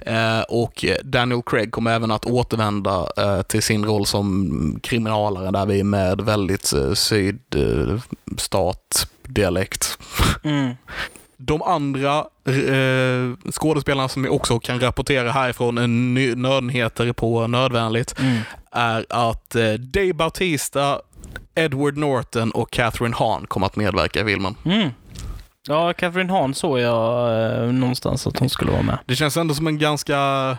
Eh, 0.00 0.40
och 0.40 0.84
Daniel 1.04 1.42
Craig 1.46 1.72
kommer 1.72 1.94
även 1.94 2.10
att 2.10 2.24
återvända 2.24 3.06
eh, 3.16 3.42
till 3.42 3.62
sin 3.62 3.84
roll 3.84 4.06
som 4.06 4.80
kriminalare 4.82 5.50
där 5.50 5.66
vi 5.66 5.80
är 5.80 5.84
med 5.84 6.20
väldigt 6.20 6.72
eh, 6.72 6.92
sydstatdialekt. 9.28 9.98
Mm. 10.42 10.74
De 11.36 11.62
andra 11.62 12.18
eh, 12.46 13.50
skådespelarna 13.52 14.08
som 14.08 14.28
också 14.30 14.58
kan 14.60 14.80
rapportera 14.80 15.30
härifrån 15.30 15.78
är 15.78 15.86
ny- 15.86 16.34
nördnyheter 16.34 17.12
på 17.12 17.46
Nödvändigt 17.46 18.14
Mm. 18.20 18.40
är 18.70 19.06
att 19.10 19.54
eh, 19.54 19.72
Dave 19.72 20.12
Bautista, 20.12 21.00
Edward 21.54 21.96
Norton 21.96 22.50
och 22.50 22.70
Catherine 22.70 23.14
Hahn 23.18 23.46
kommer 23.46 23.66
att 23.66 23.76
medverka 23.76 24.20
i 24.20 24.24
filmen. 24.24 24.54
Mm. 24.64 24.90
Ja, 25.68 25.92
Catherine 25.92 26.32
Hahn 26.32 26.54
såg 26.54 26.78
jag 26.80 27.62
eh, 27.64 27.72
någonstans 27.72 28.26
att 28.26 28.38
hon 28.38 28.48
skulle 28.50 28.70
vara 28.72 28.82
med. 28.82 28.98
Det 29.06 29.16
känns 29.16 29.36
ändå 29.36 29.54
som 29.54 29.66
en 29.66 29.78
ganska, 29.78 30.58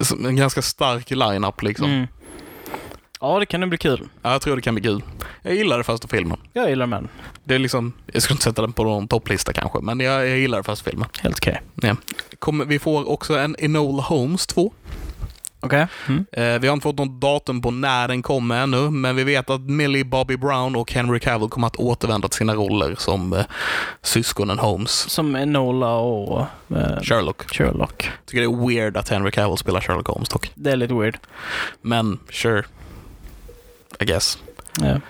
som 0.00 0.26
en 0.26 0.36
ganska 0.36 0.62
stark 0.62 1.10
line-up 1.10 1.62
liksom. 1.62 1.86
Mm. 1.90 2.06
Ja, 3.20 3.38
det 3.38 3.46
kan 3.46 3.60
nog 3.60 3.68
bli 3.68 3.78
kul. 3.78 4.08
Ja, 4.22 4.32
jag 4.32 4.42
tror 4.42 4.56
det 4.56 4.62
kan 4.62 4.74
bli 4.74 4.82
kul. 4.84 5.02
Jag 5.42 5.54
gillade 5.54 5.84
första 5.84 6.08
filmen. 6.08 6.38
Jag 6.52 6.68
gillar 6.68 6.86
den. 6.86 7.08
Det 7.44 7.54
är 7.54 7.58
liksom, 7.58 7.92
jag 8.12 8.22
skulle 8.22 8.34
inte 8.34 8.44
sätta 8.44 8.62
den 8.62 8.72
på 8.72 8.84
någon 8.84 9.08
topplista 9.08 9.52
kanske, 9.52 9.80
men 9.80 10.00
jag, 10.00 10.28
jag 10.28 10.38
gillar 10.38 10.62
första 10.62 10.90
filmen. 10.90 11.08
Helt 11.20 11.36
okej. 11.36 11.62
Ja. 11.74 11.96
Kommer, 12.38 12.64
vi 12.64 12.78
får 12.78 13.08
också 13.08 13.38
en 13.38 13.56
Enola 13.58 14.02
Holmes 14.02 14.46
2. 14.46 14.72
Okej. 15.60 15.86
Mm. 16.08 16.26
Eh, 16.32 16.60
vi 16.60 16.66
har 16.66 16.72
inte 16.74 16.82
fått 16.82 16.98
något 16.98 17.20
datum 17.20 17.62
på 17.62 17.70
när 17.70 18.08
den 18.08 18.22
kommer 18.22 18.62
ännu, 18.62 18.90
men 18.90 19.16
vi 19.16 19.24
vet 19.24 19.50
att 19.50 19.60
Millie 19.60 20.04
Bobby 20.04 20.36
Brown 20.36 20.76
och 20.76 20.92
Henry 20.92 21.20
Cavill 21.20 21.48
kommer 21.48 21.66
att 21.66 21.76
återvända 21.76 22.28
till 22.28 22.38
sina 22.38 22.54
roller 22.54 22.94
som 22.98 23.32
eh, 23.32 23.44
syskonen 24.02 24.58
Holmes. 24.58 24.90
Som 24.90 25.36
Enola 25.36 25.94
och 25.94 26.40
eh, 26.40 27.00
Sherlock. 27.02 27.54
Sherlock. 27.54 28.10
Tycker 28.26 28.40
det 28.40 28.46
är 28.46 28.68
weird 28.68 28.96
att 28.96 29.08
Henry 29.08 29.30
Cavill 29.30 29.58
spelar 29.58 29.80
Sherlock 29.80 30.06
Holmes 30.06 30.28
dock. 30.28 30.50
Det 30.54 30.70
är 30.70 30.76
lite 30.76 30.94
weird. 30.94 31.18
Men 31.82 32.18
sure. 32.30 32.64
I 34.00 34.04
guess. 34.04 34.38
Ja. 34.80 35.00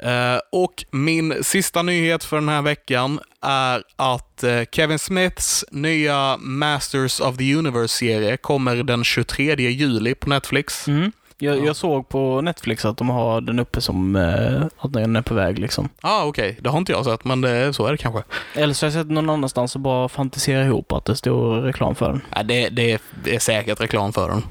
Eh, 0.00 0.40
och 0.52 0.84
min 0.90 1.44
sista 1.44 1.82
nyhet 1.82 2.24
för 2.24 2.36
den 2.36 2.48
här 2.48 2.62
veckan 2.62 3.20
är 3.42 3.82
att 3.96 4.42
eh, 4.42 4.62
Kevin 4.72 4.98
Smiths 4.98 5.64
nya 5.70 6.36
Masters 6.36 7.20
of 7.20 7.36
the 7.36 7.54
Universe-serie 7.54 8.36
kommer 8.36 8.76
den 8.76 9.04
23 9.04 9.54
juli 9.70 10.14
på 10.14 10.28
Netflix. 10.28 10.88
Mm. 10.88 11.12
Jag, 11.38 11.58
Ja. 11.58 11.64
jag 11.64 11.76
såg 11.76 12.08
på 12.08 12.40
Netflix 12.40 12.84
att 12.84 12.96
de 12.96 13.08
har 13.10 13.40
den 13.40 13.58
uppe 13.58 13.80
som 13.80 14.16
eh, 14.16 14.62
att 14.78 14.92
den 14.92 15.16
är 15.16 15.22
på 15.22 15.34
väg 15.34 15.58
liksom. 15.58 15.88
ah, 16.02 16.24
okej. 16.24 16.58
Det 16.60 16.70
har 16.70 16.78
inte 16.78 16.92
jag 16.92 17.04
sett, 17.04 17.24
men 17.24 17.40
det, 17.40 17.72
så 17.72 17.86
är 17.86 17.90
det 17.92 17.98
kanske. 17.98 18.22
Eller 18.54 18.74
så 18.74 18.86
har 18.86 18.92
jag 18.92 19.00
sett 19.00 19.10
någon 19.10 19.30
annanstans 19.30 19.74
och 19.74 19.80
bara 19.80 20.08
fantiserar 20.08 20.64
ihop 20.64 20.92
att 20.92 21.04
det 21.04 21.16
står 21.16 21.60
reklam 21.60 21.94
för 21.94 22.08
den. 22.08 22.20
Ja, 22.36 22.42
det, 22.42 22.68
det, 22.68 22.92
är, 22.92 23.00
det 23.24 23.34
är 23.34 23.38
säkert 23.38 23.80
reklam 23.80 24.12
för 24.12 24.28
den. 24.28 24.42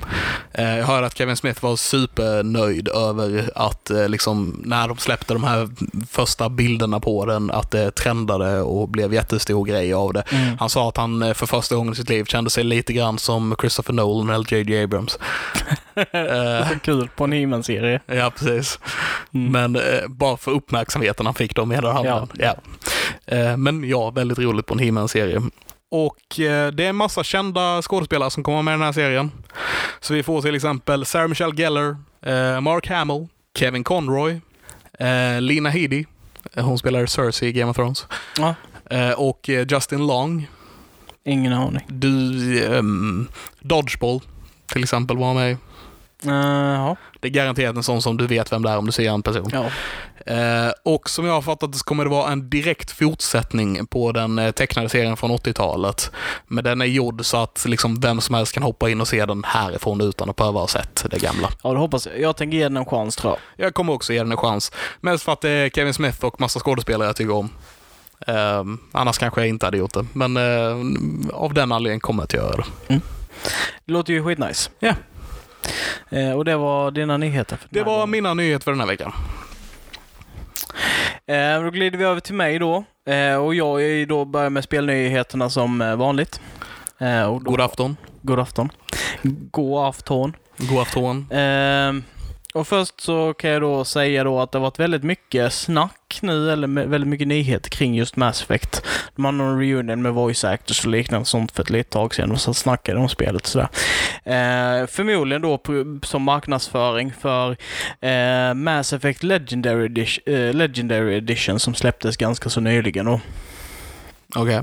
Eh, 0.51 0.77
jag 0.77 0.85
hörde 0.85 1.07
att 1.07 1.17
Kevin 1.17 1.35
Smith 1.35 1.63
var 1.63 1.75
supernöjd 1.75 2.87
över 2.87 3.49
att 3.55 3.89
eh, 3.89 4.09
liksom, 4.09 4.61
när 4.65 4.87
de 4.87 4.97
släppte 4.97 5.33
de 5.33 5.43
här 5.43 5.69
första 6.09 6.49
bilderna 6.49 6.99
på 6.99 7.25
den, 7.25 7.51
att 7.51 7.71
det 7.71 7.91
trendade 7.91 8.61
och 8.61 8.89
blev 8.89 9.13
jättestor 9.13 9.65
grej 9.65 9.93
av 9.93 10.13
det. 10.13 10.23
Mm. 10.31 10.57
Han 10.59 10.69
sa 10.69 10.89
att 10.89 10.97
han 10.97 11.23
eh, 11.23 11.33
för 11.33 11.45
första 11.45 11.75
gången 11.75 11.93
i 11.93 11.95
sitt 11.95 12.09
liv 12.09 12.25
kände 12.25 12.49
sig 12.49 12.63
lite 12.63 12.93
grann 12.93 13.19
som 13.19 13.55
Christopher 13.59 13.93
Nolan 13.93 14.29
eller 14.35 14.53
J.J. 14.53 14.83
Abrams. 14.83 15.19
Eh, 15.95 16.67
kul 16.83 17.09
på 17.15 17.23
en 17.23 17.31
He-Man-serie. 17.31 17.99
ja, 18.05 18.31
precis. 18.39 18.79
Mm. 19.33 19.51
Men 19.51 19.75
eh, 19.75 20.07
bara 20.07 20.37
för 20.37 20.51
uppmärksamheten 20.51 21.25
han 21.25 21.35
fick 21.35 21.55
då 21.55 21.65
menar 21.65 21.93
han. 21.93 22.05
Ja. 22.05 22.27
Ja. 22.33 22.55
Eh, 23.25 23.57
men 23.57 23.83
ja, 23.89 24.09
väldigt 24.11 24.39
roligt 24.39 24.65
på 24.65 24.73
en 24.73 24.79
He-Man-serie. 24.79 25.41
Och 25.91 26.39
eh, 26.39 26.71
det 26.71 26.85
är 26.85 26.89
en 26.89 26.95
massa 26.95 27.23
kända 27.23 27.81
skådespelare 27.81 28.29
som 28.31 28.43
kommer 28.43 28.61
med 28.61 28.71
i 28.71 28.77
den 28.77 28.81
här 28.85 28.91
serien. 28.91 29.31
Så 29.99 30.13
vi 30.13 30.23
får 30.23 30.41
till 30.41 30.55
exempel 30.55 31.05
Sarah 31.05 31.27
Michelle 31.27 31.55
Gellar, 31.55 31.97
eh, 32.25 32.61
Mark 32.61 32.87
Hamill, 32.89 33.27
Kevin 33.57 33.83
Conroy, 33.83 34.41
Lina 35.39 35.69
Headey, 35.69 36.05
hon 36.55 36.77
spelar 36.77 37.05
Cersei 37.05 37.49
i 37.49 37.51
Game 37.51 37.71
of 37.71 37.75
Thrones, 37.75 38.07
Ja. 38.37 38.55
och 39.17 39.49
Justin 39.69 40.07
Long. 40.07 40.47
Ingen 41.25 41.53
aning. 41.53 41.85
Du, 41.87 42.65
ehm, 42.77 43.27
Dodgeball 43.59 44.21
till 44.65 44.83
exempel 44.83 45.17
var 45.17 45.33
med. 45.33 45.57
Uh, 46.25 46.33
ja. 46.33 46.95
Det 47.19 47.27
är 47.27 47.31
garanterat 47.31 47.75
en 47.75 47.83
sån 47.83 48.01
som 48.01 48.17
du 48.17 48.27
vet 48.27 48.51
vem 48.51 48.63
det 48.63 48.69
är 48.69 48.77
om 48.77 48.85
du 48.85 48.91
ser 48.91 49.09
en 49.09 49.23
person. 49.23 49.49
ja. 49.51 49.65
Eh, 50.25 50.71
och 50.83 51.09
som 51.09 51.25
jag 51.25 51.33
har 51.33 51.41
fattat 51.41 51.71
det 51.71 51.77
så 51.77 51.83
kommer 51.83 52.03
det 52.03 52.09
vara 52.09 52.31
en 52.31 52.49
direkt 52.49 52.91
fortsättning 52.91 53.85
på 53.85 54.11
den 54.11 54.39
eh, 54.39 54.51
tecknade 54.51 54.89
serien 54.89 55.17
från 55.17 55.31
80-talet. 55.31 56.11
Men 56.47 56.63
den 56.63 56.81
är 56.81 56.85
gjord 56.85 57.25
så 57.25 57.37
att 57.37 57.65
liksom 57.67 57.99
vem 57.99 58.21
som 58.21 58.35
helst 58.35 58.53
kan 58.53 58.63
hoppa 58.63 58.89
in 58.89 59.01
och 59.01 59.07
se 59.07 59.25
den 59.25 59.43
härifrån 59.43 60.01
utan 60.01 60.29
att 60.29 60.35
behöva 60.35 60.59
ha 60.59 60.67
sett 60.67 61.05
det 61.09 61.19
gamla. 61.19 61.49
Ja, 61.63 61.73
det 61.73 61.79
hoppas 61.79 62.05
jag. 62.05 62.19
Jag 62.19 62.37
tänker 62.37 62.57
ge 62.57 62.63
den 62.63 62.77
en 62.77 62.85
chans 62.85 63.15
tror 63.15 63.37
jag. 63.55 63.65
Jag 63.65 63.73
kommer 63.73 63.93
också 63.93 64.13
ge 64.13 64.19
den 64.19 64.31
en 64.31 64.37
chans. 64.37 64.71
Mest 65.01 65.23
för 65.23 65.31
att 65.31 65.41
det 65.41 65.49
är 65.49 65.69
Kevin 65.69 65.93
Smith 65.93 66.25
och 66.25 66.41
massa 66.41 66.59
skådespelare 66.59 67.07
jag 67.07 67.15
tycker 67.15 67.33
om. 67.33 67.49
Eh, 68.27 68.63
annars 68.91 69.17
kanske 69.17 69.41
jag 69.41 69.47
inte 69.47 69.65
hade 69.65 69.77
gjort 69.77 69.93
det. 69.93 70.05
Men 70.13 70.37
av 71.33 71.53
den 71.53 71.71
anledningen 71.71 71.99
kommer 71.99 72.23
jag 72.23 72.25
att 72.25 72.33
göra 72.33 72.65
det. 72.87 72.99
Det 73.85 73.93
låter 73.93 74.13
ju 74.13 74.23
skitnice. 74.23 74.69
Ja. 74.79 74.89
Eh, 74.89 74.95
och 76.35 76.45
det 76.45 76.55
var 76.57 76.91
dina 76.91 77.17
nyheter 77.17 77.57
för 77.57 77.67
Det 77.71 77.83
var 77.83 77.93
gången. 77.93 78.09
mina 78.09 78.33
nyheter 78.33 78.63
för 78.63 78.71
den 78.71 78.79
här 78.79 78.87
veckan. 78.87 79.11
Eh, 81.27 81.63
då 81.63 81.69
glider 81.69 81.97
vi 81.97 82.05
över 82.05 82.19
till 82.19 82.33
mig 82.35 82.59
då. 82.59 82.83
Eh, 83.09 83.35
och 83.35 83.55
jag 83.55 84.07
då 84.07 84.25
börjar 84.25 84.49
med 84.49 84.63
spelnyheterna 84.63 85.49
som 85.49 85.81
eh, 85.81 85.95
vanligt. 85.95 86.41
Eh, 86.99 87.23
och 87.23 87.43
då, 87.43 87.51
God 87.51 87.61
afton. 87.61 87.97
God 88.21 88.39
afton. 88.39 88.69
God 89.51 89.85
afton. 89.85 90.35
God 90.57 90.79
afton. 90.79 91.31
Eh, 91.31 91.93
och 92.53 92.67
först 92.67 93.01
så 93.01 93.33
kan 93.33 93.49
jag 93.49 93.61
då 93.61 93.85
säga 93.85 94.23
då 94.23 94.39
att 94.39 94.51
det 94.51 94.57
har 94.57 94.63
varit 94.63 94.79
väldigt 94.79 95.03
mycket 95.03 95.53
snack 95.53 96.19
nu, 96.21 96.51
eller 96.51 96.67
väldigt 96.67 97.07
mycket 97.07 97.27
nyheter 97.27 97.69
kring 97.69 97.95
just 97.95 98.15
Mass 98.15 98.41
Effect. 98.41 98.85
De 99.15 99.25
hade 99.25 99.37
någon 99.37 99.59
reunion 99.59 100.01
med 100.01 100.13
voice 100.13 100.43
actors 100.43 100.85
och 100.85 100.91
liknande 100.91 101.25
sånt 101.25 101.51
för 101.51 101.63
ett 101.63 101.69
litet 101.69 101.91
tag 101.91 102.15
sedan 102.15 102.31
och 102.31 102.41
så 102.41 102.53
snackade 102.53 102.99
om 102.99 103.09
spelet 103.09 103.41
och 103.41 103.47
sådär. 103.47 103.67
Eh, 104.23 104.87
förmodligen 104.87 105.41
då 105.41 105.57
på, 105.57 105.99
som 106.03 106.23
marknadsföring 106.23 107.13
för 107.21 107.57
eh, 108.01 108.53
Mass 108.53 108.93
Effect 108.93 109.23
Legendary 109.23 109.85
Edition, 109.85 110.33
eh, 110.33 110.53
Legendary 110.53 111.17
Edition 111.17 111.59
som 111.59 111.75
släpptes 111.75 112.17
ganska 112.17 112.49
så 112.49 112.59
nyligen. 112.59 113.07
Och, 113.07 113.19
Okej. 114.35 114.55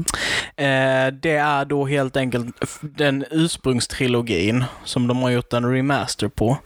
Eh, 0.56 1.12
det 1.12 1.36
är 1.36 1.64
då 1.64 1.86
helt 1.86 2.16
enkelt 2.16 2.56
den 2.80 3.24
ursprungstrilogin 3.30 4.64
som 4.84 5.06
de 5.06 5.22
har 5.22 5.30
gjort 5.30 5.52
en 5.52 5.72
remaster 5.72 6.28
på. 6.28 6.58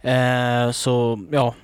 Eh, 0.00 0.70
så 0.70 1.20
ja, 1.30 1.54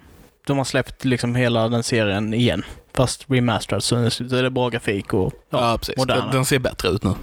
de 0.47 0.59
har 0.59 0.65
släppt 0.65 1.05
liksom 1.05 1.35
hela 1.35 1.69
den 1.69 1.83
serien 1.83 2.35
igen. 2.35 2.65
Fast 2.95 3.25
remasterad 3.29 3.83
så 3.83 3.97
är 3.97 4.43
det 4.43 4.51
bra 4.51 4.69
grafik 4.69 5.15
och 5.15 5.33
ja. 5.51 5.71
Ja, 5.71 5.79
precis. 5.79 5.97
moderna. 5.97 6.33
Den, 6.33 6.45
ser 6.45 6.59
bättre 6.59 6.89
ut 6.89 7.05
nu. 7.05 7.15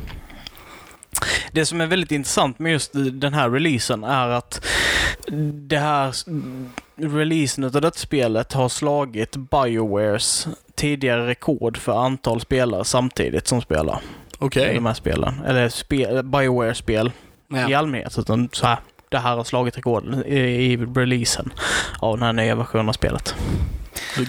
Det 1.52 1.66
som 1.66 1.82
är 1.82 1.88
väldigt 1.88 2.12
intressant 2.12 2.60
med 2.60 2.72
just 2.72 2.92
den 2.94 3.34
här 3.34 3.50
releasen 3.50 4.04
är 4.04 4.30
att 4.30 4.66
det 5.54 5.78
här 5.78 6.14
releasen 6.96 7.64
av 7.64 7.72
det 7.72 7.96
spelet 7.96 8.54
har 8.54 8.70
slagit 8.70 9.36
Biowares 9.36 10.48
tidigare 10.76 11.28
rekord 11.28 11.78
för 11.78 12.06
antal 12.06 12.42
spelare 12.42 12.86
samtidigt 12.86 13.48
som 13.48 13.62
spelar 13.62 14.00
Okej. 14.40 14.74
de 14.76 14.86
här 14.86 14.94
spelen. 14.94 15.42
Eller 15.46 15.70
spe, 15.70 16.24
Bioware-spel 16.24 17.08
i 17.08 17.56
Ja. 17.72 17.78
allmänhet. 17.78 18.18
Utan 18.20 18.50
så 18.52 18.66
här, 18.68 18.78
det 19.10 19.18
här 19.18 19.36
har 19.36 19.44
slagit 19.44 19.78
rekorden 19.78 20.26
i, 20.26 20.38
i 20.40 20.78
releasen 20.78 21.54
av 22.00 22.18
den 22.18 22.26
här 22.26 22.34
nya 22.34 22.56
versionen 22.56 22.90
av 22.90 22.94
spelet. 22.94 23.36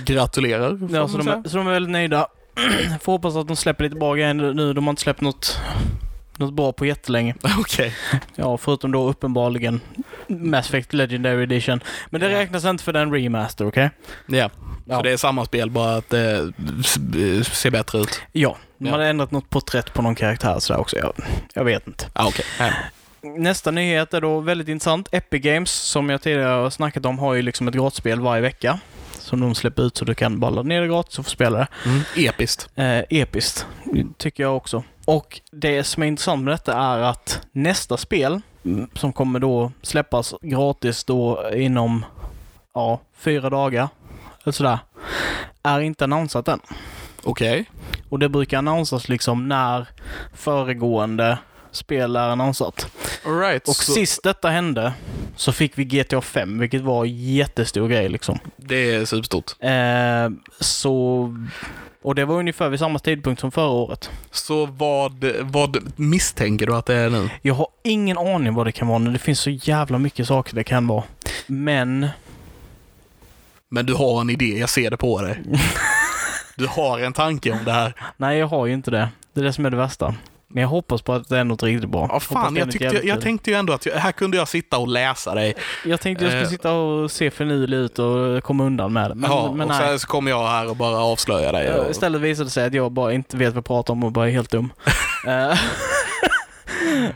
Gratulerar. 0.05 0.79
Ja, 0.91 1.09
så, 1.09 1.19
de, 1.19 1.29
är- 1.29 1.49
så 1.49 1.57
de 1.57 1.67
är 1.67 1.73
väldigt 1.73 1.93
nöjda. 1.93 2.27
Får 3.01 3.13
hoppas 3.13 3.37
att 3.37 3.47
de 3.49 3.57
släpper 3.57 3.85
lite 3.85 3.97
bra 3.97 4.15
grejer 4.15 4.35
nu. 4.35 4.73
De 4.73 4.85
har 4.85 4.91
inte 4.93 5.03
släppt 5.03 5.21
något, 5.21 5.59
något 6.37 6.55
bra 6.55 6.73
på 6.73 6.87
jättelänge. 6.87 7.35
Okej. 7.59 7.95
Ja, 8.37 8.57
förutom 8.59 8.93
då 8.93 9.09
uppenbarligen 9.09 9.81
Mass 10.29 10.67
Effect 10.69 10.93
Legendary 10.93 11.43
Edition. 11.43 11.81
Men 12.11 12.21
det 12.21 12.29
räknas 12.29 12.65
inte 12.65 12.85
för 12.85 12.93
den 12.93 13.13
remaster, 13.15 13.67
okej? 13.67 13.91
Ja. 14.27 14.51
Ja. 14.85 14.97
Så 14.97 15.03
det 15.03 15.11
är 15.13 15.17
samma 15.17 15.45
spel, 15.45 15.71
bara 15.71 15.97
att 15.97 16.11
det 16.11 16.53
s- 16.81 17.61
ser 17.61 17.71
bättre 17.71 17.99
ut. 17.99 18.21
Ja, 18.33 18.57
de 18.79 18.87
Ja. 18.87 18.93
hade 18.93 19.07
ändrat 19.07 19.31
något 19.31 19.51
porträtt 19.51 19.95
på 19.95 20.03
någon 20.03 20.15
karaktär 20.15 20.59
sådär 20.59 20.81
också. 20.81 20.97
Jag, 20.97 21.13
jag 21.55 21.65
vet 21.65 21.87
inte. 21.87 22.07
Ah, 22.13 22.27
okej. 22.27 22.45
Ja. 22.59 22.71
Nästa 23.39 23.71
nyhet 23.71 24.15
är 24.15 24.21
då 24.21 24.41
väldigt 24.41 24.69
intressant. 24.69 25.09
Epic 25.13 25.43
Games, 25.43 25.71
som 25.71 26.11
jag 26.11 26.23
tidigare 26.23 26.49
har 26.63 26.71
snackat 26.71 27.07
om, 27.07 27.19
har 27.19 27.35
ju 27.35 27.43
liksom 27.43 27.69
ett 27.69 27.75
gratisspel 27.75 28.21
varje 28.21 28.43
vecka. 28.43 28.79
Som 29.19 29.41
de 29.41 29.55
släpper 29.55 29.83
ut 29.83 29.97
så 29.97 30.05
du 30.05 30.15
kan 30.15 30.41
bara 30.41 30.51
ladda 30.51 30.69
ner 30.69 30.81
det 30.81 30.87
gratis 30.89 31.19
och 31.19 31.25
få 31.25 31.31
spela 31.31 31.59
det. 31.59 31.67
Mm. 31.87 32.01
Episkt. 32.17 32.69
Eh, 32.75 32.99
episkt, 33.11 33.67
tycker 34.19 34.43
jag 34.43 34.57
också. 34.57 34.83
Och 35.05 35.41
det 35.53 35.85
som 35.85 36.03
är 36.03 36.07
intressant 36.07 36.43
med 36.45 36.55
detta 36.55 36.73
är 36.79 36.99
att 36.99 37.41
nästa 37.53 37.97
spel, 37.97 38.41
mm, 38.65 38.89
som 38.95 39.13
kommer 39.13 39.39
då 39.39 39.73
släppas 39.83 40.35
gratis 40.43 41.05
då 41.05 41.51
inom, 41.55 42.05
ja, 42.75 43.01
fyra 43.19 43.51
dagar, 43.51 43.89
eller 44.45 44.53
sådär, 44.53 44.79
är 45.63 45.81
inte 45.81 46.05
annonsat 46.05 46.49
än. 46.49 46.61
Okej. 47.23 47.71
Och 48.09 48.19
det 48.19 48.29
brukar 48.29 48.59
annonsas 48.59 49.09
liksom 49.09 49.49
när 49.49 49.87
föregående 50.35 51.39
spel 51.71 52.17
är 52.17 52.29
annonsat. 52.29 52.87
All 53.27 53.39
right. 53.39 53.69
Och 53.69 53.77
så 53.77 53.93
sist 53.93 54.23
detta 54.23 54.49
hände 54.49 54.93
så 55.37 55.53
fick 55.53 55.79
vi 55.79 55.85
GTA 55.85 56.21
5, 56.21 56.59
vilket 56.59 56.83
var 56.83 57.05
en 57.05 57.35
jättestor 57.35 57.89
grej 57.89 58.09
liksom. 58.09 58.39
Det 58.57 58.95
är 58.95 59.05
superstort. 59.05 59.53
Eh, 59.61 60.53
så... 60.61 61.35
Och 62.03 62.15
det 62.15 62.25
var 62.25 62.39
ungefär 62.39 62.69
vid 62.69 62.79
samma 62.79 62.99
tidpunkt 62.99 63.41
som 63.41 63.53
förra 63.53 63.69
året. 63.69 64.11
Så 64.31 64.67
vad, 64.67 65.25
vad 65.41 65.93
misstänker 65.97 66.67
du 66.67 66.75
att 66.75 66.87
det 66.87 66.95
är 66.95 67.11
nu? 67.11 67.31
Jag 67.43 67.55
har 67.55 67.67
ingen 67.83 68.19
aning 68.19 68.55
vad 68.55 68.67
det 68.67 68.73
kan 68.73 68.89
vara 68.89 68.99
nu. 68.99 69.13
Det 69.13 69.19
finns 69.19 69.41
så 69.41 69.51
jävla 69.51 69.99
mycket 69.99 70.27
saker 70.27 70.55
det 70.55 70.65
kan 70.65 70.87
vara. 70.87 71.05
Men... 71.47 72.09
Men 73.75 73.87
du 73.87 73.95
har 73.95 74.21
en 74.21 74.31
idé, 74.31 74.59
jag 74.59 74.69
ser 74.69 74.91
det 74.91 74.97
på 74.97 75.23
dig. 75.23 75.43
Du 76.57 76.67
har 76.67 76.99
en 76.99 77.13
tanke 77.13 77.53
om 77.53 77.59
det 77.65 77.73
här. 77.73 77.93
Nej, 78.17 78.39
jag 78.39 78.47
har 78.47 78.67
ju 78.67 78.73
inte 78.75 78.91
det. 78.91 79.09
Det 79.33 79.41
är 79.41 79.45
det 79.45 79.53
som 79.53 79.67
är 79.67 79.71
det 79.71 79.77
värsta. 79.77 80.15
Men 80.49 80.61
jag 80.63 80.69
hoppas 80.69 81.03
på 81.03 81.13
att 81.13 81.29
det 81.29 81.39
är 81.39 81.45
något 81.45 81.63
riktigt 81.63 81.91
bra. 81.91 82.09
Ja, 82.13 82.21
fan, 82.21 82.57
jag, 82.57 82.71
tyckte, 82.73 83.01
jag 83.05 83.21
tänkte 83.21 83.51
ju 83.51 83.57
ändå 83.57 83.73
att 83.73 83.87
jag, 83.87 83.95
här 83.95 84.13
kunde 84.13 84.37
jag 84.37 84.49
sitta 84.49 84.79
och 84.79 84.89
läsa 84.89 85.35
dig. 85.35 85.55
Jag 85.85 86.01
tänkte 86.01 86.25
jag 86.25 86.31
skulle 86.33 86.45
Eh. 86.45 86.49
sitta 86.51 86.73
och 86.73 87.11
se 87.11 87.31
finurlig 87.31 87.77
ut 87.77 87.99
och 87.99 88.43
komma 88.45 88.65
undan 88.65 88.93
med 88.93 89.11
det. 89.11 89.15
Men, 89.15 89.31
ja, 89.31 89.53
men 89.55 89.71
och 89.71 89.77
sen 89.77 89.99
så 89.99 90.07
kommer 90.07 90.31
jag 90.31 90.47
här 90.49 90.69
och 90.71 90.77
bara 90.77 90.99
avslöja 90.99 91.53
dig. 91.53 91.67
Eh, 91.67 91.91
Istället 91.91 92.21
visade 92.21 92.47
det 92.47 92.51
sig 92.51 92.67
att 92.67 92.75
jag 92.75 92.93
bara 92.93 93.13
inte 93.13 93.37
vet 93.37 93.49
vad 93.49 93.57
jag 93.57 93.65
pratar 93.65 93.93
om 93.93 94.05
och 94.05 94.13
bara 94.13 94.27
är 94.29 94.33
helt 94.33 94.51
dum. 94.51 94.73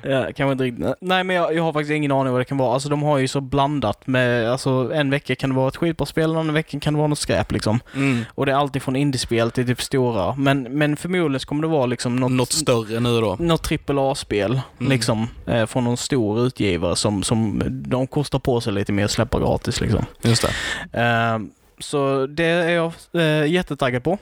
Ja, 0.02 0.24
kanske 0.36 0.52
inte 0.52 0.64
riktigt. 0.64 0.86
Nej, 1.00 1.24
men 1.24 1.36
jag, 1.36 1.54
jag 1.54 1.62
har 1.62 1.72
faktiskt 1.72 1.90
ingen 1.92 2.12
aning 2.12 2.32
vad 2.32 2.40
det 2.40 2.44
kan 2.44 2.58
vara. 2.58 2.74
Alltså 2.74 2.88
de 2.88 3.02
har 3.02 3.18
ju 3.18 3.28
så 3.28 3.40
blandat 3.40 4.06
med, 4.06 4.50
alltså 4.52 4.90
en 4.94 5.10
vecka 5.10 5.34
kan 5.34 5.50
det 5.50 5.56
vara 5.56 5.68
ett 5.68 5.76
skitbra 5.76 6.06
spel, 6.06 6.30
en 6.30 6.36
annan 6.36 6.54
vecka 6.54 6.80
kan 6.80 6.94
det 6.94 6.98
vara 6.98 7.08
något 7.08 7.18
skräp 7.18 7.52
liksom. 7.52 7.80
Mm. 7.94 8.24
Och 8.34 8.46
det 8.46 8.52
är 8.52 8.56
alltid 8.56 8.82
från 8.82 8.96
indiespel 8.96 9.50
till 9.50 9.66
typ 9.66 9.82
stora. 9.82 10.34
Men, 10.34 10.62
men 10.62 10.96
förmodligen 10.96 11.40
så 11.40 11.46
kommer 11.48 11.62
det 11.62 11.68
vara 11.68 11.86
liksom 11.86 12.16
något, 12.16 12.32
Något 12.32 12.52
större 12.52 13.00
nu 13.00 13.20
då. 13.20 13.36
något 13.38 13.62
trippel 13.62 13.98
A-spel 13.98 14.60
Mm. 14.80 14.90
liksom. 14.92 15.28
Eh, 15.46 15.66
från 15.66 15.84
någon 15.84 15.96
stor 15.96 16.46
utgivare 16.46 16.96
som, 16.96 17.22
som 17.22 17.62
de 17.86 18.06
kostar 18.06 18.38
på 18.38 18.60
sig 18.60 18.72
lite 18.72 18.92
mer 18.92 19.04
att 19.04 19.10
släppa 19.10 19.38
gratis 19.38 19.80
liksom. 19.80 20.04
Just 20.22 20.46
det. 20.92 21.00
Eh, 21.02 21.38
så 21.78 22.26
det 22.26 22.44
är 22.44 22.68
jag 22.70 22.92
eh, 23.12 23.46
jättetaggad 23.46 24.04
på. 24.04 24.18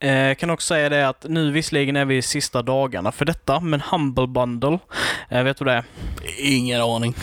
Eh, 0.00 0.34
kan 0.34 0.50
också 0.50 0.66
säga 0.66 0.88
det 0.88 1.08
att 1.08 1.26
nu 1.28 1.50
visserligen 1.50 1.96
är 1.96 2.04
vi 2.04 2.16
i 2.16 2.22
sista 2.22 2.62
dagarna 2.62 3.12
för 3.12 3.24
detta, 3.24 3.60
men 3.60 3.80
Humble 3.80 4.26
Bundle, 4.26 4.78
eh, 5.28 5.42
vet 5.42 5.56
du 5.56 5.64
det 5.64 5.72
är? 5.72 5.84
Ingen 6.38 6.80
aning. 6.80 7.14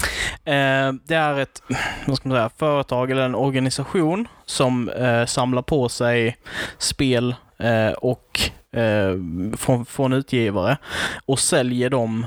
Eh, 0.46 0.94
det 1.04 1.16
är 1.16 1.40
ett 1.40 1.62
vad 2.06 2.18
ska 2.18 2.30
man 2.30 2.38
säga, 2.38 2.50
företag 2.58 3.12
eller 3.12 3.22
en 3.22 3.36
organisation 3.36 4.28
som 4.46 4.90
eh, 4.90 5.26
samlar 5.26 5.62
på 5.62 5.90
sig 5.90 6.38
spel 6.78 7.36
eh, 7.58 7.92
och 7.92 8.40
eh, 8.72 9.16
från, 9.58 9.86
från 9.86 10.14
utgivare 10.14 10.78
och 11.26 11.40
säljer 11.40 11.90
dem 11.90 12.26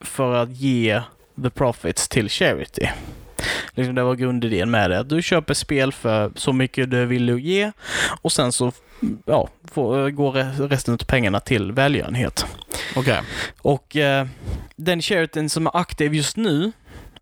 för 0.00 0.34
att 0.34 0.50
ge 0.50 1.02
the 1.42 1.50
profits 1.50 2.08
till 2.08 2.28
charity. 2.28 2.88
Liksom 3.74 3.94
det 3.94 4.02
var 4.02 4.14
grundidén 4.14 4.70
med 4.70 4.90
det. 4.90 5.02
Du 5.02 5.22
köper 5.22 5.54
spel 5.54 5.92
för 5.92 6.30
så 6.34 6.52
mycket 6.52 6.90
du 6.90 7.06
vill 7.06 7.28
ge 7.28 7.72
och 8.22 8.32
sen 8.32 8.52
så 8.52 8.72
ja, 9.24 9.48
får, 9.72 10.10
går 10.10 10.32
re- 10.32 10.68
resten 10.68 10.94
av 10.94 10.98
pengarna 10.98 11.40
till 11.40 11.72
välgörenhet. 11.72 12.46
Okej. 12.96 13.20
Och 13.62 13.96
eh, 13.96 14.26
den 14.76 15.02
charityn 15.02 15.50
som 15.50 15.66
är 15.66 15.76
aktiv 15.76 16.14
just 16.14 16.36
nu 16.36 16.72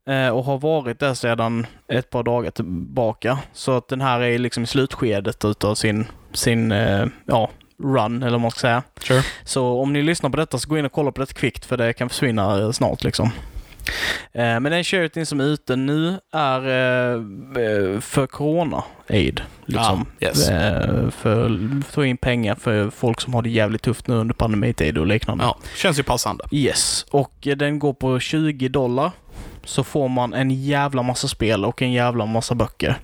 eh, 0.08 0.28
och 0.28 0.44
har 0.44 0.58
varit 0.58 1.00
där 1.00 1.14
sedan 1.14 1.66
ett 1.88 2.10
par 2.10 2.22
dagar 2.22 2.50
tillbaka. 2.50 3.38
Så 3.52 3.76
att 3.76 3.88
den 3.88 4.00
här 4.00 4.20
är 4.20 4.38
liksom 4.38 4.62
i 4.62 4.66
slutskedet 4.66 5.44
utav 5.44 5.74
sin, 5.74 6.06
sin 6.32 6.72
eh, 6.72 7.06
ja, 7.26 7.50
run, 7.82 8.22
eller 8.22 8.32
vad 8.32 8.40
man 8.40 8.50
ska 8.50 8.60
säga. 8.60 8.82
Sure. 9.00 9.22
Så 9.44 9.80
om 9.80 9.92
ni 9.92 10.02
lyssnar 10.02 10.30
på 10.30 10.36
detta 10.36 10.58
så 10.58 10.68
gå 10.68 10.78
in 10.78 10.84
och 10.84 10.92
kolla 10.92 11.12
på 11.12 11.20
det 11.20 11.34
kvickt 11.34 11.64
för 11.64 11.76
det 11.76 11.92
kan 11.92 12.08
försvinna 12.08 12.60
eh, 12.60 12.70
snart 12.70 13.04
liksom. 13.04 13.30
Eh, 14.32 14.60
Men 14.60 14.64
den 14.64 14.84
charityn 14.84 15.26
som 15.26 15.40
är 15.40 15.44
ute 15.44 15.76
nu 15.76 16.18
är 16.32 16.60
eh, 16.68 17.14
eh, 17.64 18.00
för 18.00 18.26
Corona-aid. 18.26 19.40
Liksom. 19.66 20.06
Ah, 20.20 20.24
yes. 20.24 20.48
För 21.14 21.44
att 21.80 21.86
få 21.86 22.04
in 22.04 22.16
pengar 22.16 22.54
för 22.54 22.90
folk 22.90 23.20
som 23.20 23.34
har 23.34 23.42
det 23.42 23.50
jävligt 23.50 23.82
tufft 23.82 24.06
nu 24.06 24.14
under 24.14 24.34
pandemitid 24.34 24.98
och 24.98 25.06
liknande. 25.06 25.44
Ja, 25.44 25.58
känns 25.76 25.98
ju 25.98 26.02
passande. 26.02 26.44
Yes, 26.50 27.06
och 27.10 27.34
den 27.56 27.78
går 27.78 27.92
på 27.92 28.20
20 28.20 28.68
dollar. 28.68 29.10
Så 29.64 29.84
får 29.84 30.08
man 30.08 30.34
en 30.34 30.50
jävla 30.50 31.02
massa 31.02 31.28
spel 31.28 31.64
och 31.64 31.82
en 31.82 31.92
jävla 31.92 32.26
massa 32.26 32.54
böcker. 32.54 32.96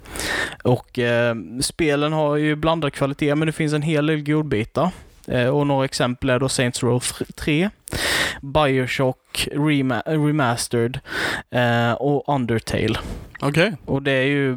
Och 0.64 0.98
eh, 0.98 1.34
spelen 1.60 2.12
har 2.12 2.36
ju 2.36 2.56
blandad 2.56 2.92
kvalitet, 2.92 3.34
men 3.34 3.46
det 3.46 3.52
finns 3.52 3.72
en 3.72 3.82
hel 3.82 4.06
del 4.06 4.22
godbitar. 4.22 4.90
Eh, 5.30 5.46
och 5.46 5.66
några 5.66 5.84
exempel 5.84 6.30
är 6.30 6.38
då 6.38 6.48
Saints 6.48 6.82
Row 6.82 7.02
3, 7.34 7.70
Bioshock 8.42 9.48
Rema- 9.52 10.02
Remastered 10.26 11.00
eh, 11.50 11.92
och 11.92 12.34
Undertale. 12.34 12.98
Okej. 13.40 13.72
Och 13.84 14.02
det 14.02 14.12
är 14.12 14.24
ju 14.26 14.54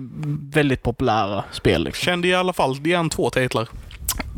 väldigt 0.53 0.83
populära 0.83 1.43
spel. 1.51 1.83
Liksom. 1.83 2.05
Kände 2.05 2.27
i 2.27 2.33
alla 2.35 2.53
fall 2.53 2.87
igen 2.87 3.09
två 3.09 3.29
titlar. 3.29 3.67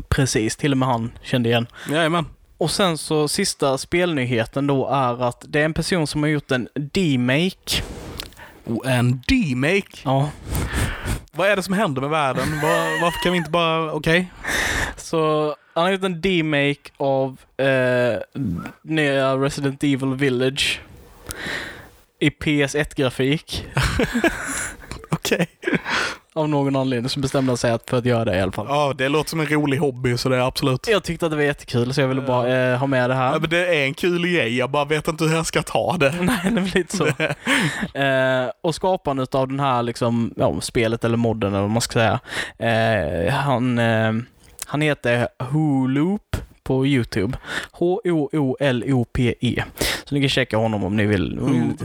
Precis, 0.08 0.56
till 0.56 0.72
och 0.72 0.78
med 0.78 0.88
han 0.88 1.12
kände 1.22 1.48
igen. 1.48 1.66
Jajamän. 1.90 2.26
Och 2.58 2.70
sen 2.70 2.98
så 2.98 3.28
sista 3.28 3.78
spelnyheten 3.78 4.66
då 4.66 4.88
är 4.88 5.22
att 5.28 5.44
det 5.48 5.60
är 5.60 5.64
en 5.64 5.74
person 5.74 6.06
som 6.06 6.22
har 6.22 6.30
gjort 6.30 6.50
en 6.50 6.68
demake. 6.74 7.82
Och 8.64 8.86
en 8.86 9.20
D-make. 9.28 9.96
Ja. 10.04 10.30
Vad 11.32 11.48
är 11.48 11.56
det 11.56 11.62
som 11.62 11.74
händer 11.74 12.00
med 12.00 12.10
världen? 12.10 12.60
Var, 12.62 13.02
varför 13.02 13.22
kan 13.22 13.32
vi 13.32 13.38
inte 13.38 13.50
bara... 13.50 13.92
Okej. 13.92 14.32
Så 14.96 15.54
han 15.76 15.84
har 15.84 15.92
gjort 15.92 16.04
en 16.04 16.20
demake 16.20 16.90
av 16.96 17.36
eh, 17.56 18.18
nya 18.82 19.36
Resident 19.36 19.84
Evil 19.84 20.14
Village. 20.14 20.80
I 22.18 22.28
PS1-grafik. 22.30 23.66
Okej. 25.10 25.46
Av 26.34 26.48
någon 26.48 26.76
anledning 26.76 27.08
så 27.08 27.20
bestämde 27.20 27.50
han 27.50 27.56
sig 27.56 27.70
att 27.70 27.90
för 27.90 27.98
att 27.98 28.04
göra 28.04 28.24
det 28.24 28.36
i 28.36 28.40
alla 28.40 28.52
fall. 28.52 28.66
Ja, 28.68 28.92
det 28.98 29.08
låter 29.08 29.30
som 29.30 29.40
en 29.40 29.46
rolig 29.46 29.78
hobby, 29.78 30.16
så 30.16 30.28
det 30.28 30.36
är 30.36 30.40
absolut. 30.40 30.88
Jag 30.88 31.04
tyckte 31.04 31.26
att 31.26 31.32
det 31.32 31.36
var 31.36 31.42
jättekul 31.44 31.94
så 31.94 32.00
jag 32.00 32.08
ville 32.08 32.20
bara 32.20 32.56
eh, 32.72 32.78
ha 32.78 32.86
med 32.86 33.10
det 33.10 33.14
Ja, 33.16 33.20
här. 33.20 33.40
men 33.40 33.50
det 33.50 33.66
är 33.76 33.84
en 33.84 33.94
kul 33.94 34.26
grej, 34.28 34.56
jag 34.58 34.70
bara 34.70 34.84
vet 34.84 35.08
inte 35.08 35.24
hur 35.24 35.34
jag 35.34 35.46
ska 35.46 35.62
ta 35.62 35.96
det. 35.96 36.14
Nej, 36.20 36.38
det 36.44 36.50
blir 36.50 36.74
lite 36.74 36.96
så. 36.96 37.06
Eh, 37.98 38.50
och 38.62 38.74
skaparen 38.74 39.26
av 39.32 39.48
den 39.48 39.60
här 39.60 39.82
liksom, 39.82 40.34
ja, 40.36 40.60
spelet 40.60 41.04
eller 41.04 41.16
modden 41.16 41.50
eller 41.52 41.60
vad 41.62 41.70
man 41.70 41.82
ska 41.82 41.92
säga. 41.92 42.20
Eh, 42.70 43.32
han, 43.34 43.78
eh, 43.78 44.12
han 44.66 44.80
heter 44.80 45.28
Holoop 45.38 46.36
på 46.62 46.86
YouTube. 46.86 47.38
H-O-O-L-O-P-E. 47.72 49.62
Så 50.04 50.14
ni 50.14 50.20
kan 50.20 50.28
checka 50.28 50.56
honom 50.56 50.84
om 50.84 50.96
ni 50.96 51.06
vill. 51.06 51.38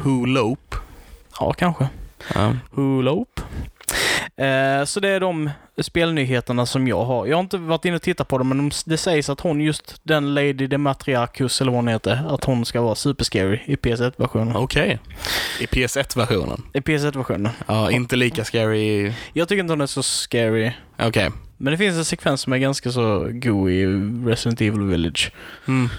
Who 0.03 0.25
lope. 0.25 0.75
Ja, 1.39 1.53
kanske. 1.53 1.87
Ja. 2.35 2.55
Holoop. 2.71 3.39
Eh, 4.37 4.85
så 4.85 4.99
det 4.99 5.09
är 5.09 5.19
de 5.19 5.49
spelnyheterna 5.81 6.65
som 6.65 6.87
jag 6.87 7.05
har. 7.05 7.25
Jag 7.27 7.37
har 7.37 7.41
inte 7.41 7.57
varit 7.57 7.85
inne 7.85 7.95
och 7.95 8.01
tittat 8.01 8.27
på 8.27 8.37
dem, 8.37 8.49
men 8.49 8.57
de- 8.57 8.71
det 8.85 8.97
sägs 8.97 9.29
att 9.29 9.39
hon, 9.39 9.61
just 9.61 9.95
den 10.03 10.33
Lady 10.33 10.67
Dematriarchus, 10.67 11.61
eller 11.61 11.71
vad 11.71 11.77
hon 11.77 11.87
heter, 11.87 12.23
att 12.33 12.43
hon 12.43 12.65
ska 12.65 12.81
vara 12.81 12.95
superscary 12.95 13.59
i 13.65 13.75
PS1-versionen. 13.75 14.55
Okej. 14.55 14.99
I 15.59 15.65
PS1-versionen. 15.65 16.63
I 16.73 16.79
PS1-versionen. 16.79 17.49
Ja, 17.67 17.91
inte 17.91 18.15
lika 18.15 18.45
scary. 18.45 19.13
Jag 19.33 19.47
tycker 19.47 19.59
inte 19.59 19.73
hon 19.73 19.81
är 19.81 19.85
så 19.85 20.03
scary. 20.03 20.71
Okej. 20.99 21.29
Men 21.61 21.71
det 21.71 21.77
finns 21.77 21.97
en 21.97 22.05
sekvens 22.05 22.41
som 22.41 22.53
är 22.53 22.57
ganska 22.57 22.91
så 22.91 23.29
go 23.33 23.69
i 23.69 23.85
Resident 24.25 24.61
Evil 24.61 24.81
Village. 24.81 25.31
Mm. 25.67 25.89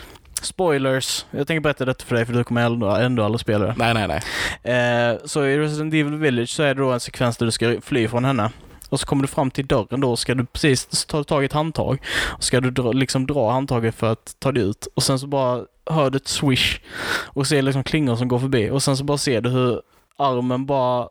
Spoilers. 0.42 1.26
Jag 1.30 1.46
tänker 1.46 1.60
berätta 1.60 1.84
detta 1.84 2.04
för 2.04 2.14
dig 2.14 2.26
för 2.26 2.32
du 2.32 2.44
kommer 2.44 2.66
ändå, 2.66 2.90
ändå 2.90 3.24
aldrig 3.24 3.40
spela 3.40 3.66
det. 3.66 3.74
Nej, 3.76 3.94
nej, 3.94 4.08
nej. 4.08 5.12
Eh, 5.12 5.18
så 5.24 5.44
i 5.44 5.58
Resident 5.58 5.94
Evil 5.94 6.16
Village 6.16 6.48
så 6.48 6.62
är 6.62 6.74
det 6.74 6.82
då 6.82 6.92
en 6.92 7.00
sekvens 7.00 7.36
där 7.36 7.46
du 7.46 7.52
ska 7.52 7.80
fly 7.82 8.08
från 8.08 8.24
henne. 8.24 8.50
Och 8.88 9.00
så 9.00 9.06
kommer 9.06 9.22
du 9.22 9.28
fram 9.28 9.50
till 9.50 9.66
dörren 9.66 10.00
då 10.00 10.10
och 10.10 10.18
ska 10.18 10.34
du 10.34 10.46
precis 10.46 11.06
ta 11.06 11.24
tag 11.24 11.42
i 11.42 11.46
ett 11.46 11.52
handtag. 11.52 11.98
Och 12.22 12.44
ska 12.44 12.60
du 12.60 12.70
dra, 12.70 12.92
liksom 12.92 13.26
dra 13.26 13.50
handtaget 13.50 13.94
för 13.94 14.12
att 14.12 14.36
ta 14.38 14.52
dig 14.52 14.62
ut. 14.62 14.88
Och 14.94 15.02
sen 15.02 15.18
så 15.18 15.26
bara 15.26 15.64
hör 15.90 16.10
du 16.10 16.16
ett 16.16 16.28
swish 16.28 16.80
och 17.24 17.46
ser 17.46 17.62
liksom 17.62 17.84
klingor 17.84 18.16
som 18.16 18.28
går 18.28 18.38
förbi. 18.38 18.70
Och 18.70 18.82
sen 18.82 18.96
så 18.96 19.04
bara 19.04 19.18
ser 19.18 19.40
du 19.40 19.50
hur 19.50 19.80
armen 20.16 20.66
bara 20.66 21.08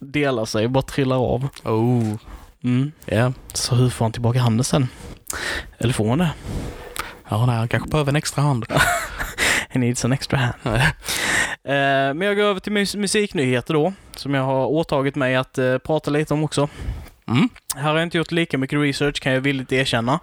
delar 0.00 0.44
sig, 0.44 0.68
bara 0.68 0.82
trillar 0.82 1.16
av. 1.16 1.48
Oh. 1.64 2.14
Mm. 2.64 2.92
Ja. 3.06 3.32
Så 3.52 3.74
hur 3.74 3.90
får 3.90 4.04
han 4.04 4.12
tillbaka 4.12 4.38
handen 4.40 4.64
sen? 4.64 4.88
Eller 5.78 5.92
får 5.92 6.08
han 6.08 6.18
det? 6.18 6.30
Ja, 7.28 7.46
nej, 7.46 7.56
han 7.56 7.68
kanske 7.68 7.88
behöver 7.88 8.12
en 8.12 8.16
extra 8.16 8.42
hand. 8.42 8.66
He 9.68 9.78
needs 9.78 10.04
an 10.04 10.12
extra 10.12 10.38
hand. 10.38 10.54
Eh, 11.64 12.14
men 12.14 12.20
jag 12.20 12.36
går 12.36 12.44
över 12.44 12.60
till 12.60 12.72
mus- 12.72 12.96
musiknyheter 12.96 13.74
då, 13.74 13.92
som 14.16 14.34
jag 14.34 14.42
har 14.42 14.66
åtagit 14.66 15.14
mig 15.14 15.36
att 15.36 15.58
eh, 15.58 15.78
prata 15.78 16.10
lite 16.10 16.34
om 16.34 16.44
också. 16.44 16.68
Mm. 17.28 17.48
Här 17.74 17.82
har 17.82 17.94
jag 17.94 18.02
inte 18.02 18.18
gjort 18.18 18.32
lika 18.32 18.58
mycket 18.58 18.78
research, 18.78 19.20
kan 19.20 19.32
jag 19.32 19.40
villigt 19.40 19.72
erkänna. 19.72 20.20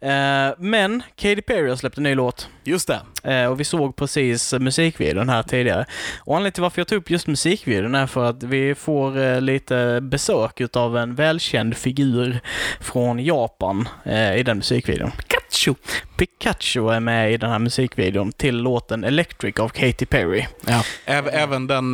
Eh, 0.00 0.54
men 0.58 1.02
Katy 1.16 1.42
Perry 1.42 1.68
har 1.68 1.76
släppt 1.76 1.96
en 1.96 2.02
ny 2.02 2.14
låt. 2.14 2.48
Just 2.64 2.88
det. 2.88 3.00
Eh, 3.32 3.46
och 3.46 3.60
vi 3.60 3.64
såg 3.64 3.96
precis 3.96 4.52
musikvideon 4.52 5.28
här 5.28 5.42
tidigare. 5.42 5.86
Och 6.20 6.36
anledningen 6.36 6.52
till 6.52 6.62
varför 6.62 6.80
jag 6.80 6.88
tog 6.88 6.98
upp 6.98 7.10
just 7.10 7.26
musikvideon 7.26 7.94
är 7.94 8.06
för 8.06 8.24
att 8.24 8.42
vi 8.42 8.74
får 8.74 9.18
eh, 9.18 9.40
lite 9.40 10.00
besök 10.02 10.60
utav 10.60 10.96
en 10.96 11.14
välkänd 11.14 11.76
figur 11.76 12.40
från 12.80 13.24
Japan 13.24 13.88
i 14.36 14.42
den 14.42 14.56
musikvideon. 14.56 15.10
Pikachu! 15.10 15.74
Pikachu 16.16 16.88
är 16.90 17.00
med 17.00 17.32
i 17.32 17.36
den 17.36 17.50
här 17.50 17.58
musikvideon 17.58 18.32
till 18.32 18.56
låten 18.56 19.04
Electric 19.04 19.58
av 19.58 19.68
Katy 19.68 20.06
Perry. 20.06 20.46
Ja. 20.66 20.82
Äv, 21.04 21.28
även 21.28 21.66
den, 21.66 21.92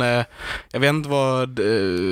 jag 0.71 0.79
vet 0.79 0.89
inte 0.89 1.09
vad... 1.09 1.55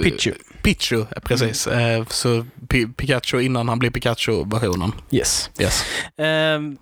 Pichu. 0.04 0.34
Pichu, 0.64 1.00
eh, 1.02 1.06
precis. 1.24 1.68
Eh, 1.68 2.06
så 2.08 2.46
Pi- 2.68 2.94
Pikachu 2.94 3.40
innan 3.42 3.70
han 3.70 3.80
blir 3.80 3.90
Pikachu-versionen. 3.90 4.92
Yes. 5.12 5.50
Yes. 5.60 5.84
Ehm, 6.18 6.78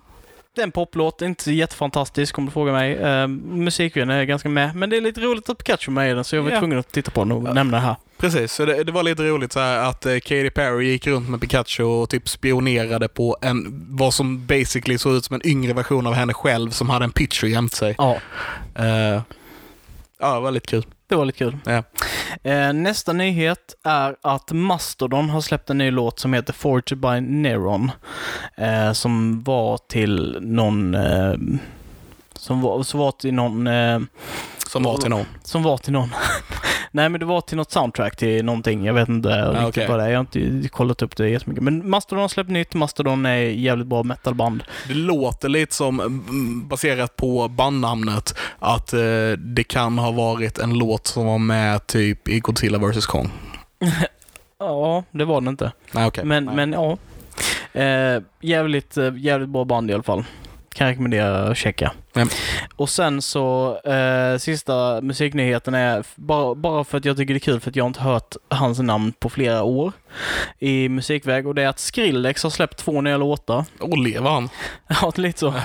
det 0.54 0.60
är 0.60 0.64
en 0.64 0.70
poplåt, 0.72 1.22
inte 1.22 1.52
jättefantastisk 1.52 2.38
om 2.38 2.44
du 2.46 2.50
frågar 2.50 2.72
mig. 2.72 2.98
Ehm, 3.02 3.36
musikvideon 3.64 4.10
är 4.10 4.24
ganska 4.24 4.48
med, 4.48 4.76
men 4.76 4.90
det 4.90 4.96
är 4.96 5.00
lite 5.00 5.20
roligt 5.20 5.48
att 5.50 5.58
Pikachu 5.58 5.90
är 5.90 5.92
med 5.92 6.10
i 6.10 6.14
den 6.14 6.24
så 6.24 6.36
jag 6.36 6.42
var 6.42 6.50
Ja. 6.50 6.58
tvungen 6.58 6.78
att 6.78 6.92
titta 6.92 7.10
på 7.10 7.20
den 7.20 7.32
och 7.32 7.48
Ja. 7.48 7.52
nämna 7.52 7.76
det 7.76 7.82
här. 7.82 7.96
Precis, 8.18 8.52
så 8.52 8.64
det, 8.64 8.84
det 8.84 8.92
var 8.92 9.02
lite 9.02 9.22
roligt 9.22 9.52
så 9.52 9.60
här 9.60 9.78
att 9.90 10.06
eh, 10.06 10.12
Katy 10.18 10.50
Perry 10.50 10.86
gick 10.90 11.06
runt 11.06 11.28
med 11.28 11.40
Pikachu 11.40 11.82
och 11.84 12.10
typ 12.10 12.28
spionerade 12.28 13.08
på 13.08 13.36
en, 13.42 13.86
vad 13.96 14.14
som 14.14 14.46
basically 14.46 14.98
såg 14.98 15.14
ut 15.14 15.24
som 15.24 15.34
en 15.34 15.46
yngre 15.46 15.72
version 15.72 16.06
av 16.06 16.14
henne 16.14 16.34
själv 16.34 16.70
som 16.70 16.90
hade 16.90 17.04
en 17.04 17.10
Pichu 17.12 17.46
jämte 17.48 17.76
sig. 17.76 17.94
Ja, 17.98 18.18
Eh, 18.74 19.22
ja, 20.20 20.34
det 20.34 20.40
var 20.40 20.50
lite 20.50 20.66
kul. 20.66 20.84
Det 21.10 21.16
var 21.16 21.24
lite 21.24 21.38
kul. 21.38 21.56
Ja. 21.64 21.82
Eh, 22.50 22.72
nästa 22.72 23.12
nyhet 23.12 23.74
är 23.84 24.16
att 24.22 24.52
Mastodon 24.52 25.30
har 25.30 25.40
släppt 25.40 25.70
en 25.70 25.78
ny 25.78 25.90
låt 25.90 26.18
som 26.18 26.32
heter 26.32 26.52
Forged 26.52 26.98
by 26.98 27.20
Neron. 27.20 27.90
Eh, 28.56 28.92
som 28.92 29.42
var 29.42 29.78
till 29.88 30.38
någon, 30.40 30.94
eh, 30.94 31.34
Som 32.34 32.60
var, 32.60 32.82
som 32.82 33.00
var 33.00 33.12
till 33.12 33.34
någon... 33.34 33.68
Som 34.70 34.82
var 34.82 34.98
till 34.98 35.10
någon. 35.10 35.26
som 35.44 35.62
var 35.62 35.78
till 35.78 35.92
någon. 35.92 36.14
Nej, 36.90 37.08
men 37.08 37.20
det 37.20 37.26
var 37.26 37.40
till 37.40 37.56
något 37.56 37.72
soundtrack 37.72 38.16
till 38.16 38.44
någonting. 38.44 38.84
Jag 38.84 38.94
vet 38.94 39.08
inte 39.08 39.28
riktigt 39.28 39.68
okej. 39.68 39.86
vad 39.88 39.98
det 39.98 40.04
är. 40.04 40.08
Jag 40.08 40.16
har 40.18 40.36
inte 40.36 40.68
kollat 40.68 41.02
upp 41.02 41.16
det 41.16 41.28
jättemycket. 41.28 41.64
Men 41.64 41.90
Mastodon 41.90 42.20
har 42.22 42.28
släppt 42.28 42.50
nytt. 42.50 42.74
Mastodon 42.74 43.26
är 43.26 43.36
jävligt 43.36 43.86
bra 43.86 44.02
metalband. 44.02 44.62
Det 44.88 44.94
låter 44.94 45.48
lite 45.48 45.74
som, 45.74 46.00
mm, 46.00 46.68
baserat 46.68 47.16
på 47.16 47.48
bandnamnet, 47.48 48.34
att 48.58 48.92
eh, 48.92 49.00
det 49.38 49.64
kan 49.68 49.98
ha 49.98 50.10
varit 50.10 50.58
en 50.58 50.78
låt 50.78 51.06
som 51.06 51.26
var 51.26 51.38
med 51.38 51.86
typ 51.86 52.28
i 52.28 52.40
Godzilla 52.40 52.78
vs 52.78 53.06
Kong. 53.06 53.30
Ja, 54.58 55.04
det 55.10 55.24
var 55.24 55.40
det 55.40 55.48
inte. 55.48 55.72
Nej, 55.92 56.06
okej. 56.06 56.24
Men, 56.24 56.44
Nej. 56.44 56.54
men 56.56 56.72
ja. 56.72 56.96
Eh, 57.80 58.22
jävligt, 58.40 58.96
eh, 58.96 59.16
jävligt 59.16 59.48
bra 59.48 59.64
band 59.64 59.90
i 59.90 59.94
alla 59.94 60.02
fall. 60.02 60.24
Kan 60.74 60.88
rekommendera 60.88 61.48
att 61.50 61.56
checka. 61.56 61.92
Ja. 62.12 62.26
Och 62.76 62.88
sen 62.88 63.22
så, 63.22 63.78
eh, 63.84 64.38
sista 64.38 65.00
musiknyheten 65.00 65.74
är, 65.74 66.04
bara, 66.14 66.54
bara 66.54 66.84
för 66.84 66.98
att 66.98 67.04
jag 67.04 67.16
tycker 67.16 67.34
det 67.34 67.38
är 67.38 67.40
kul, 67.40 67.60
för 67.60 67.70
att 67.70 67.76
jag 67.76 67.86
inte 67.86 68.00
hört 68.00 68.36
hans 68.48 68.78
namn 68.78 69.12
på 69.12 69.28
flera 69.28 69.62
år 69.62 69.92
i 70.58 70.88
musikväg. 70.88 71.46
Och 71.46 71.54
det 71.54 71.62
är 71.62 71.68
att 71.68 71.78
Skrillex 71.78 72.42
har 72.42 72.50
släppt 72.50 72.76
två 72.76 73.00
nya 73.00 73.16
låtar. 73.16 73.64
Och 73.80 73.98
lever 73.98 74.30
han? 74.30 74.48
Ja, 75.02 75.12
lite 75.16 75.38
så. 75.38 75.54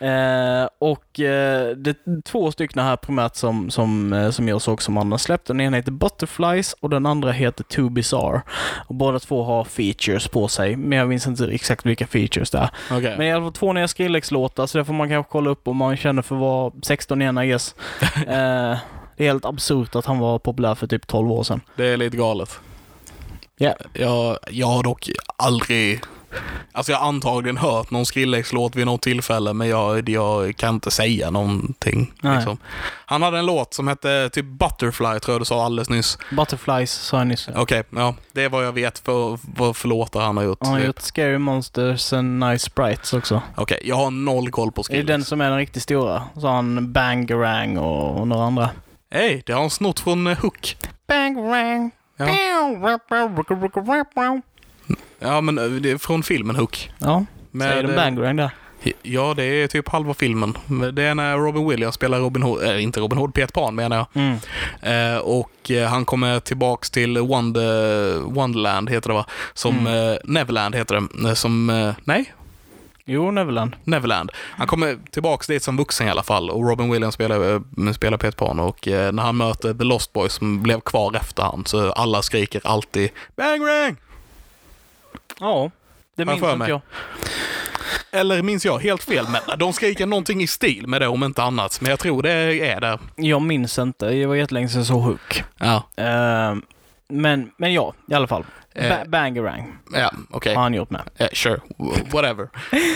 Eh, 0.00 0.68
och 0.78 1.20
eh, 1.20 1.76
det 1.76 1.90
är 1.90 2.22
två 2.22 2.52
stycken 2.52 2.82
här 2.82 2.96
primärt 2.96 3.36
som, 3.36 3.70
som, 3.70 4.12
eh, 4.12 4.30
som 4.30 4.48
jag 4.48 4.62
såg 4.62 4.82
som 4.82 4.96
han 4.96 5.10
har 5.10 5.18
släppt. 5.18 5.46
Den 5.46 5.60
ena 5.60 5.76
heter 5.76 5.92
Butterflies 5.92 6.72
och 6.80 6.90
den 6.90 7.06
andra 7.06 7.32
heter 7.32 7.64
Too 7.64 7.88
Bizarre. 7.88 8.42
Och 8.88 8.94
båda 8.94 9.18
två 9.18 9.42
har 9.42 9.64
features 9.64 10.28
på 10.28 10.48
sig, 10.48 10.76
men 10.76 10.98
jag 10.98 11.08
minns 11.08 11.26
inte 11.26 11.44
exakt 11.46 11.86
vilka 11.86 12.06
features 12.06 12.50
det 12.50 12.58
är. 12.58 12.70
Okej. 12.90 13.14
Men 13.18 13.26
i 13.26 13.32
alla 13.32 13.44
fall 13.44 13.52
två 13.52 13.72
nya 13.72 13.88
Skrillex-låtar, 13.88 14.66
så 14.66 14.78
det 14.78 14.84
får 14.84 14.94
man 14.94 15.08
kanske 15.08 15.32
kolla 15.32 15.50
upp 15.50 15.68
om 15.68 15.75
man 15.76 15.96
känner 15.96 16.22
för 16.22 16.34
att 16.34 16.40
vara 16.40 16.72
16 16.82 17.22
igen, 17.22 17.38
I 17.38 17.46
guess. 17.46 17.74
eh, 18.16 18.78
det 19.16 19.24
är 19.24 19.26
helt 19.26 19.44
absurt 19.44 19.94
att 19.94 20.06
han 20.06 20.18
var 20.18 20.38
populär 20.38 20.74
för 20.74 20.86
typ 20.86 21.06
12 21.06 21.32
år 21.32 21.42
sedan. 21.42 21.60
Det 21.76 21.86
är 21.86 21.96
lite 21.96 22.16
galet. 22.16 22.60
Ja. 23.56 23.74
Jag, 23.92 24.38
jag 24.50 24.66
har 24.66 24.82
dock 24.82 25.10
aldrig... 25.36 26.00
Alltså 26.72 26.92
jag 26.92 26.98
har 26.98 27.08
antagligen 27.08 27.56
hört 27.56 27.90
någon 27.90 28.06
Skrillex-låt 28.06 28.76
vid 28.76 28.86
något 28.86 29.02
tillfälle, 29.02 29.52
men 29.52 29.68
jag, 29.68 30.08
jag 30.08 30.56
kan 30.56 30.74
inte 30.74 30.90
säga 30.90 31.30
någonting. 31.30 32.12
Liksom. 32.22 32.58
Han 33.06 33.22
hade 33.22 33.38
en 33.38 33.46
låt 33.46 33.74
som 33.74 33.88
hette 33.88 34.30
typ 34.32 34.44
Butterfly, 34.44 35.20
tror 35.20 35.34
jag 35.34 35.40
du 35.40 35.44
sa 35.44 35.64
alldeles 35.64 35.90
nyss. 35.90 36.18
Butterflies 36.30 36.92
sa 36.92 37.18
jag 37.18 37.26
nyss. 37.26 37.48
Okej, 37.54 37.82
ja. 37.90 38.14
Det 38.32 38.44
är 38.44 38.48
vad 38.48 38.66
jag 38.66 38.72
vet 38.72 38.98
för, 38.98 39.38
vad 39.56 39.76
för 39.76 39.88
låtar 39.88 40.20
han 40.20 40.36
har 40.36 40.44
gjort. 40.44 40.58
Han 40.60 40.72
har 40.72 40.78
typ. 40.78 40.86
gjort 40.86 41.00
Scary 41.00 41.38
Monsters 41.38 42.12
and 42.12 42.38
Nice 42.40 42.66
Sprites 42.66 43.12
också. 43.12 43.42
Okej, 43.56 43.80
jag 43.84 43.96
har 43.96 44.10
noll 44.10 44.50
koll 44.50 44.72
på 44.72 44.82
Det 44.82 44.82
är 44.82 44.84
Skrillex. 44.84 45.06
den 45.06 45.24
som 45.24 45.40
är 45.40 45.48
den 45.50 45.58
riktigt 45.58 45.82
stora. 45.82 46.22
Så 46.34 46.40
har 46.46 46.54
han 46.54 46.92
Bangarang 46.92 47.78
och, 47.78 48.20
och 48.20 48.28
några 48.28 48.44
andra. 48.44 48.70
Hej, 49.10 49.42
det 49.46 49.52
har 49.52 49.60
han 49.60 49.70
snott 49.70 50.00
från 50.00 50.26
eh, 50.26 50.38
Hook. 50.38 50.76
Bangarang. 51.08 51.90
Ja. 52.16 52.26
Ja, 55.18 55.40
men 55.40 55.58
eh, 55.58 55.64
det 55.64 55.90
är 55.90 55.98
från 55.98 56.22
filmen 56.22 56.56
Hook. 56.56 56.90
Ja, 56.98 57.24
Med, 57.50 57.68
säger 57.70 57.82
de 57.82 57.90
eh, 57.90 57.96
Bangarang 57.96 58.36
där? 58.36 58.50
Ja, 59.02 59.34
det 59.36 59.44
är 59.44 59.66
typ 59.66 59.88
halva 59.88 60.14
filmen. 60.14 60.56
Det 60.92 61.02
är 61.02 61.14
när 61.14 61.36
Robin 61.36 61.68
Williams 61.68 61.94
spelar 61.94 62.18
Robin 62.18 62.42
Hood, 62.42 62.62
äh, 62.62 62.82
inte 62.82 63.00
Robin 63.00 63.18
Hood, 63.18 63.34
Peter 63.34 63.52
Pan 63.52 63.74
menar 63.74 63.96
jag. 63.96 64.06
Mm. 64.22 64.36
Eh, 65.14 65.18
och 65.18 65.70
eh, 65.70 65.88
han 65.88 66.04
kommer 66.04 66.40
tillbaks 66.40 66.90
till 66.90 67.18
Wonder, 67.18 68.14
Wonderland, 68.20 68.90
heter 68.90 69.08
det 69.08 69.14
va? 69.14 69.26
Som, 69.54 69.78
Mm. 69.78 70.10
eh, 70.12 70.16
Neverland 70.24 70.74
heter 70.74 70.94
det. 71.22 71.28
Eh, 71.28 71.34
Som, 71.34 71.70
eh, 71.70 71.94
nej? 72.04 72.32
Jo, 73.04 73.30
Neverland. 73.30 73.76
Neverland. 73.84 74.32
Han 74.56 74.66
kommer 74.66 74.98
tillbaks 75.10 75.46
dit 75.46 75.62
som 75.62 75.76
vuxen 75.76 76.06
i 76.06 76.10
alla 76.10 76.22
fall 76.22 76.50
och 76.50 76.68
Robin 76.68 76.90
Williams 76.90 77.14
spelar, 77.14 77.54
eh, 77.54 77.92
spelar 77.92 78.18
Peter 78.18 78.38
Pan 78.38 78.60
och 78.60 78.88
eh, 78.88 79.12
när 79.12 79.22
han 79.22 79.36
möter 79.36 79.74
The 79.74 79.84
Lost 79.84 80.12
Boys 80.12 80.32
som 80.32 80.62
blev 80.62 80.80
kvar 80.80 81.16
efter 81.16 81.42
han 81.42 81.62
så 81.66 81.92
alla 81.92 82.22
skriker 82.22 82.60
alltid 82.64 83.10
Bangrang! 83.36 83.96
Ja, 85.40 85.70
det 86.16 86.24
minns 86.24 86.42
inte 86.42 86.56
mig. 86.56 86.68
jag. 86.68 86.80
Eller 88.12 88.42
minns 88.42 88.64
jag 88.64 88.78
helt 88.78 89.04
fel, 89.04 89.26
men 89.32 89.58
de 89.58 89.72
skriker 89.72 90.06
någonting 90.06 90.42
i 90.42 90.46
stil 90.46 90.86
med 90.86 91.00
det 91.00 91.06
om 91.08 91.24
inte 91.24 91.42
annat. 91.42 91.80
Men 91.80 91.90
jag 91.90 91.98
tror 91.98 92.22
det 92.22 92.30
är 92.70 92.80
det. 92.80 92.98
Jag 93.16 93.42
minns 93.42 93.78
inte. 93.78 94.06
Det 94.10 94.26
var 94.26 94.34
jättelänge 94.34 94.68
sedan 94.68 94.78
jag 94.78 94.86
såg 94.86 95.02
Hook. 95.02 95.44
Ja, 95.58 95.82
Eh, 95.96 96.54
men, 97.08 97.50
men 97.56 97.72
ja, 97.72 97.94
i 98.08 98.14
alla 98.14 98.26
fall. 98.26 98.44
Eh. 98.78 98.88
Ba- 98.88 99.04
Bangarang 99.08 99.78
ja 99.92 100.10
okej. 100.30 100.54
har 100.54 100.62
han 100.62 100.74
gjort 100.74 100.90
med. 100.90 101.02
Eh, 101.16 101.28
sure, 101.32 101.60
whatever. 102.12 102.48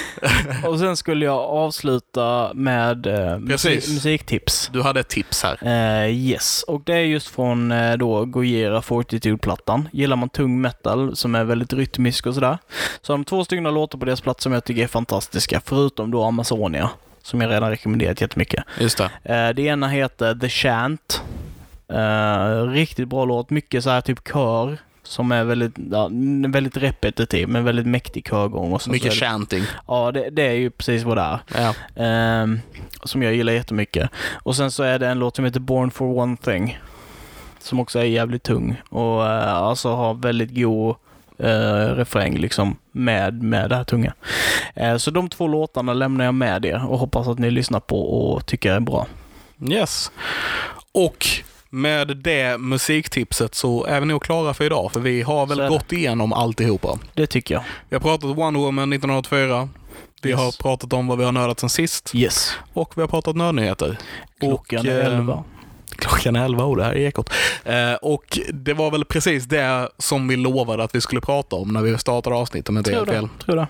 Och 0.68 0.78
sen 0.78 0.96
skulle 0.96 1.24
jag 1.24 1.38
avsluta 1.38 2.50
med 2.54 3.06
uh, 3.06 3.46
Precis. 3.46 3.88
musiktips. 3.94 4.70
Du 4.72 4.82
hade 4.82 5.00
ett 5.00 5.08
tips 5.08 5.42
här. 5.42 5.58
Eh, 6.04 6.10
yes, 6.10 6.62
och 6.62 6.82
det 6.84 6.92
är 6.94 6.98
just 7.04 7.28
från 7.28 7.72
uh, 7.72 7.96
då 7.96 8.24
Gojira 8.24 8.82
Fortitude-plattan. 8.82 9.88
Gillar 9.92 10.16
man 10.16 10.28
tung 10.28 10.60
metal 10.60 11.16
som 11.16 11.34
är 11.34 11.44
väldigt 11.44 11.72
rytmisk 11.72 12.26
och 12.26 12.34
sådär. 12.34 12.58
Så 13.02 13.12
har 13.12 13.18
de 13.18 13.24
två 13.24 13.44
stycken 13.44 13.64
låtar 13.64 13.98
på 13.98 14.04
deras 14.04 14.20
platta 14.20 14.40
som 14.40 14.52
jag 14.52 14.64
tycker 14.64 14.82
är 14.82 14.86
fantastiska, 14.86 15.60
förutom 15.64 16.10
då 16.10 16.24
Amazonia, 16.24 16.90
som 17.22 17.40
jag 17.40 17.50
redan 17.50 17.70
rekommenderat 17.70 18.20
jättemycket. 18.20 18.64
Just 18.80 18.98
det. 18.98 19.34
Eh, 19.34 19.54
det 19.54 19.62
ena 19.62 19.88
heter 19.88 20.34
The 20.34 20.48
Chant. 20.48 21.22
Eh, 21.92 22.62
riktigt 22.68 23.08
bra 23.08 23.24
låt, 23.24 23.50
mycket 23.50 23.84
så 23.84 23.90
här 23.90 24.00
typ 24.00 24.28
kör. 24.32 24.78
Som 25.02 25.32
är 25.32 25.44
väldigt, 25.44 25.74
ja, 25.90 26.10
väldigt 26.48 26.76
repetitiv, 26.76 27.48
men 27.48 27.64
väldigt 27.64 27.86
mäktig 27.86 28.26
körgång. 28.26 28.72
Och 28.72 28.82
så 28.82 28.90
Mycket 28.90 29.12
så 29.12 29.18
chanting. 29.18 29.64
Ja, 29.86 30.12
det, 30.12 30.30
det 30.30 30.42
är 30.42 30.52
ju 30.52 30.70
precis 30.70 31.02
vad 31.02 31.16
det 31.16 31.22
är. 31.22 31.40
Ja. 31.54 31.74
Ehm, 32.04 32.60
som 33.04 33.22
jag 33.22 33.34
gillar 33.34 33.52
jättemycket. 33.52 34.10
Och 34.42 34.56
sen 34.56 34.70
så 34.70 34.82
är 34.82 34.98
det 34.98 35.08
en 35.08 35.18
låt 35.18 35.36
som 35.36 35.44
heter 35.44 35.60
Born 35.60 35.90
for 35.90 36.18
One 36.18 36.36
Thing. 36.36 36.78
Som 37.58 37.80
också 37.80 37.98
är 37.98 38.04
jävligt 38.04 38.42
tung 38.42 38.82
och 38.88 39.26
eh, 39.26 39.54
alltså 39.54 39.94
har 39.94 40.14
väldigt 40.14 40.54
god 40.54 40.96
uh, 41.44 41.94
refräng 41.96 42.38
liksom 42.38 42.76
med, 42.92 43.42
med 43.42 43.70
det 43.70 43.76
här 43.76 43.84
tunga. 43.84 44.14
Eh, 44.74 44.96
så 44.96 45.10
de 45.10 45.28
två 45.28 45.48
låtarna 45.48 45.92
lämnar 45.92 46.24
jag 46.24 46.34
med 46.34 46.64
er 46.64 46.86
och 46.88 46.98
hoppas 46.98 47.28
att 47.28 47.38
ni 47.38 47.50
lyssnar 47.50 47.80
på 47.80 48.02
och 48.02 48.46
tycker 48.46 48.72
är 48.72 48.80
bra. 48.80 49.06
Yes. 49.68 50.12
Och 50.92 51.26
med 51.70 52.16
det 52.16 52.58
musiktipset 52.58 53.54
så 53.54 53.84
är 53.84 54.00
vi 54.00 54.06
nog 54.06 54.22
klara 54.22 54.54
för 54.54 54.64
idag, 54.64 54.92
för 54.92 55.00
vi 55.00 55.22
har 55.22 55.46
väl 55.46 55.68
gått 55.68 55.92
igenom 55.92 56.32
alltihopa. 56.32 56.98
Det 57.14 57.26
tycker 57.26 57.54
jag. 57.54 57.64
Vi 57.88 57.96
har 57.96 58.00
pratat 58.00 58.36
Wonder 58.36 58.60
Woman 58.60 58.92
1984. 58.92 59.68
Vi 60.22 60.30
Yes. 60.30 60.38
har 60.38 60.52
pratat 60.62 60.92
om 60.92 61.06
vad 61.06 61.18
vi 61.18 61.24
har 61.24 61.32
nördat 61.32 61.60
sen 61.60 61.70
sist. 61.70 62.14
Yes. 62.14 62.52
Och 62.72 62.92
vi 62.96 63.00
har 63.00 63.08
pratat 63.08 63.36
nördnyheter. 63.36 63.98
Klockan 64.40 64.78
Och, 64.80 64.86
är 64.86 65.00
11. 65.00 65.44
Klockan 65.96 66.36
är 66.36 66.44
11 66.44 66.64
och 66.64 66.76
det 66.76 66.84
här 66.84 66.92
är 66.92 66.96
Ekot. 66.96 67.30
Eh, 67.64 67.94
och 67.94 68.38
det 68.52 68.74
var 68.74 68.90
väl 68.90 69.04
precis 69.04 69.44
det 69.44 69.88
som 69.98 70.28
vi 70.28 70.36
lovade 70.36 70.84
att 70.84 70.94
vi 70.94 71.00
skulle 71.00 71.20
prata 71.20 71.56
om 71.56 71.68
när 71.72 71.82
vi 71.82 71.98
startade 71.98 72.36
avsnittet 72.36 72.68
om 72.68 72.76
jag 72.76 72.80
inte 72.80 72.92
helt 72.94 73.08
fel. 73.10 73.28
Tror 73.44 73.56
det. 73.56 73.66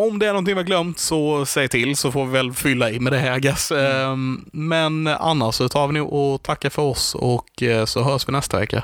Om 0.00 0.18
det 0.18 0.26
är 0.26 0.30
någonting 0.30 0.54
vi 0.54 0.58
har 0.58 0.66
glömt 0.66 0.98
så 0.98 1.46
säg 1.46 1.68
till 1.68 1.96
så 1.96 2.12
får 2.12 2.26
vi 2.26 2.32
väl 2.32 2.52
fylla 2.52 2.90
i 2.90 3.00
med 3.00 3.12
det 3.12 3.18
här 3.18 3.38
guess. 3.38 3.70
Eh, 3.70 4.16
men 4.52 5.06
annars 5.06 5.54
så 5.54 5.68
tar 5.68 5.86
vi 5.86 5.92
nog 5.92 6.12
och 6.12 6.42
tackar 6.42 6.70
för 6.70 6.82
oss 6.82 7.14
och 7.14 7.62
eh, 7.62 7.84
så 7.84 8.02
hörs 8.02 8.28
vi 8.28 8.32
nästa 8.32 8.58
vecka. 8.58 8.82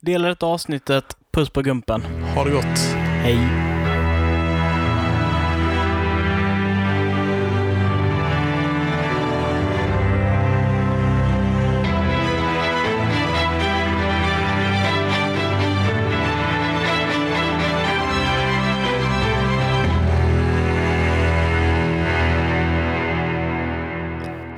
Dela 0.00 0.28
detta 0.28 0.46
avsnittet. 0.46 1.04
Puss 1.32 1.50
på 1.50 1.62
gumpen. 1.62 2.02
Ha 2.34 2.44
det 2.44 2.50
gott. 2.50 2.78
Hej. 3.22 3.77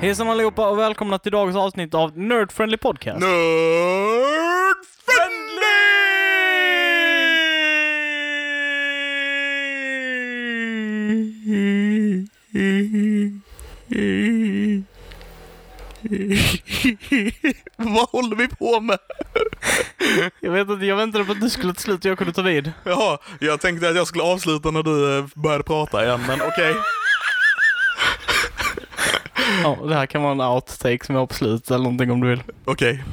Hejsan 0.01 0.29
allihopa 0.29 0.69
och 0.69 0.79
välkomna 0.79 1.19
till 1.19 1.33
dagens 1.33 1.57
avsnitt 1.57 1.95
av 1.95 2.19
Nerd 2.19 2.53
Friendly 2.53 2.77
Podcast. 2.77 3.21
Nerd 3.21 3.31
Vad 17.77 18.09
håller 18.09 18.37
vi 18.37 18.49
på 18.49 18.81
med? 18.81 18.99
Jag 20.41 20.51
vet 20.51 20.69
inte, 20.69 20.87
jag 20.87 20.97
väntade 20.97 21.25
på 21.25 21.33
att 21.33 21.41
du 21.41 21.51
skulle 21.51 21.73
till 21.73 21.83
slut 21.83 22.05
och 22.05 22.11
jag 22.11 22.19
kunde 22.19 22.33
ta 22.33 22.43
vid. 22.43 22.73
Jaha, 22.85 23.19
jag 23.41 23.61
tänkte 23.61 23.89
att 23.89 23.97
jag 23.97 24.07
skulle 24.07 24.25
avsluta 24.25 24.71
när 24.71 24.83
du 24.83 25.19
eh, 25.19 25.25
började 25.35 25.65
prata 25.65 26.05
igen, 26.05 26.21
men 26.29 26.43
okej. 26.43 26.75
Ja, 29.63 29.79
det 29.89 29.95
här 29.95 30.07
kan 30.07 30.23
vara 30.23 30.33
en 30.33 30.41
outtake 30.41 31.07
som 31.07 31.15
jag 31.15 31.23
har 31.23 31.27
på 31.27 31.35
slutet 31.35 31.71
eller 31.71 31.85
någonting 31.85 32.11
om 32.11 32.21
du 32.21 32.29
vill. 32.29 32.43
Okej. 32.65 33.05